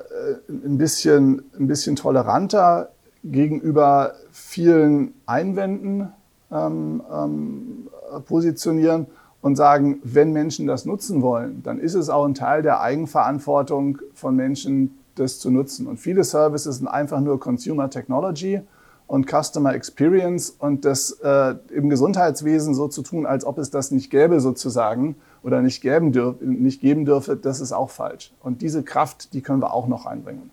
ein, 0.48 0.78
bisschen, 0.78 1.42
ein 1.58 1.66
bisschen 1.66 1.96
toleranter 1.96 2.88
gegenüber 3.22 4.14
vielen 4.32 5.12
Einwänden 5.26 6.08
ähm, 6.50 7.02
ähm, 7.12 7.88
positionieren 8.20 9.06
und 9.40 9.56
sagen, 9.56 10.00
wenn 10.02 10.32
Menschen 10.32 10.66
das 10.66 10.84
nutzen 10.86 11.20
wollen, 11.20 11.62
dann 11.62 11.78
ist 11.78 11.94
es 11.94 12.08
auch 12.08 12.24
ein 12.24 12.34
Teil 12.34 12.62
der 12.62 12.80
Eigenverantwortung 12.80 13.98
von 14.14 14.34
Menschen, 14.34 14.98
das 15.16 15.38
zu 15.38 15.50
nutzen. 15.50 15.86
Und 15.86 15.98
viele 15.98 16.24
Services 16.24 16.78
sind 16.78 16.88
einfach 16.88 17.20
nur 17.20 17.38
Consumer 17.38 17.90
Technology 17.90 18.60
und 19.06 19.28
Customer 19.28 19.74
Experience 19.74 20.50
und 20.50 20.84
das 20.84 21.10
äh, 21.22 21.54
im 21.74 21.90
Gesundheitswesen 21.90 22.74
so 22.74 22.88
zu 22.88 23.02
tun, 23.02 23.26
als 23.26 23.44
ob 23.44 23.58
es 23.58 23.70
das 23.70 23.90
nicht 23.90 24.10
gäbe 24.10 24.40
sozusagen 24.40 25.16
oder 25.42 25.60
nicht 25.60 25.82
geben, 25.82 26.12
dürf, 26.12 26.36
nicht 26.40 26.80
geben 26.80 27.04
dürfe, 27.04 27.36
das 27.36 27.60
ist 27.60 27.72
auch 27.72 27.90
falsch. 27.90 28.32
Und 28.40 28.62
diese 28.62 28.82
Kraft, 28.82 29.34
die 29.34 29.42
können 29.42 29.60
wir 29.60 29.74
auch 29.74 29.88
noch 29.88 30.06
einbringen. 30.06 30.50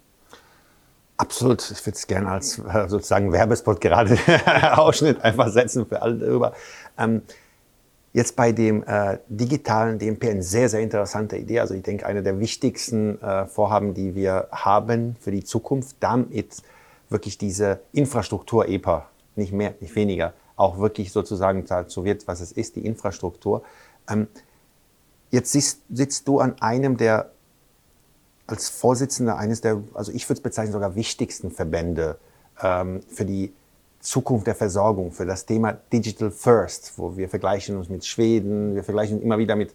Absolut. 1.15 1.69
Ich 1.71 1.85
würde 1.85 1.95
es 1.95 2.07
gerne 2.07 2.29
als 2.29 2.59
äh, 2.59 2.89
sozusagen 2.89 3.31
Werbespot 3.31 3.79
gerade 3.79 4.17
Ausschnitt 4.73 5.23
einfach 5.23 5.49
setzen 5.49 5.85
für 5.85 6.01
alle 6.01 6.15
darüber. 6.15 6.53
Ähm, 6.97 7.21
jetzt 8.13 8.35
bei 8.35 8.51
dem 8.51 8.83
äh, 8.83 9.19
digitalen 9.27 9.97
DMP 9.97 10.25
eine 10.25 10.43
sehr, 10.43 10.69
sehr 10.69 10.81
interessante 10.81 11.37
Idee. 11.37 11.59
Also 11.59 11.73
ich 11.73 11.83
denke, 11.83 12.05
eine 12.05 12.23
der 12.23 12.39
wichtigsten 12.39 13.21
äh, 13.21 13.45
Vorhaben, 13.45 13.93
die 13.93 14.15
wir 14.15 14.47
haben 14.51 15.15
für 15.19 15.31
die 15.31 15.43
Zukunft, 15.43 15.95
damit 15.99 16.61
wirklich 17.09 17.37
diese 17.37 17.79
Infrastruktur 17.93 18.67
EPA, 18.67 19.07
nicht 19.35 19.53
mehr, 19.53 19.75
nicht 19.79 19.95
weniger, 19.95 20.33
auch 20.55 20.77
wirklich 20.77 21.11
sozusagen 21.11 21.65
so 21.87 22.03
wird, 22.03 22.27
was 22.27 22.41
es 22.41 22.51
ist, 22.51 22.75
die 22.75 22.85
Infrastruktur. 22.85 23.63
Ähm, 24.09 24.27
jetzt 25.29 25.51
sitzt, 25.51 25.81
sitzt 25.89 26.27
du 26.27 26.39
an 26.39 26.55
einem 26.61 26.97
der 26.97 27.31
als 28.47 28.69
Vorsitzender 28.69 29.37
eines 29.37 29.61
der, 29.61 29.81
also 29.93 30.11
ich 30.11 30.27
würde 30.27 30.39
es 30.39 30.43
bezeichnen, 30.43 30.73
sogar 30.73 30.95
wichtigsten 30.95 31.51
Verbände 31.51 32.17
ähm, 32.61 33.01
für 33.07 33.23
die 33.23 33.53
Zukunft 34.01 34.47
der 34.47 34.55
Versorgung, 34.55 35.11
für 35.11 35.25
das 35.25 35.45
Thema 35.45 35.73
Digital 35.93 36.31
First, 36.31 36.93
wo 36.97 37.15
wir 37.15 37.29
vergleichen 37.29 37.77
uns 37.77 37.89
mit 37.89 38.05
Schweden, 38.05 38.75
wir 38.75 38.83
vergleichen 38.83 39.17
uns 39.17 39.23
immer 39.23 39.37
wieder 39.37 39.55
mit 39.55 39.73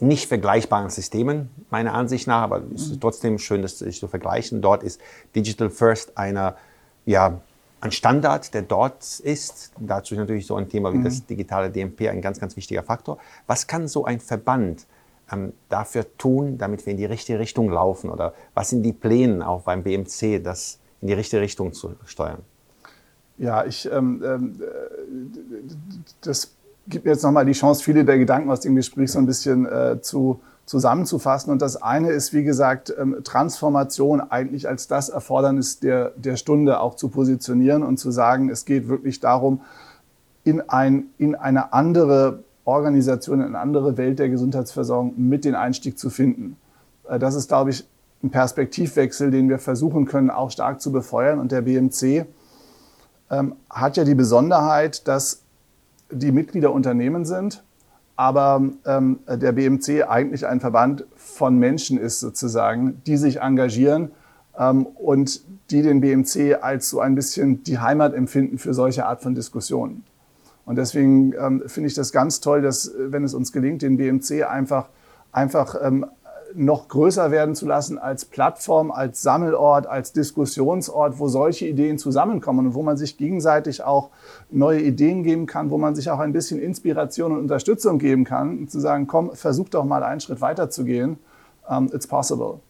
nicht 0.00 0.28
vergleichbaren 0.28 0.90
Systemen, 0.90 1.50
meiner 1.70 1.94
Ansicht 1.94 2.26
nach, 2.26 2.42
aber 2.42 2.62
es 2.74 2.90
ist 2.90 3.00
trotzdem 3.00 3.38
schön, 3.38 3.62
das 3.62 3.78
sich 3.78 3.98
zu 3.98 4.06
vergleichen. 4.06 4.62
Dort 4.62 4.82
ist 4.82 5.00
Digital 5.34 5.70
First 5.70 6.16
einer, 6.16 6.56
ja, 7.04 7.40
ein 7.80 7.92
Standard, 7.92 8.54
der 8.54 8.62
dort 8.62 9.20
ist. 9.20 9.72
Dazu 9.78 10.14
ist 10.14 10.18
natürlich 10.18 10.46
so 10.46 10.56
ein 10.56 10.68
Thema 10.68 10.92
wie 10.92 10.98
mhm. 10.98 11.04
das 11.04 11.26
digitale 11.26 11.70
DMP 11.70 12.08
ein 12.08 12.20
ganz, 12.20 12.40
ganz 12.40 12.56
wichtiger 12.56 12.82
Faktor. 12.82 13.18
Was 13.46 13.66
kann 13.66 13.88
so 13.88 14.04
ein 14.04 14.20
Verband 14.20 14.86
ähm, 15.32 15.52
dafür 15.68 16.04
tun, 16.16 16.58
damit 16.58 16.86
wir 16.86 16.92
in 16.92 16.96
die 16.96 17.04
richtige 17.04 17.38
Richtung 17.38 17.70
laufen? 17.70 18.10
Oder 18.10 18.34
was 18.54 18.70
sind 18.70 18.82
die 18.82 18.92
Pläne 18.92 19.48
auch 19.48 19.62
beim 19.62 19.82
BMC, 19.82 20.42
das 20.42 20.78
in 21.00 21.08
die 21.08 21.14
richtige 21.14 21.40
Richtung 21.40 21.72
zu 21.72 21.94
steuern? 22.04 22.42
Ja, 23.38 23.64
ich, 23.64 23.90
ähm, 23.90 24.22
ähm, 24.24 24.60
das 26.20 26.54
gibt 26.88 27.04
mir 27.04 27.12
jetzt 27.12 27.22
nochmal 27.22 27.46
die 27.46 27.52
Chance, 27.52 27.82
viele 27.82 28.04
der 28.04 28.18
Gedanken 28.18 28.50
aus 28.50 28.60
dem 28.60 28.74
Gespräch 28.74 29.12
so 29.12 29.18
ein 29.18 29.26
bisschen 29.26 29.66
äh, 29.66 30.00
zu, 30.00 30.40
zusammenzufassen. 30.66 31.52
Und 31.52 31.62
das 31.62 31.80
eine 31.80 32.10
ist, 32.10 32.32
wie 32.32 32.42
gesagt, 32.42 32.92
ähm, 32.98 33.18
Transformation 33.22 34.20
eigentlich 34.20 34.68
als 34.68 34.88
das 34.88 35.08
Erfordernis 35.08 35.78
der, 35.78 36.12
der 36.16 36.36
Stunde 36.36 36.80
auch 36.80 36.96
zu 36.96 37.08
positionieren 37.08 37.82
und 37.82 37.98
zu 37.98 38.10
sagen, 38.10 38.50
es 38.50 38.64
geht 38.64 38.88
wirklich 38.88 39.20
darum, 39.20 39.60
in, 40.44 40.60
ein, 40.68 41.06
in 41.18 41.34
eine 41.34 41.72
andere 41.72 42.42
Organisation, 42.64 43.40
in 43.40 43.46
eine 43.46 43.58
andere 43.58 43.96
Welt 43.96 44.18
der 44.18 44.30
Gesundheitsversorgung 44.30 45.14
mit 45.16 45.44
den 45.44 45.54
Einstieg 45.54 45.98
zu 45.98 46.10
finden. 46.10 46.56
Äh, 47.08 47.18
das 47.18 47.34
ist, 47.34 47.48
glaube 47.48 47.70
ich, 47.70 47.86
ein 48.22 48.30
Perspektivwechsel, 48.30 49.30
den 49.30 49.48
wir 49.48 49.58
versuchen 49.58 50.06
können, 50.06 50.30
auch 50.30 50.50
stark 50.50 50.80
zu 50.80 50.90
befeuern. 50.90 51.38
Und 51.38 51.52
der 51.52 51.62
BMC 51.62 52.26
ähm, 53.30 53.54
hat 53.70 53.96
ja 53.96 54.04
die 54.04 54.14
Besonderheit, 54.14 55.06
dass 55.08 55.42
die 56.10 56.32
Mitglieder 56.32 56.72
Unternehmen 56.72 57.24
sind, 57.24 57.62
aber 58.16 58.62
ähm, 58.86 59.20
der 59.28 59.52
BMC 59.52 60.04
eigentlich 60.08 60.46
ein 60.46 60.60
Verband 60.60 61.04
von 61.16 61.58
Menschen 61.58 61.98
ist 61.98 62.20
sozusagen, 62.20 63.02
die 63.06 63.16
sich 63.16 63.40
engagieren 63.40 64.10
ähm, 64.58 64.86
und 64.86 65.42
die 65.70 65.82
den 65.82 66.00
BMC 66.00 66.58
als 66.60 66.88
so 66.88 67.00
ein 67.00 67.14
bisschen 67.14 67.62
die 67.62 67.78
Heimat 67.78 68.14
empfinden 68.14 68.58
für 68.58 68.74
solche 68.74 69.06
Art 69.06 69.22
von 69.22 69.34
Diskussionen. 69.34 70.04
Und 70.64 70.76
deswegen 70.76 71.32
ähm, 71.38 71.62
finde 71.66 71.88
ich 71.88 71.94
das 71.94 72.12
ganz 72.12 72.40
toll, 72.40 72.62
dass, 72.62 72.92
wenn 72.98 73.24
es 73.24 73.34
uns 73.34 73.52
gelingt, 73.52 73.82
den 73.82 73.96
BMC 73.96 74.44
einfach 74.44 74.88
einfach 75.32 75.76
ähm, 75.82 76.06
noch 76.54 76.88
größer 76.88 77.30
werden 77.30 77.54
zu 77.54 77.66
lassen 77.66 77.98
als 77.98 78.24
Plattform, 78.24 78.90
als 78.90 79.22
Sammelort, 79.22 79.86
als 79.86 80.12
Diskussionsort, 80.12 81.18
wo 81.18 81.28
solche 81.28 81.66
Ideen 81.66 81.98
zusammenkommen 81.98 82.68
und 82.68 82.74
wo 82.74 82.82
man 82.82 82.96
sich 82.96 83.16
gegenseitig 83.16 83.84
auch 83.84 84.10
neue 84.50 84.80
Ideen 84.80 85.22
geben 85.22 85.46
kann, 85.46 85.70
wo 85.70 85.78
man 85.78 85.94
sich 85.94 86.10
auch 86.10 86.18
ein 86.18 86.32
bisschen 86.32 86.60
Inspiration 86.60 87.32
und 87.32 87.38
Unterstützung 87.38 87.98
geben 87.98 88.24
kann, 88.24 88.68
zu 88.68 88.80
sagen, 88.80 89.06
komm, 89.06 89.32
versuch 89.34 89.68
doch 89.68 89.84
mal 89.84 90.02
einen 90.02 90.20
Schritt 90.20 90.40
weiter 90.40 90.70
zu 90.70 90.84
gehen. 90.84 91.18
Um, 91.68 91.90
it's 91.92 92.06
possible. 92.06 92.60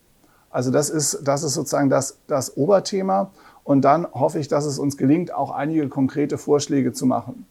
Also 0.51 0.71
das 0.71 0.91
ist, 0.91 1.21
das 1.25 1.45
ist 1.45 1.55
sozusagen 1.55 1.89
das, 1.89 2.19
das 2.27 2.57
Oberthema. 2.57 3.31
Und 3.63 3.83
dann 3.83 4.07
hoffe 4.13 4.39
ich, 4.39 4.49
dass 4.49 4.65
es 4.65 4.79
uns 4.79 4.97
gelingt, 4.97 5.33
auch 5.33 5.51
einige 5.51 5.89
konkrete 5.89 6.39
Vorschläge 6.39 6.93
zu 6.93 7.07
machen. 7.07 7.47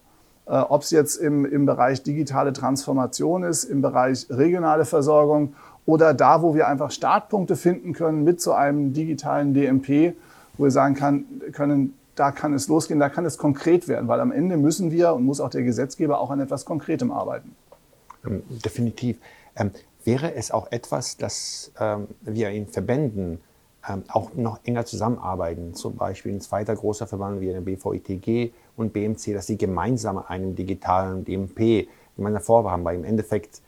Äh, 0.47 0.57
Ob 0.57 0.81
es 0.81 0.91
jetzt 0.91 1.17
im, 1.17 1.45
im 1.45 1.65
Bereich 1.65 2.03
digitale 2.03 2.53
Transformation 2.53 3.43
ist, 3.43 3.65
im 3.65 3.81
Bereich 3.81 4.27
regionale 4.29 4.85
Versorgung 4.85 5.53
oder 5.87 6.13
da, 6.13 6.41
wo 6.43 6.53
wir 6.53 6.67
einfach 6.67 6.91
Startpunkte 6.91 7.55
finden 7.55 7.93
können 7.93 8.23
mit 8.23 8.41
so 8.41 8.51
einem 8.51 8.93
digitalen 8.93 9.53
DMP, 9.53 10.15
wo 10.57 10.65
wir 10.65 10.71
sagen 10.71 10.93
kann, 10.93 11.25
können, 11.53 11.97
da 12.13 12.31
kann 12.31 12.53
es 12.53 12.67
losgehen, 12.67 12.99
da 12.99 13.09
kann 13.09 13.25
es 13.25 13.37
konkret 13.37 13.87
werden, 13.87 14.07
weil 14.07 14.19
am 14.19 14.33
Ende 14.33 14.57
müssen 14.57 14.91
wir 14.91 15.13
und 15.13 15.23
muss 15.23 15.39
auch 15.39 15.49
der 15.49 15.63
Gesetzgeber 15.63 16.19
auch 16.19 16.29
an 16.29 16.41
etwas 16.41 16.65
Konkretem 16.65 17.09
arbeiten. 17.09 17.55
Ähm, 18.25 18.43
definitiv. 18.49 19.17
Ähm, 19.55 19.71
wäre 20.03 20.35
es 20.35 20.51
auch 20.51 20.71
etwas, 20.71 21.15
dass 21.15 21.71
ähm, 21.79 22.07
wir 22.21 22.49
in 22.49 22.67
Verbänden 22.67 23.39
ähm, 23.87 24.03
auch 24.09 24.33
noch 24.33 24.59
enger 24.65 24.85
zusammenarbeiten, 24.85 25.73
zum 25.73 25.95
Beispiel 25.95 26.33
ein 26.33 26.41
zweiter 26.41 26.75
großer 26.75 27.07
Verband 27.07 27.39
wie 27.39 27.47
der 27.47 27.61
BVITG 27.61 28.51
und 28.75 28.91
BMC, 28.91 29.33
dass 29.33 29.47
sie 29.47 29.57
gemeinsam 29.57 30.17
einen 30.17 30.53
digitalen 30.53 31.23
DMP 31.23 31.87
gemeinsam 32.17 32.41
vorhaben, 32.41 32.83
weil 32.83 32.97
im 32.97 33.05
Endeffekt 33.05 33.61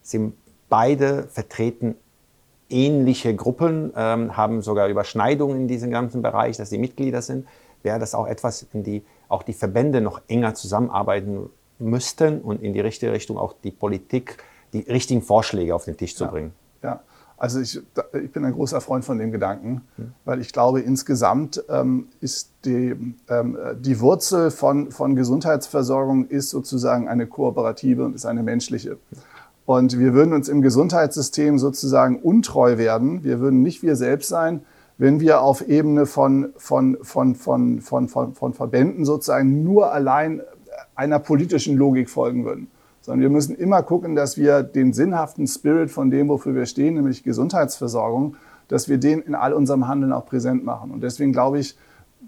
sind 0.00 0.32
beide 0.68 1.24
vertreten 1.24 1.96
ähnliche 2.68 3.34
Gruppen, 3.34 3.92
ähm, 3.96 4.36
haben 4.36 4.62
sogar 4.62 4.88
Überschneidungen 4.88 5.56
in 5.56 5.68
diesem 5.68 5.90
ganzen 5.90 6.22
Bereich, 6.22 6.56
dass 6.56 6.70
sie 6.70 6.78
Mitglieder 6.78 7.22
sind, 7.22 7.46
wäre 7.82 7.98
das 7.98 8.14
auch 8.14 8.26
etwas, 8.26 8.66
in 8.72 8.82
die 8.82 9.04
auch 9.28 9.42
die 9.42 9.52
Verbände 9.52 10.00
noch 10.00 10.20
enger 10.28 10.54
zusammenarbeiten 10.54 11.48
müssten 11.78 12.40
und 12.40 12.62
in 12.62 12.72
die 12.72 12.80
richtige 12.80 13.12
Richtung 13.12 13.38
auch 13.38 13.54
die 13.62 13.70
Politik 13.70 14.38
die 14.72 14.80
richtigen 14.80 15.22
Vorschläge 15.22 15.74
auf 15.74 15.84
den 15.84 15.96
Tisch 15.96 16.16
zu 16.16 16.24
ja. 16.24 16.30
bringen. 16.30 16.52
Ja, 16.82 17.00
also 17.38 17.60
ich, 17.60 17.80
ich, 18.12 18.32
bin 18.32 18.44
ein 18.44 18.52
großer 18.52 18.80
Freund 18.80 19.04
von 19.04 19.18
dem 19.18 19.30
Gedanken, 19.30 19.82
hm. 19.96 20.12
weil 20.24 20.40
ich 20.40 20.52
glaube, 20.52 20.80
insgesamt 20.80 21.62
ähm, 21.68 22.08
ist 22.20 22.50
die, 22.64 23.14
ähm, 23.28 23.58
die 23.78 24.00
Wurzel 24.00 24.50
von, 24.50 24.90
von 24.90 25.14
Gesundheitsversorgung 25.14 26.26
ist 26.26 26.50
sozusagen 26.50 27.08
eine 27.08 27.26
kooperative 27.26 28.04
und 28.04 28.14
ist 28.14 28.26
eine 28.26 28.42
menschliche. 28.42 28.98
Und 29.66 29.98
wir 29.98 30.14
würden 30.14 30.32
uns 30.32 30.48
im 30.48 30.62
Gesundheitssystem 30.62 31.58
sozusagen 31.58 32.20
untreu 32.20 32.78
werden. 32.78 33.24
Wir 33.24 33.40
würden 33.40 33.62
nicht 33.62 33.82
wir 33.82 33.96
selbst 33.96 34.28
sein, 34.28 34.60
wenn 34.96 35.20
wir 35.20 35.42
auf 35.42 35.66
Ebene 35.68 36.06
von, 36.06 36.52
von, 36.56 36.96
von, 37.02 37.34
von, 37.34 37.80
von, 37.80 38.08
von, 38.08 38.34
von 38.34 38.54
Verbänden 38.54 39.04
sozusagen 39.04 39.64
nur 39.64 39.92
allein 39.92 40.40
einer 40.94 41.18
politischen 41.18 41.76
Logik 41.76 42.08
folgen 42.08 42.44
würden. 42.44 42.68
Sondern 43.00 43.20
wir 43.22 43.30
müssen 43.30 43.56
immer 43.56 43.82
gucken, 43.82 44.14
dass 44.14 44.36
wir 44.36 44.62
den 44.62 44.92
sinnhaften 44.92 45.46
Spirit 45.46 45.90
von 45.90 46.10
dem, 46.10 46.28
wofür 46.28 46.54
wir 46.54 46.66
stehen, 46.66 46.94
nämlich 46.94 47.24
Gesundheitsversorgung, 47.24 48.36
dass 48.68 48.88
wir 48.88 48.98
den 48.98 49.20
in 49.20 49.34
all 49.34 49.52
unserem 49.52 49.86
Handeln 49.88 50.12
auch 50.12 50.26
präsent 50.26 50.64
machen. 50.64 50.90
Und 50.92 51.02
deswegen 51.02 51.32
glaube 51.32 51.58
ich, 51.58 51.76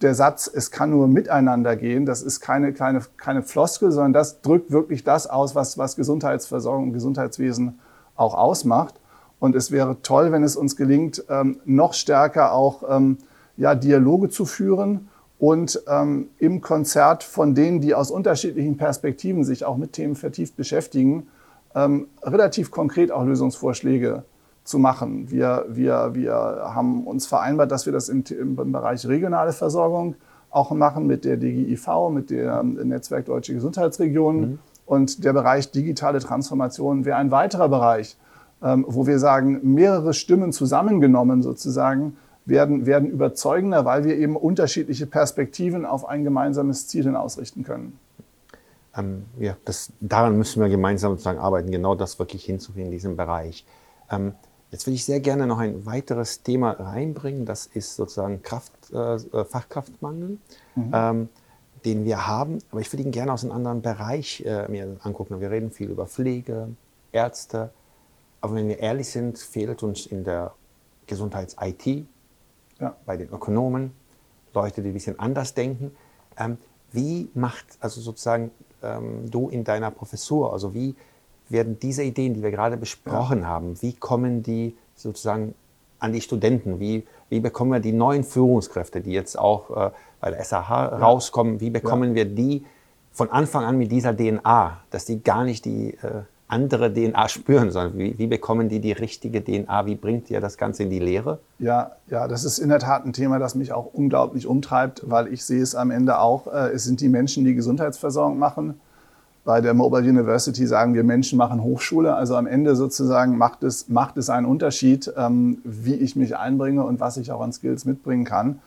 der 0.03 0.15
Satz, 0.15 0.51
es 0.53 0.71
kann 0.71 0.91
nur 0.91 1.09
miteinander 1.09 1.77
gehen, 1.77 2.07
das 2.07 2.23
ist 2.23 2.41
keine, 2.41 2.73
keine, 2.73 3.03
keine 3.17 3.43
Floskel, 3.43 3.91
sondern 3.91 4.13
das 4.13 4.41
drückt 4.41 4.71
wirklich 4.71 5.05
das 5.05 5.27
aus, 5.27 5.55
was, 5.55 5.79
was 5.79 5.97
Gesundheitsversorgung 5.97 6.89
und 6.89 6.93
Gesundheitswesen 6.93 7.79
auch 8.15 8.35
ausmacht. 8.35 8.95
Und 9.41 9.55
es 9.55 9.71
wäre 9.71 9.99
toll, 10.03 10.33
wenn 10.33 10.43
es 10.43 10.57
uns 10.57 10.77
gelingt, 10.77 11.25
ähm, 11.29 11.61
noch 11.65 11.95
stärker 11.95 12.53
auch 12.53 12.83
ähm, 12.89 13.19
ja, 13.57 13.75
Dialoge 13.75 14.29
zu 14.29 14.45
führen 14.45 15.09
und 15.39 15.83
ähm, 15.89 16.29
im 16.39 16.61
Konzert 16.61 17.23
von 17.23 17.55
denen, 17.55 17.81
die 17.81 17.95
aus 17.95 18.11
unterschiedlichen 18.11 18.77
Perspektiven 18.77 19.45
sich 19.45 19.65
auch 19.65 19.77
mit 19.77 19.93
Themen 19.93 20.17
vertieft 20.17 20.57
beschäftigen, 20.57 21.29
ähm, 21.75 22.09
relativ 22.23 22.71
konkret 22.71 23.13
auch 23.13 23.25
Lösungsvorschläge 23.25 24.25
zu 24.69 24.79
machen. 24.79 25.31
Wir, 25.31 25.65
wir, 25.69 26.11
wir 26.13 26.33
haben 26.33 27.07
uns 27.07 27.27
vereinbart, 27.27 27.73
dass 27.73 27.87
wir 27.87 27.93
das 27.93 28.09
im, 28.09 28.23
im 28.29 28.73
Bereich 28.73 29.07
regionale 29.07 29.53
Versorgung 29.53 30.15
auch 30.51 30.71
machen 30.71 31.07
mit 31.07 31.25
der 31.25 31.37
DGIV, 31.37 32.11
mit 32.11 32.31
dem 32.31 32.75
Netzwerk 32.89 33.27
Deutsche 33.27 33.55
Gesundheitsregionen. 33.55 34.41
Mhm. 34.41 34.59
Und 34.87 35.25
der 35.25 35.33
Bereich 35.33 35.71
digitale 35.71 36.21
Transformation 36.21 37.05
wäre 37.05 37.17
ein 37.17 37.31
weiterer 37.31 37.69
Bereich, 37.69 38.17
ähm, 38.63 38.85
wo 38.89 39.07
wir 39.07 39.19
sagen, 39.19 39.61
mehrere 39.75 40.15
Stimmen 40.15 40.53
zusammengenommen 40.53 41.43
sozusagen 41.43 42.17
werden, 42.45 42.87
werden 42.87 43.11
überzeugender, 43.11 43.85
weil 43.85 44.05
wir 44.05 44.17
eben 44.17 44.37
unterschiedliche 44.37 45.07
Perspektiven 45.07 45.85
auf 45.85 46.09
ein 46.09 46.25
gemeinsames 46.25 46.89
Ziel 46.89 47.05
hin 47.05 47.17
ausrichten 47.17 47.65
können. 47.65 47.99
Ähm, 48.97 49.25
ja, 49.39 49.57
das, 49.65 49.93
daran 50.01 50.37
müssen 50.37 50.63
wir 50.63 50.69
gemeinsam 50.69 51.13
sozusagen 51.13 51.39
arbeiten, 51.39 51.71
genau 51.71 51.95
das 51.95 52.19
wirklich 52.19 52.45
hinzukriegen 52.45 52.87
in 52.87 52.93
diesem 52.93 53.17
Bereich. 53.17 53.67
Ähm, 54.11 54.33
Jetzt 54.71 54.87
will 54.87 54.95
ich 54.95 55.05
sehr 55.05 55.21
gerne 55.21 55.47
noch 55.47 55.59
ein 55.59 55.87
weiteres 55.87 56.43
Thema 56.43 56.73
reinbringen. 56.73 57.47
Das 57.47 57.67
ist 57.67 57.97
sozusagen 57.97 58.43
Kraft, 58.43 58.73
äh, 58.93 59.45
Fachkraftmangel, 59.45 60.39
mhm. 60.75 60.91
ähm, 60.93 61.29
den 61.85 62.05
wir 62.05 62.27
haben. 62.27 62.59
Aber 62.71 62.81
ich 62.81 62.93
würde 62.93 63.03
ihn 63.03 63.11
gerne 63.11 63.33
aus 63.33 63.45
einem 63.45 63.53
anderen 63.53 63.81
Bereich 63.81 64.43
äh, 64.45 64.69
mir 64.69 64.97
angucken. 65.03 65.41
Wir 65.41 65.51
reden 65.51 65.71
viel 65.71 65.91
über 65.91 66.07
Pflege, 66.07 66.69
Ärzte. 67.13 67.71
Aber 68.41 68.55
wenn 68.55 68.69
wir 68.69 68.79
ehrlich 68.79 69.09
sind, 69.09 69.39
fehlt 69.39 69.83
uns 69.83 70.07
in 70.07 70.25
der 70.25 70.55
Gesundheits-IT, 71.07 72.07
ja. 72.79 72.97
bei 73.07 73.17
den 73.17 73.31
Ökonomen, 73.31 73.93
Leute, 74.55 74.83
die 74.83 74.91
ein 74.91 74.95
bisschen 74.95 75.19
anders 75.19 75.55
denken. 75.55 75.97
Ähm, 76.37 76.59
wie 76.93 77.31
macht 77.35 77.67
also 77.81 78.01
sozusagen 78.01 78.51
ähm, 78.83 79.31
du 79.31 79.49
in 79.49 79.65
deiner 79.65 79.91
Professur, 79.91 80.53
also 80.53 80.75
wie 80.75 80.95
werden 81.49 81.79
diese 81.81 82.03
Ideen, 82.03 82.35
die 82.35 82.43
wir 82.43 82.51
gerade 82.51 82.77
besprochen 82.77 83.41
ja. 83.41 83.47
haben, 83.47 83.81
wie 83.81 83.93
kommen 83.93 84.43
die 84.43 84.77
sozusagen 84.95 85.55
an 85.99 86.13
die 86.13 86.21
Studenten? 86.21 86.81
Wie, 86.81 87.07
wie 87.29 87.41
bekommen 87.41 87.73
wir 87.73 87.81
die 87.81 87.93
neuen 87.93 88.25
Führungskräfte, 88.25 89.01
die 89.01 89.13
jetzt 89.13 89.39
auch 89.39 89.71
äh, 89.71 89.91
bei 90.21 90.31
der 90.31 90.45
SAH 90.45 90.69
ja. 90.69 90.97
rauskommen, 90.99 91.61
wie 91.61 91.71
bekommen 91.71 92.11
ja. 92.11 92.17
wir 92.17 92.25
die 92.27 92.65
von 93.13 93.31
Anfang 93.31 93.65
an 93.65 93.79
mit 93.79 93.91
dieser 93.91 94.17
DNA, 94.17 94.79
dass 94.91 95.05
die 95.05 95.23
gar 95.23 95.45
nicht 95.45 95.65
die 95.65 95.95
äh, 95.95 96.23
andere 96.47 96.93
DNA 96.93 97.29
spüren, 97.29 97.71
sondern 97.71 97.99
wie, 97.99 98.19
wie, 98.19 98.27
bekommen 98.27 98.69
die 98.69 98.81
die 98.81 98.93
richtige 98.93 99.43
DNA? 99.45 99.87
Wie 99.87 99.97
bringt 99.97 100.31
ihr 100.31 100.41
das 100.41 100.57
Ganze 100.57 100.85
in 100.85 100.91
die 100.91 100.99
Lehre? 100.99 101.41
Ja, 101.59 101.93
ja, 102.09 102.27
das 102.27 102.45
ist 102.45 102.59
in 102.59 102.71
der 102.71 102.79
Tat 102.79 103.05
ein 103.05 103.13
Thema, 103.13 103.39
das 103.39 103.55
mich 103.55 103.73
auch 103.73 103.93
unglaublich 103.93 104.47
umtreibt, 104.47 105.03
weil 105.05 105.33
ich 105.33 105.45
sehe 105.45 105.63
es 105.63 105.75
am 105.75 105.91
Ende 105.91 106.21
auch. 106.21 106.47
Äh, 106.47 106.71
es 106.71 106.85
sind 106.85 107.01
die 107.01 107.09
Menschen, 107.09 107.45
die 107.45 107.55
Gesundheitsversorgung 107.55 108.39
machen 108.39 108.81
bei 109.49 109.63
der 109.63 109.73
Mobile 109.73 110.07
University 110.07 110.67
sagen 110.67 110.93
wir, 110.93 111.03
Menschen 111.05 111.39
machen 111.39 111.63
Hochschule. 111.63 112.15
Also 112.15 112.37
am 112.37 112.47
Ende 112.47 112.77
sozusagen 112.77 113.39
macht 113.39 113.63
es, 113.63 113.89
macht 113.89 114.19
es 114.19 114.29
einen 114.29 114.45
Unterschied, 114.45 115.11
ähm, 115.17 115.63
wie 115.65 115.95
ich 115.95 116.17
mich 116.17 116.37
einbringe 116.37 116.85
und 116.85 117.01
was 117.01 117.17
ich 117.17 117.33
auch 117.33 117.41
an 117.41 117.51
Skills 117.51 117.87
mitbringen 117.87 118.27
kann. 118.27 118.59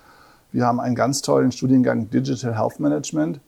Wir 0.52 0.66
haben 0.66 0.80
einen 0.80 0.96
ganz 0.96 1.22
tollen 1.22 1.52
Studiengang 1.52 2.10
Digital 2.10 2.58
Health 2.58 2.80
Management, 2.80 3.40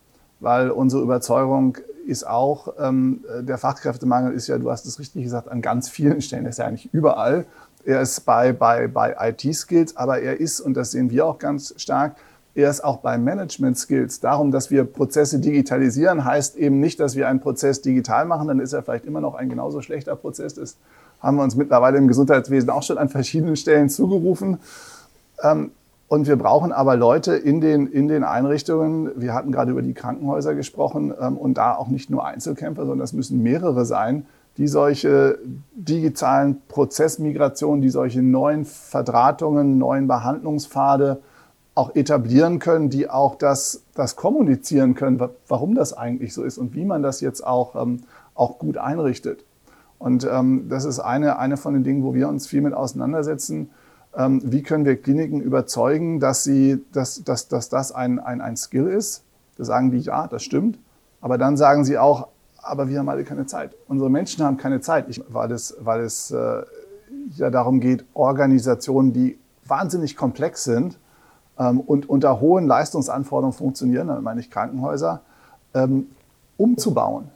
weil 0.42 0.70
unsere 0.70 1.02
Überzeugung 1.02 1.80
ist 2.06 2.28
auch, 2.28 2.72
ähm, 2.80 3.22
der 3.42 3.58
Fachkräftemangel 3.58 4.32
ist 4.34 4.46
ja, 4.46 4.60
du 4.60 4.70
hast 4.70 4.86
es 4.86 5.00
richtig 5.00 5.24
gesagt, 5.24 5.50
an 5.50 5.64
ganz 5.64 5.90
vielen 5.90 6.22
Stellen, 6.22 6.46
ist 6.46 6.60
ja 6.60 6.68
eigentlich 6.68 6.94
überall. 6.94 7.48
Er 7.84 8.02
ist 8.02 8.20
bei, 8.28 8.54
bei, 8.54 8.88
bei 8.88 9.16
IT-Skills, 9.20 9.98
aber 9.98 10.20
er 10.20 10.40
ist, 10.40 10.60
und 10.62 10.76
das 10.76 10.92
sehen 10.92 11.10
wir 11.10 11.26
auch 11.26 11.40
ganz 11.40 11.74
stark, 11.78 12.16
erst 12.56 12.84
auch 12.84 12.98
bei 12.98 13.18
Management 13.18 13.78
Skills. 13.78 14.20
Darum, 14.20 14.52
dass 14.52 14.70
wir 14.70 14.84
Prozesse 14.84 15.40
digitalisieren, 15.40 16.24
heißt 16.24 16.56
eben 16.56 16.80
nicht, 16.80 17.00
dass 17.00 17.16
wir 17.16 17.28
einen 17.28 17.40
Prozess 17.40 17.82
digital 17.82 18.26
machen, 18.26 18.48
dann 18.48 18.60
ist 18.60 18.74
er 18.74 18.84
vielleicht 18.84 19.06
immer 19.06 19.22
noch 19.22 19.36
ein 19.36 19.50
genauso 19.50 19.82
schlechter 19.82 20.16
Prozess. 20.16 20.54
Das 20.54 20.78
haben 21.20 21.38
wir 21.38 21.44
uns 21.44 21.56
mittlerweile 21.56 21.98
im 21.98 22.08
Gesundheitswesen 22.08 22.70
auch 22.70 22.84
schon 22.84 22.98
an 22.98 23.10
verschiedenen 23.10 23.56
Stellen 23.56 23.90
zugerufen. 23.90 24.60
Ähm, 25.42 25.72
und 26.08 26.28
wir 26.28 26.36
brauchen 26.36 26.72
aber 26.72 26.96
Leute 26.96 27.34
in 27.34 27.60
den, 27.60 27.88
in 27.88 28.08
den 28.08 28.24
Einrichtungen. 28.24 29.10
Wir 29.16 29.34
hatten 29.34 29.52
gerade 29.52 29.72
über 29.72 29.82
die 29.82 29.96
Krankenhäuser 29.96 30.54
gesprochen 30.54 31.12
ähm, 31.20 31.38
und 31.38 31.58
da 31.58 31.76
auch 31.76 31.88
nicht 31.88 32.12
nur 32.12 32.26
Einzelkämpfer, 32.26 32.86
sondern 32.86 33.04
es 33.04 33.14
müssen 33.14 33.42
mehrere 33.42 33.86
sein, 33.86 34.28
die 34.58 34.68
solche 34.68 35.40
digitalen 35.74 36.62
Prozessmigrationen, 36.68 37.82
die 37.82 37.90
solche 37.90 38.22
neuen 38.22 38.66
Verdrahtungen, 38.66 39.80
neuen 39.80 40.08
Behandlungspfade 40.08 41.20
auch 41.76 41.96
etablieren 41.96 42.60
können, 42.60 42.90
die 42.90 43.10
auch 43.10 43.36
das, 43.36 43.84
das 43.96 44.16
kommunizieren 44.16 44.94
können, 44.94 45.22
warum 45.48 45.76
das 45.76 45.94
eigentlich 45.94 46.34
so 46.34 46.44
ist 46.44 46.58
und 46.58 46.76
wie 46.76 46.86
man 46.86 47.02
das 47.02 47.20
jetzt 47.22 47.46
auch, 47.46 47.82
ähm, 47.82 48.04
auch 48.36 48.60
gut 48.60 48.78
einrichtet. 48.78 49.44
Und 49.98 50.28
ähm, 50.30 50.68
das 50.70 50.86
ist 50.86 51.00
eine, 51.00 51.40
eine 51.40 51.58
von 51.58 51.74
den 51.74 51.84
Dingen, 51.84 52.04
wo 52.04 52.14
wir 52.14 52.28
uns 52.28 52.46
viel 52.46 52.62
mit 52.62 52.74
auseinandersetzen. 52.74 53.72
Ähm, 54.16 54.42
wie 54.44 54.62
können 54.62 54.86
wir 54.86 55.02
Kliniken 55.02 55.42
überzeugen, 55.42 56.20
dass, 56.20 56.44
sie, 56.44 56.84
dass, 56.92 57.24
dass, 57.24 57.48
dass 57.48 57.70
das 57.70 57.92
ein, 57.92 58.20
ein, 58.20 58.42
ein 58.42 58.56
Skill 58.58 58.88
ist? 58.88 59.24
Da 59.58 59.64
sagen 59.64 59.92
die, 59.92 60.00
ja, 60.00 60.28
das 60.28 60.44
stimmt. 60.44 60.78
Aber 61.22 61.38
dann 61.38 61.58
sagen 61.58 61.86
sie 61.86 61.98
auch, 61.98 62.28
aber 62.58 62.88
wir 62.90 63.00
haben 63.00 63.10
alle 63.10 63.24
keine 63.24 63.46
Zeit. 63.46 63.76
Unsere 63.88 64.10
Menschen 64.10 64.44
haben 64.44 64.58
keine 64.58 64.82
Zeit, 64.82 65.06
ich, 65.10 65.24
weil 65.30 65.52
es, 65.52 65.76
weil 65.80 66.02
es 66.02 66.32
äh, 66.32 66.64
ja 67.36 67.50
darum 67.50 67.80
geht, 67.80 68.06
Organisationen, 68.14 69.14
die 69.14 69.40
wahnsinnig 69.66 70.16
komplex 70.16 70.64
sind 70.66 71.00
und 71.72 72.10
unter 72.10 72.40
hohen 72.40 72.68
Leistungsanforderungen 72.68 73.58
funktionieren, 73.58 74.08
damit 74.08 74.24
meine 74.24 74.40
ich 74.40 74.50
Krankenhäuser, 74.50 75.22
ähm, 75.74 76.08
umzubauen. 76.58 77.30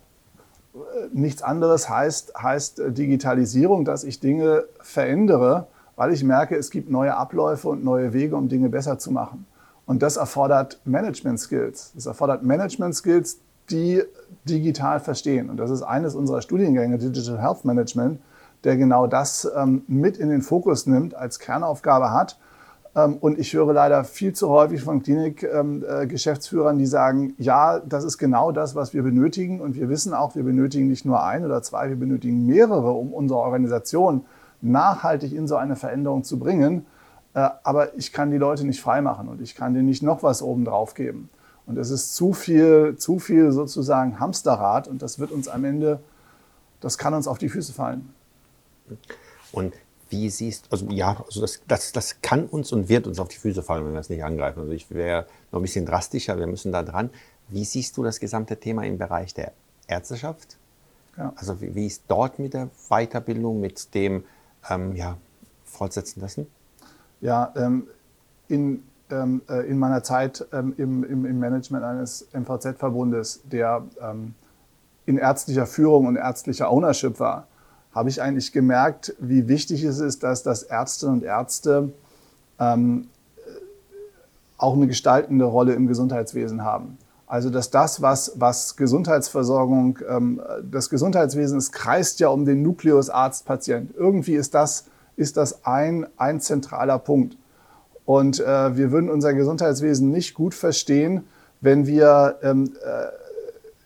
Äh, 0.75 1.07
nichts 1.13 1.41
anderes 1.41 1.89
heißt, 1.89 2.33
heißt 2.41 2.81
Digitalisierung, 2.89 3.85
dass 3.85 4.03
ich 4.03 4.19
Dinge 4.19 4.63
verändere, 4.81 5.67
weil 5.95 6.13
ich 6.13 6.23
merke, 6.23 6.55
es 6.55 6.69
gibt 6.69 6.89
neue 6.89 7.15
Abläufe 7.15 7.69
und 7.69 7.83
neue 7.83 8.13
Wege, 8.13 8.35
um 8.35 8.49
Dinge 8.49 8.69
besser 8.69 8.99
zu 8.99 9.11
machen. 9.11 9.45
Und 9.85 10.03
das 10.03 10.17
erfordert 10.17 10.79
Management 10.85 11.39
Skills. 11.39 11.91
Das 11.95 12.05
erfordert 12.05 12.43
Management 12.43 12.93
Skills, 12.95 13.39
die 13.69 14.03
digital 14.45 14.99
verstehen. 14.99 15.49
Und 15.49 15.57
das 15.57 15.71
ist 15.71 15.81
eines 15.81 16.13
unserer 16.15 16.41
Studiengänge, 16.41 16.97
Digital 16.97 17.41
Health 17.41 17.65
Management, 17.65 18.19
der 18.63 18.77
genau 18.77 19.07
das 19.07 19.49
ähm, 19.55 19.83
mit 19.87 20.17
in 20.17 20.29
den 20.29 20.41
Fokus 20.41 20.85
nimmt, 20.87 21.15
als 21.15 21.39
Kernaufgabe 21.39 22.11
hat. 22.11 22.37
Ähm, 22.97 23.17
und 23.17 23.37
ich 23.37 23.53
höre 23.53 23.71
leider 23.71 24.03
viel 24.03 24.33
zu 24.33 24.49
häufig 24.49 24.81
von 24.81 25.03
Klinikgeschäftsführern, 25.03 26.75
ähm, 26.75 26.79
äh, 26.79 26.83
die 26.83 26.87
sagen, 26.87 27.35
ja, 27.37 27.79
das 27.79 28.03
ist 28.03 28.17
genau 28.17 28.51
das, 28.51 28.73
was 28.73 28.93
wir 28.93 29.03
benötigen. 29.03 29.61
Und 29.61 29.75
wir 29.75 29.87
wissen 29.87 30.13
auch, 30.13 30.35
wir 30.35 30.43
benötigen 30.43 30.87
nicht 30.87 31.05
nur 31.05 31.23
ein 31.23 31.45
oder 31.45 31.61
zwei, 31.61 31.89
wir 31.89 31.95
benötigen 31.95 32.47
mehrere, 32.47 32.91
um 32.91 33.13
unsere 33.13 33.39
Organisation 33.39 34.25
nachhaltig 34.61 35.31
in 35.31 35.47
so 35.47 35.55
eine 35.55 35.75
Veränderung 35.75 36.23
zu 36.23 36.39
bringen. 36.39 36.87
Äh, 37.35 37.47
aber 37.63 37.95
ich 37.95 38.11
kann 38.11 38.31
die 38.31 38.37
Leute 38.37 38.65
nicht 38.65 38.81
freimachen 38.81 39.29
und 39.29 39.41
ich 39.41 39.53
kann 39.53 39.75
denen 39.75 39.85
nicht 39.85 40.01
noch 40.01 40.23
was 40.23 40.41
oben 40.41 40.65
drauf 40.65 40.95
geben. 40.95 41.29
Und 41.67 41.77
es 41.77 41.91
ist 41.91 42.15
zu 42.15 42.33
viel, 42.33 42.95
zu 42.97 43.19
viel 43.19 43.51
sozusagen 43.51 44.19
Hamsterrad 44.19 44.87
und 44.87 45.01
das 45.03 45.19
wird 45.19 45.31
uns 45.31 45.47
am 45.47 45.65
Ende, 45.65 45.99
das 46.79 46.97
kann 46.97 47.13
uns 47.13 47.27
auf 47.27 47.37
die 47.37 47.49
Füße 47.49 47.73
fallen. 47.73 48.11
Und 49.51 49.73
wie 50.09 50.29
siehst 50.29 50.67
du, 50.67 50.71
also 50.71 50.85
ja, 50.89 51.21
also 51.25 51.41
das, 51.41 51.61
das, 51.67 51.91
das 51.91 52.21
kann 52.21 52.45
uns 52.45 52.71
und 52.71 52.89
wird 52.89 53.07
uns 53.07 53.19
auf 53.19 53.27
die 53.27 53.37
Füße 53.37 53.63
fallen, 53.63 53.85
wenn 53.85 53.93
wir 53.93 53.99
es 53.99 54.09
nicht 54.09 54.23
angreifen. 54.23 54.59
Also 54.61 54.71
ich 54.71 54.89
wäre 54.91 55.25
noch 55.51 55.59
ein 55.59 55.61
bisschen 55.61 55.85
drastischer, 55.85 56.37
wir 56.37 56.47
müssen 56.47 56.71
da 56.71 56.83
dran. 56.83 57.09
Wie 57.49 57.65
siehst 57.65 57.97
du 57.97 58.03
das 58.03 58.19
gesamte 58.19 58.57
Thema 58.57 58.83
im 58.83 58.97
Bereich 58.97 59.33
der 59.33 59.53
Ärzteschaft? 59.87 60.57
Ja. 61.17 61.33
Also 61.35 61.61
wie, 61.61 61.73
wie, 61.75 61.87
ist 61.87 62.03
dort 62.07 62.39
mit 62.39 62.53
der 62.53 62.69
Weiterbildung, 62.89 63.59
mit 63.59 63.93
dem 63.95 64.23
ähm, 64.69 64.95
ja, 64.95 65.17
Fortsetzen 65.65 66.21
lassen? 66.21 66.47
Ja, 67.21 67.51
ähm, 67.55 67.87
in, 68.47 68.83
ähm, 69.09 69.41
äh, 69.49 69.67
in 69.67 69.79
meiner 69.79 70.03
Zeit 70.03 70.45
ähm, 70.53 70.73
im, 70.77 71.03
im, 71.03 71.25
im, 71.25 71.39
Management 71.39 71.83
eines 71.83 72.27
MVZ-Verbundes, 72.33 73.41
der 73.45 73.83
ähm, 74.01 74.35
in 75.05 75.17
ärztlicher 75.17 75.65
Führung 75.65 76.05
und 76.05 76.17
ärztlicher 76.17 76.69
Ownership 76.69 77.19
war, 77.19 77.47
habe 77.97 78.09
ich 78.09 78.21
eigentlich 78.21 78.51
gemerkt, 78.51 79.15
wie 79.17 79.47
wichtig 79.47 79.83
es 79.83 79.99
ist, 79.99 80.21
dass 80.21 80.43
das 80.43 80.61
Ärztinnen 80.61 81.15
und 81.15 81.23
Ärzte 81.23 81.91
ähm, 82.59 83.07
auch 84.55 84.75
eine 84.75 84.85
gestaltende 84.85 85.45
Rolle 85.45 85.73
im 85.73 85.87
Gesundheitswesen 85.87 86.63
haben. 86.63 86.99
Also 87.25 87.49
dass 87.49 87.71
das, 87.71 87.99
was, 88.03 88.33
was 88.35 88.75
Gesundheitsversorgung, 88.75 89.97
ähm, 90.07 90.39
das 90.71 90.91
Gesundheitswesen, 90.91 91.57
es 91.57 91.71
kreist 91.71 92.19
ja 92.19 92.27
um 92.27 92.45
den 92.45 92.61
Nukleus 92.61 93.09
Arzt-Patient. 93.09 93.95
Irgendwie 93.97 94.35
ist 94.35 94.53
das, 94.53 94.85
ist 95.15 95.35
das 95.35 95.65
ein, 95.65 96.05
ein 96.17 96.39
zentraler 96.39 96.99
Punkt. 96.99 97.35
Und 98.05 98.39
äh, 98.39 98.77
wir 98.77 98.91
würden 98.91 99.09
unser 99.09 99.33
Gesundheitswesen 99.33 100.11
nicht 100.11 100.35
gut 100.35 100.53
verstehen, 100.53 101.23
wenn 101.61 101.87
wir 101.87 102.37
ähm, 102.43 102.75
äh, 102.85 103.07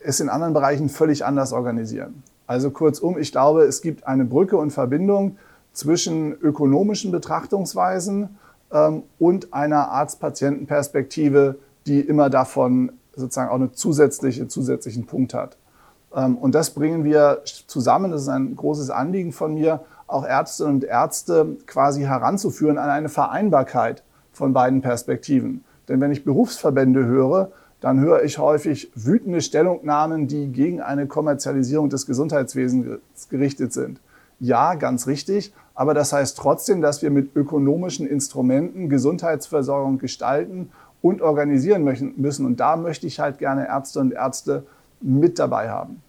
es 0.03 0.19
in 0.19 0.27
anderen 0.27 0.53
Bereichen 0.53 0.89
völlig 0.89 1.23
anders 1.23 1.53
organisieren. 1.53 2.23
Also 2.51 2.69
kurzum, 2.69 3.17
ich 3.17 3.31
glaube, 3.31 3.61
es 3.61 3.81
gibt 3.81 4.05
eine 4.05 4.25
Brücke 4.25 4.57
und 4.57 4.71
Verbindung 4.71 5.37
zwischen 5.71 6.33
ökonomischen 6.33 7.09
Betrachtungsweisen 7.09 8.37
ähm, 8.73 9.03
und 9.19 9.53
einer 9.53 9.89
Arzt-Patienten-Perspektive, 9.89 11.55
die 11.87 12.01
immer 12.01 12.29
davon 12.29 12.91
sozusagen 13.15 13.49
auch 13.49 13.55
einen 13.55 13.73
zusätzliche, 13.73 14.49
zusätzlichen 14.49 15.05
Punkt 15.05 15.33
hat. 15.33 15.55
Ähm, 16.13 16.35
und 16.35 16.53
das 16.53 16.71
bringen 16.71 17.05
wir 17.05 17.41
zusammen, 17.67 18.11
das 18.11 18.23
ist 18.23 18.27
ein 18.27 18.57
großes 18.57 18.89
Anliegen 18.89 19.31
von 19.31 19.53
mir, 19.53 19.85
auch 20.07 20.25
Ärztinnen 20.25 20.73
und 20.73 20.83
Ärzte 20.83 21.55
quasi 21.67 22.01
heranzuführen 22.01 22.77
an 22.77 22.89
eine 22.89 23.07
Vereinbarkeit 23.07 24.03
von 24.33 24.51
beiden 24.51 24.81
Perspektiven. 24.81 25.63
Denn 25.87 26.01
wenn 26.01 26.11
ich 26.11 26.25
Berufsverbände 26.25 27.05
höre, 27.05 27.53
dann 27.81 27.99
höre 27.99 28.23
ich 28.23 28.37
häufig 28.37 28.91
wütende 28.95 29.41
Stellungnahmen, 29.41 30.27
die 30.27 30.47
gegen 30.47 30.81
eine 30.81 31.07
Kommerzialisierung 31.07 31.89
des 31.89 32.05
Gesundheitswesens 32.05 32.99
gerichtet 33.29 33.73
sind. 33.73 33.99
Ja, 34.39 34.75
ganz 34.75 35.07
richtig, 35.07 35.53
aber 35.75 35.93
das 35.93 36.13
heißt 36.13 36.37
trotzdem, 36.37 36.81
dass 36.81 37.01
wir 37.01 37.09
mit 37.09 37.35
ökonomischen 37.35 38.07
Instrumenten 38.07 38.87
Gesundheitsversorgung 38.89 39.97
gestalten 39.97 40.71
und 41.01 41.21
organisieren 41.21 41.83
müssen. 41.83 42.45
Und 42.45 42.59
da 42.59 42.75
möchte 42.75 43.07
ich 43.07 43.19
halt 43.19 43.39
gerne 43.39 43.67
Ärzte 43.67 43.99
und 43.99 44.13
Ärzte 44.13 44.65
mit 45.01 45.39
dabei 45.39 45.69
haben. 45.69 46.01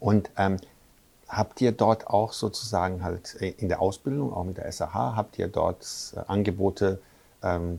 Und 0.00 0.30
ähm, 0.36 0.56
habt 1.28 1.60
ihr 1.60 1.72
dort 1.72 2.08
auch 2.08 2.32
sozusagen 2.32 3.02
halt 3.02 3.36
äh, 3.40 3.54
in 3.58 3.68
der 3.68 3.80
Ausbildung, 3.80 4.32
auch 4.32 4.44
mit 4.44 4.56
der 4.56 4.70
SAH, 4.70 5.16
habt 5.16 5.38
ihr 5.38 5.48
dort 5.48 5.86
äh, 6.16 6.20
Angebote, 6.26 7.00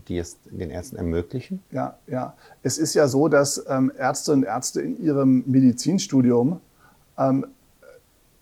die 0.07 0.17
es 0.17 0.37
den 0.45 0.69
Ärzten 0.69 0.95
ermöglichen? 0.95 1.61
Ja, 1.71 1.97
ja. 2.07 2.35
Es 2.63 2.77
ist 2.77 2.93
ja 2.93 3.07
so, 3.07 3.27
dass 3.27 3.65
ähm, 3.67 3.91
Ärzte 3.97 4.31
und 4.31 4.43
Ärzte 4.43 4.81
in 4.81 5.01
ihrem 5.03 5.43
Medizinstudium 5.45 6.61
ähm, 7.17 7.47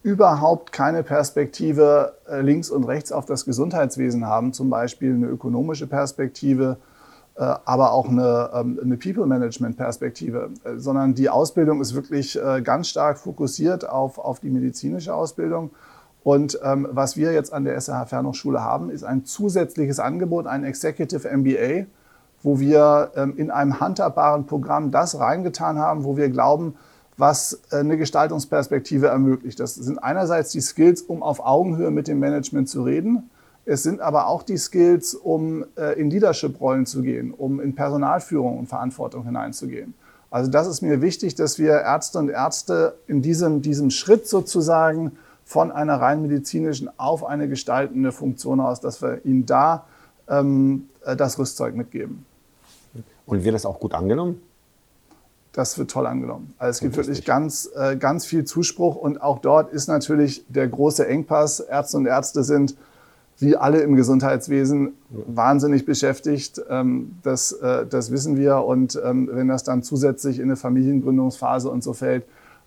überhaupt 0.05 0.71
keine 0.71 1.01
Perspektive 1.01 2.13
äh, 2.29 2.41
links 2.41 2.69
und 2.69 2.83
rechts 2.83 3.11
auf 3.11 3.25
das 3.25 3.43
Gesundheitswesen 3.43 4.27
haben, 4.27 4.53
zum 4.53 4.69
Beispiel 4.69 5.15
eine 5.15 5.25
ökonomische 5.25 5.87
Perspektive, 5.87 6.77
äh, 7.37 7.41
aber 7.41 7.91
auch 7.91 8.07
eine, 8.07 8.51
ähm, 8.53 8.79
eine 8.83 8.97
People-Management-Perspektive, 8.97 10.51
äh, 10.63 10.77
sondern 10.77 11.15
die 11.15 11.27
Ausbildung 11.27 11.81
ist 11.81 11.95
wirklich 11.95 12.39
äh, 12.39 12.61
ganz 12.61 12.89
stark 12.89 13.17
fokussiert 13.17 13.89
auf, 13.89 14.19
auf 14.19 14.39
die 14.39 14.51
medizinische 14.51 15.11
Ausbildung. 15.11 15.71
Und 16.25 16.59
ähm, 16.63 16.87
was 16.89 17.17
wir 17.17 17.33
jetzt 17.33 17.53
an 17.53 17.65
der 17.65 17.79
SRH 17.79 18.07
Fernhochschule 18.07 18.59
haben, 18.59 18.89
ist 18.89 19.03
ein 19.03 19.25
zusätzliches 19.25 19.99
Angebot, 19.99 20.47
ein 20.47 20.63
Executive 20.63 21.29
MBA, 21.29 21.85
wo 22.41 22.59
wir 22.59 23.11
ähm, 23.15 23.35
in 23.37 23.51
einem 23.51 23.79
handhabbaren 23.79 24.47
Programm 24.47 24.89
das 24.89 25.19
reingetan 25.19 25.77
haben, 25.77 26.03
wo 26.03 26.17
wir 26.17 26.29
glauben, 26.29 26.73
was 27.15 27.61
äh, 27.69 27.75
eine 27.77 27.95
Gestaltungsperspektive 27.99 29.05
ermöglicht. 29.05 29.59
Das 29.59 29.75
sind 29.75 29.99
einerseits 29.99 30.49
die 30.49 30.61
Skills, 30.61 31.03
um 31.03 31.21
auf 31.21 31.45
Augenhöhe 31.45 31.91
mit 31.91 32.07
dem 32.07 32.17
Management 32.17 32.69
zu 32.69 32.81
reden. 32.81 33.29
Es 33.65 33.83
sind 33.83 34.01
aber 34.01 34.25
auch 34.25 34.41
die 34.41 34.57
Skills, 34.57 35.13
um 35.13 35.63
äh, 35.77 35.93
in 35.99 36.09
Leadership-Rollen 36.09 36.87
zu 36.87 37.03
gehen, 37.03 37.35
um 37.35 37.59
in 37.59 37.75
Personalführung 37.75 38.57
und 38.57 38.65
Verantwortung 38.65 39.25
hineinzugehen. 39.25 39.93
Also 40.31 40.49
das 40.49 40.65
ist 40.65 40.81
mir 40.81 41.03
wichtig, 41.03 41.35
dass 41.35 41.59
wir 41.59 41.81
Ärzte 41.81 42.17
und 42.17 42.29
Ärzte 42.29 42.95
in 43.05 43.21
diesem, 43.21 43.61
diesem 43.61 43.91
Schritt 43.91 44.27
sozusagen 44.27 45.11
von 45.45 45.71
einer 45.71 46.01
rein 46.01 46.21
medizinischen 46.23 46.89
auf 46.97 47.23
eine 47.23 47.47
gestaltende 47.47 48.11
Funktion 48.11 48.59
aus, 48.59 48.81
dass 48.81 49.01
wir 49.01 49.23
ihnen 49.25 49.45
da 49.45 49.85
ähm, 50.27 50.89
äh, 51.05 51.15
das 51.15 51.39
Rüstzeug 51.39 51.75
mitgeben. 51.75 52.25
Und 53.27 53.43
wird 53.43 53.55
das 53.55 53.65
auch 53.65 53.79
gut 53.79 53.93
angenommen? 53.93 54.41
Das 55.53 55.77
wird 55.77 55.89
toll 55.89 56.05
angenommen. 56.05 56.53
Also 56.57 56.71
es 56.71 56.79
gibt 56.81 56.97
wirklich 56.97 57.23
ganz, 57.23 57.69
äh, 57.75 57.95
ganz 57.95 58.25
viel 58.25 58.43
Zuspruch 58.43 58.95
und 58.95 59.21
auch 59.21 59.39
dort 59.39 59.71
ist 59.71 59.87
natürlich 59.87 60.43
der 60.49 60.67
große 60.67 61.07
Engpass. 61.07 61.61
Ärzte 61.61 61.97
und 61.97 62.07
Ärzte 62.07 62.43
sind 62.43 62.75
wie 63.37 63.55
alle 63.55 63.81
im 63.81 63.95
Gesundheitswesen 63.95 64.93
wahnsinnig 65.09 65.85
beschäftigt. 65.85 66.61
Ähm, 66.69 67.17
das, 67.23 67.51
äh, 67.53 67.85
das 67.85 68.11
wissen 68.11 68.35
wir. 68.35 68.63
Und 68.65 68.99
ähm, 69.03 69.29
wenn 69.31 69.47
das 69.47 69.63
dann 69.63 69.83
zusätzlich 69.83 70.39
in 70.39 70.45
eine 70.45 70.55
Familiengründungsphase 70.55 71.69
und 71.69 71.83
so 71.83 71.93
fällt, 71.93 72.25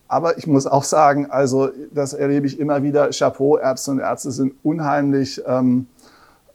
aber 0.09 0.39
ich 0.39 0.47
muss 0.47 0.67
auch 0.67 0.85
sagen, 0.85 1.31
also 1.31 1.69
das 1.93 2.15
erlebe 2.15 2.47
ich 2.47 2.59
immer 2.59 2.83
wieder, 2.83 3.11
Chapeau, 3.11 3.59
Ärzte 3.59 3.91
und 3.91 3.99
Ärzte 4.01 4.31
sind 4.31 4.55
unheimlich 4.63 5.43
ähm, 5.47 5.87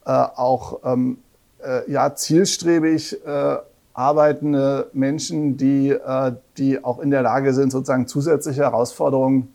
äh, 0.06 0.10
auch 0.12 0.80
ähm, 0.84 1.20
äh, 1.64 1.89
ja, 1.89 2.16
zielstrebig 2.16 3.24
äh, 3.26 3.58
arbeitende 3.93 4.89
Menschen, 4.93 5.56
die, 5.56 5.89
äh, 5.89 6.34
die 6.58 6.84
auch 6.84 6.99
in 6.99 7.12
der 7.12 7.22
Lage 7.22 7.54
sind, 7.54 7.72
sozusagen 7.72 8.08
zusätzliche 8.08 8.64
Herausforderungen 8.64 9.54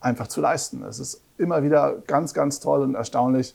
einfach 0.00 0.28
zu 0.28 0.40
leisten. 0.40 0.82
Es 0.84 0.98
ist 0.98 1.22
immer 1.38 1.62
wieder 1.62 1.96
ganz, 2.06 2.34
ganz 2.34 2.60
toll 2.60 2.82
und 2.82 2.94
erstaunlich, 2.94 3.54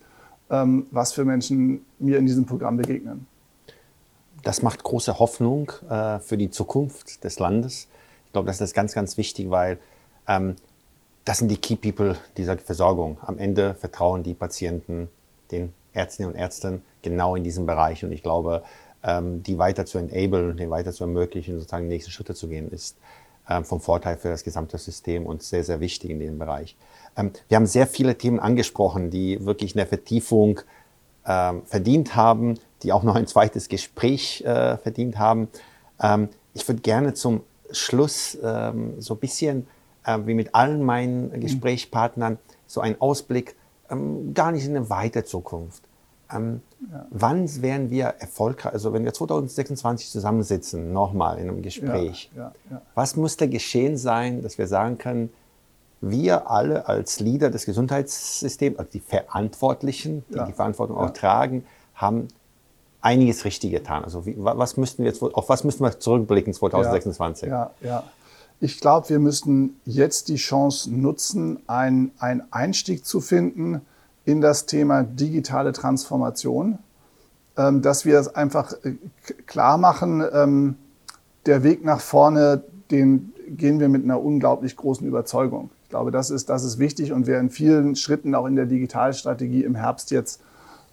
ähm, 0.49 0.87
was 0.91 1.13
für 1.13 1.23
Menschen 1.23 1.85
mir 1.99 2.17
in 2.17 2.25
diesem 2.25 2.45
Programm 2.45 2.77
begegnen. 2.77 3.27
Das 4.43 4.61
macht 4.61 4.83
große 4.83 5.19
Hoffnung 5.19 5.71
äh, 5.89 6.19
für 6.19 6.37
die 6.37 6.49
Zukunft 6.49 7.23
des 7.23 7.37
Landes. 7.37 7.87
Ich 8.37 8.39
glaube, 8.39 8.49
das 8.49 8.61
ist 8.61 8.75
ganz, 8.75 8.93
ganz 8.93 9.17
wichtig, 9.17 9.49
weil 9.49 9.79
ähm, 10.27 10.57
das 11.25 11.39
sind 11.39 11.49
die 11.49 11.57
Key 11.57 11.75
People 11.75 12.15
dieser 12.37 12.55
Versorgung. 12.59 13.17
Am 13.21 13.39
Ende 13.39 13.73
vertrauen 13.73 14.21
die 14.21 14.35
Patienten 14.35 15.09
den 15.49 15.73
Ärztinnen 15.93 16.33
und 16.33 16.37
Ärzten 16.37 16.83
genau 17.01 17.35
in 17.35 17.43
diesem 17.43 17.65
Bereich. 17.65 18.05
Und 18.05 18.11
ich 18.11 18.21
glaube, 18.21 18.61
ähm, 19.03 19.41
die 19.41 19.57
weiter 19.57 19.87
zu 19.87 19.97
enablen, 19.97 20.55
die 20.55 20.69
weiter 20.69 20.93
zu 20.93 21.05
ermöglichen, 21.05 21.55
sozusagen 21.55 21.85
die 21.85 21.95
nächsten 21.95 22.11
Schritte 22.11 22.35
zu 22.35 22.47
gehen, 22.47 22.69
ist 22.69 22.95
ähm, 23.49 23.65
vom 23.65 23.81
Vorteil 23.81 24.17
für 24.17 24.29
das 24.29 24.43
gesamte 24.43 24.77
System 24.77 25.25
und 25.25 25.41
sehr, 25.41 25.63
sehr 25.63 25.79
wichtig 25.79 26.11
in 26.11 26.19
dem 26.19 26.37
Bereich. 26.37 26.77
Ähm, 27.15 27.31
wir 27.47 27.55
haben 27.55 27.65
sehr 27.65 27.87
viele 27.87 28.19
Themen 28.19 28.39
angesprochen, 28.39 29.09
die 29.09 29.43
wirklich 29.43 29.75
eine 29.75 29.87
Vertiefung 29.87 30.59
ähm, 31.25 31.63
verdient 31.65 32.15
haben, 32.15 32.59
die 32.83 32.93
auch 32.93 33.01
noch 33.01 33.15
ein 33.15 33.25
zweites 33.25 33.67
Gespräch 33.67 34.43
äh, 34.45 34.77
verdient 34.77 35.17
haben. 35.17 35.47
Ähm, 35.99 36.29
ich 36.53 36.67
würde 36.67 36.81
gerne 36.81 37.15
zum 37.15 37.41
Schluss 37.71 38.37
ähm, 38.43 38.99
so 38.99 39.15
ein 39.15 39.19
bisschen 39.19 39.67
äh, 40.05 40.17
wie 40.25 40.33
mit 40.33 40.55
allen 40.55 40.83
meinen 40.83 41.29
mhm. 41.29 41.41
Gesprächspartnern 41.41 42.37
so 42.65 42.81
einen 42.81 42.99
Ausblick 42.99 43.55
ähm, 43.89 44.33
gar 44.33 44.51
nicht 44.51 44.65
in 44.65 44.75
eine 44.75 44.89
weite 44.89 45.23
Zukunft. 45.23 45.83
Ähm, 46.31 46.61
ja. 46.91 47.05
Wann 47.09 47.61
werden 47.61 47.89
wir 47.89 48.05
erfolgreich, 48.05 48.73
also 48.73 48.93
wenn 48.93 49.05
wir 49.05 49.13
2026 49.13 50.09
zusammensitzen, 50.09 50.91
nochmal 50.91 51.39
in 51.39 51.49
einem 51.49 51.61
Gespräch, 51.61 52.29
ja, 52.35 52.51
ja, 52.69 52.81
was 52.95 53.15
muss 53.15 53.37
da 53.37 53.45
geschehen 53.45 53.97
sein, 53.97 54.41
dass 54.41 54.57
wir 54.57 54.67
sagen 54.67 54.97
können, 54.97 55.31
wir 56.01 56.51
alle 56.51 56.87
als 56.87 57.19
Leader 57.19 57.49
des 57.49 57.65
Gesundheitssystems, 57.65 58.77
also 58.77 58.91
die 58.91 58.99
Verantwortlichen, 58.99 60.23
die 60.29 60.39
die 60.45 60.53
Verantwortung 60.53 60.97
auch 60.97 61.11
tragen, 61.11 61.65
haben 61.95 62.27
einiges 63.01 63.45
richtig 63.45 63.71
getan. 63.71 64.03
Also 64.03 64.25
wie, 64.25 64.35
was 64.37 64.77
müssten 64.77 65.03
wir 65.03 65.11
jetzt, 65.11 65.21
auf 65.21 65.49
was 65.49 65.63
müssen 65.63 65.83
wir 65.83 65.99
zurückblicken 65.99 66.53
2026? 66.53 67.49
Ja, 67.49 67.71
ja. 67.81 68.03
Ich 68.59 68.79
glaube, 68.79 69.09
wir 69.09 69.19
müssten 69.19 69.79
jetzt 69.85 70.29
die 70.29 70.37
Chance 70.37 70.91
nutzen, 70.91 71.59
einen 71.67 72.11
Einstieg 72.49 73.05
zu 73.05 73.21
finden 73.21 73.81
in 74.25 74.41
das 74.41 74.65
Thema 74.65 75.03
digitale 75.03 75.73
Transformation, 75.73 76.79
ähm, 77.55 77.81
dass 77.81 78.03
wir 78.03 78.19
es 78.19 78.33
einfach 78.33 78.73
äh, 78.83 78.95
klar 79.45 79.77
machen, 79.77 80.23
ähm, 80.33 80.75
der 81.45 81.63
Weg 81.63 81.85
nach 81.85 82.01
vorne, 82.01 82.63
den 82.91 83.33
gehen 83.47 83.79
wir 83.79 83.89
mit 83.89 84.03
einer 84.03 84.21
unglaublich 84.21 84.75
großen 84.75 85.07
Überzeugung. 85.07 85.69
Ich 85.83 85.89
glaube, 85.89 86.11
das 86.11 86.29
ist, 86.29 86.49
das 86.49 86.63
ist 86.63 86.79
wichtig 86.79 87.13
und 87.13 87.27
wir 87.27 87.39
in 87.39 87.49
vielen 87.49 87.95
Schritten 87.95 88.35
auch 88.35 88.45
in 88.45 88.55
der 88.55 88.65
Digitalstrategie 88.65 89.63
im 89.63 89.75
Herbst 89.75 90.11
jetzt 90.11 90.41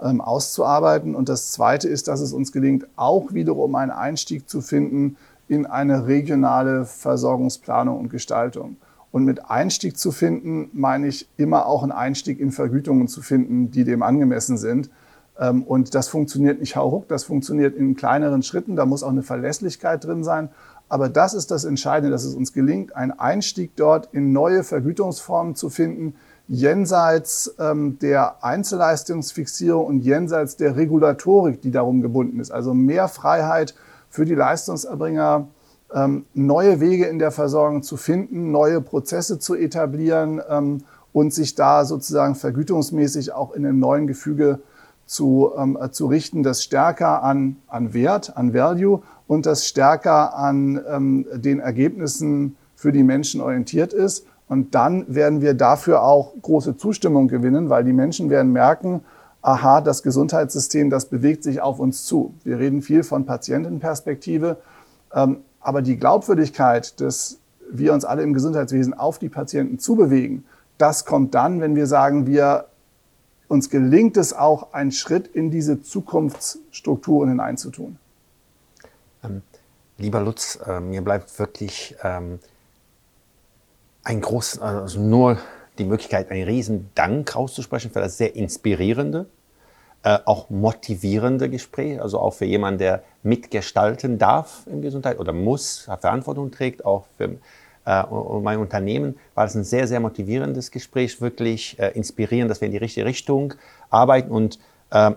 ähm, 0.00 0.20
auszuarbeiten. 0.20 1.14
Und 1.14 1.28
das 1.28 1.52
Zweite 1.52 1.88
ist, 1.88 2.08
dass 2.08 2.20
es 2.20 2.32
uns 2.32 2.52
gelingt, 2.52 2.86
auch 2.96 3.32
wiederum 3.32 3.74
einen 3.74 3.90
Einstieg 3.90 4.48
zu 4.48 4.60
finden 4.60 5.16
in 5.48 5.66
eine 5.66 6.06
regionale 6.06 6.84
Versorgungsplanung 6.84 7.98
und 7.98 8.08
Gestaltung. 8.10 8.76
Und 9.12 9.24
mit 9.24 9.48
Einstieg 9.48 9.96
zu 9.96 10.10
finden, 10.10 10.70
meine 10.72 11.06
ich 11.06 11.28
immer 11.36 11.66
auch 11.66 11.82
einen 11.82 11.92
Einstieg 11.92 12.40
in 12.40 12.50
Vergütungen 12.50 13.06
zu 13.06 13.22
finden, 13.22 13.70
die 13.70 13.84
dem 13.84 14.02
angemessen 14.02 14.58
sind. 14.58 14.90
Ähm, 15.38 15.62
und 15.62 15.94
das 15.94 16.08
funktioniert 16.08 16.60
nicht 16.60 16.76
hauruck, 16.76 17.08
das 17.08 17.24
funktioniert 17.24 17.76
in 17.76 17.94
kleineren 17.94 18.42
Schritten, 18.42 18.76
da 18.76 18.86
muss 18.86 19.02
auch 19.02 19.10
eine 19.10 19.22
Verlässlichkeit 19.22 20.04
drin 20.04 20.24
sein. 20.24 20.48
Aber 20.88 21.08
das 21.08 21.34
ist 21.34 21.50
das 21.50 21.64
Entscheidende, 21.64 22.10
dass 22.10 22.24
es 22.24 22.34
uns 22.34 22.52
gelingt, 22.52 22.94
einen 22.94 23.12
Einstieg 23.12 23.74
dort 23.76 24.08
in 24.12 24.32
neue 24.32 24.64
Vergütungsformen 24.64 25.54
zu 25.54 25.70
finden, 25.70 26.14
jenseits 26.46 27.54
ähm, 27.58 27.98
der 28.00 28.44
Einzelleistungsfixierung 28.44 29.86
und 29.86 30.00
jenseits 30.00 30.56
der 30.56 30.76
Regulatorik, 30.76 31.62
die 31.62 31.70
darum 31.70 32.02
gebunden 32.02 32.40
ist. 32.40 32.50
Also 32.50 32.74
mehr 32.74 33.08
Freiheit 33.08 33.74
für 34.10 34.24
die 34.24 34.34
Leistungserbringer, 34.34 35.48
ähm, 35.92 36.26
neue 36.34 36.80
Wege 36.80 37.06
in 37.06 37.18
der 37.18 37.30
Versorgung 37.30 37.82
zu 37.82 37.96
finden, 37.96 38.50
neue 38.50 38.80
Prozesse 38.80 39.38
zu 39.38 39.54
etablieren 39.54 40.40
ähm, 40.48 40.82
und 41.12 41.32
sich 41.32 41.54
da 41.54 41.84
sozusagen 41.84 42.34
vergütungsmäßig 42.34 43.32
auch 43.32 43.52
in 43.52 43.64
einem 43.64 43.78
neuen 43.78 44.06
Gefüge 44.06 44.60
zu, 45.06 45.52
ähm, 45.56 45.78
äh, 45.80 45.90
zu 45.90 46.06
richten, 46.06 46.42
das 46.42 46.62
stärker 46.62 47.22
an, 47.22 47.56
an 47.68 47.94
Wert, 47.94 48.36
an 48.36 48.52
Value 48.52 49.02
und 49.26 49.46
das 49.46 49.66
stärker 49.66 50.36
an 50.36 50.80
ähm, 50.88 51.26
den 51.34 51.60
Ergebnissen 51.60 52.56
für 52.74 52.92
die 52.92 53.02
Menschen 53.02 53.40
orientiert 53.40 53.92
ist 53.92 54.26
und 54.48 54.74
dann 54.74 55.14
werden 55.14 55.40
wir 55.40 55.54
dafür 55.54 56.02
auch 56.02 56.32
große 56.40 56.76
Zustimmung 56.76 57.28
gewinnen, 57.28 57.70
weil 57.70 57.84
die 57.84 57.92
Menschen 57.92 58.30
werden 58.30 58.52
merken, 58.52 59.02
aha, 59.42 59.80
das 59.80 60.02
Gesundheitssystem, 60.02 60.90
das 60.90 61.06
bewegt 61.06 61.42
sich 61.44 61.60
auf 61.60 61.78
uns 61.78 62.04
zu. 62.04 62.34
Wir 62.44 62.58
reden 62.58 62.82
viel 62.82 63.02
von 63.02 63.26
Patientenperspektive, 63.26 64.58
ähm, 65.12 65.38
aber 65.60 65.82
die 65.82 65.96
Glaubwürdigkeit, 65.96 67.00
dass 67.00 67.38
wir 67.70 67.92
uns 67.94 68.04
alle 68.04 68.22
im 68.22 68.34
Gesundheitswesen 68.34 68.94
auf 68.94 69.18
die 69.18 69.28
Patienten 69.28 69.78
zubewegen, 69.78 70.44
das 70.78 71.04
kommt 71.04 71.34
dann, 71.34 71.60
wenn 71.60 71.76
wir 71.76 71.86
sagen, 71.86 72.26
wir 72.26 72.66
uns 73.48 73.70
gelingt 73.70 74.16
es 74.16 74.32
auch, 74.32 74.72
einen 74.72 74.92
Schritt 74.92 75.26
in 75.28 75.50
diese 75.50 75.82
Zukunftsstrukturen 75.82 77.28
hineinzutun. 77.28 77.98
Ähm, 79.22 79.42
lieber 79.98 80.20
Lutz, 80.20 80.58
äh, 80.66 80.80
mir 80.80 81.02
bleibt 81.02 81.38
wirklich 81.38 81.96
ähm, 82.02 82.40
ein 84.04 84.20
groß, 84.20 84.60
also 84.60 85.00
nur 85.00 85.38
die 85.78 85.84
Möglichkeit, 85.84 86.30
einen 86.30 86.44
riesen 86.44 86.90
Dank 86.94 87.34
auszusprechen 87.34 87.90
für 87.90 88.00
das 88.00 88.18
sehr 88.18 88.36
inspirierende, 88.36 89.26
äh, 90.02 90.18
auch 90.24 90.50
motivierende 90.50 91.48
Gespräch. 91.48 92.00
Also 92.00 92.20
auch 92.20 92.34
für 92.34 92.44
jemanden, 92.44 92.78
der 92.78 93.02
mitgestalten 93.22 94.18
darf 94.18 94.66
im 94.66 94.82
Gesundheit 94.82 95.18
oder 95.18 95.32
muss, 95.32 95.88
Verantwortung 96.00 96.50
trägt, 96.50 96.84
auch 96.84 97.06
für 97.16 97.36
äh, 97.86 98.02
mein 98.42 98.58
Unternehmen, 98.58 99.18
war 99.34 99.44
das 99.44 99.54
ein 99.54 99.64
sehr, 99.64 99.88
sehr 99.88 100.00
motivierendes 100.00 100.70
Gespräch, 100.70 101.20
wirklich 101.20 101.78
äh, 101.78 101.88
inspirierend, 101.88 102.50
dass 102.50 102.60
wir 102.60 102.66
in 102.66 102.72
die 102.72 102.78
richtige 102.78 103.06
Richtung 103.06 103.54
arbeiten 103.90 104.30
und 104.30 104.58
äh, 104.90 105.12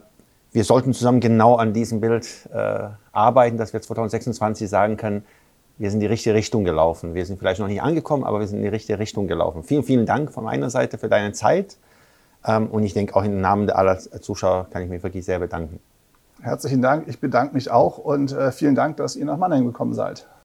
wir 0.53 0.63
sollten 0.63 0.93
zusammen 0.93 1.19
genau 1.19 1.55
an 1.55 1.73
diesem 1.73 2.01
Bild 2.01 2.49
äh, 2.51 2.87
arbeiten, 3.11 3.57
dass 3.57 3.73
wir 3.73 3.81
2026 3.81 4.67
sagen 4.67 4.97
können, 4.97 5.23
wir 5.77 5.91
sind 5.91 5.97
in 5.97 6.01
die 6.01 6.07
richtige 6.07 6.35
Richtung 6.35 6.63
gelaufen. 6.63 7.13
Wir 7.13 7.25
sind 7.25 7.39
vielleicht 7.39 7.59
noch 7.59 7.67
nicht 7.67 7.81
angekommen, 7.81 8.23
aber 8.23 8.39
wir 8.39 8.47
sind 8.47 8.57
in 8.57 8.63
die 8.63 8.69
richtige 8.69 8.99
Richtung 8.99 9.27
gelaufen. 9.27 9.63
Vielen, 9.63 9.83
vielen 9.83 10.05
Dank 10.05 10.31
von 10.31 10.43
meiner 10.43 10.69
Seite 10.69 10.97
für 10.97 11.07
deine 11.07 11.33
Zeit. 11.33 11.77
Ähm, 12.45 12.67
und 12.67 12.83
ich 12.83 12.93
denke, 12.93 13.15
auch 13.15 13.23
im 13.23 13.41
Namen 13.41 13.69
aller 13.69 13.97
Zuschauer 13.97 14.67
kann 14.71 14.83
ich 14.83 14.89
mich 14.89 15.03
wirklich 15.03 15.25
sehr 15.25 15.39
bedanken. 15.39 15.79
Herzlichen 16.41 16.81
Dank. 16.81 17.07
Ich 17.07 17.19
bedanke 17.19 17.55
mich 17.55 17.71
auch 17.71 17.97
und 17.97 18.31
äh, 18.31 18.51
vielen 18.51 18.75
Dank, 18.75 18.97
dass 18.97 19.15
ihr 19.15 19.25
nach 19.25 19.37
Mannheim 19.37 19.65
gekommen 19.65 19.93
seid. 19.93 20.27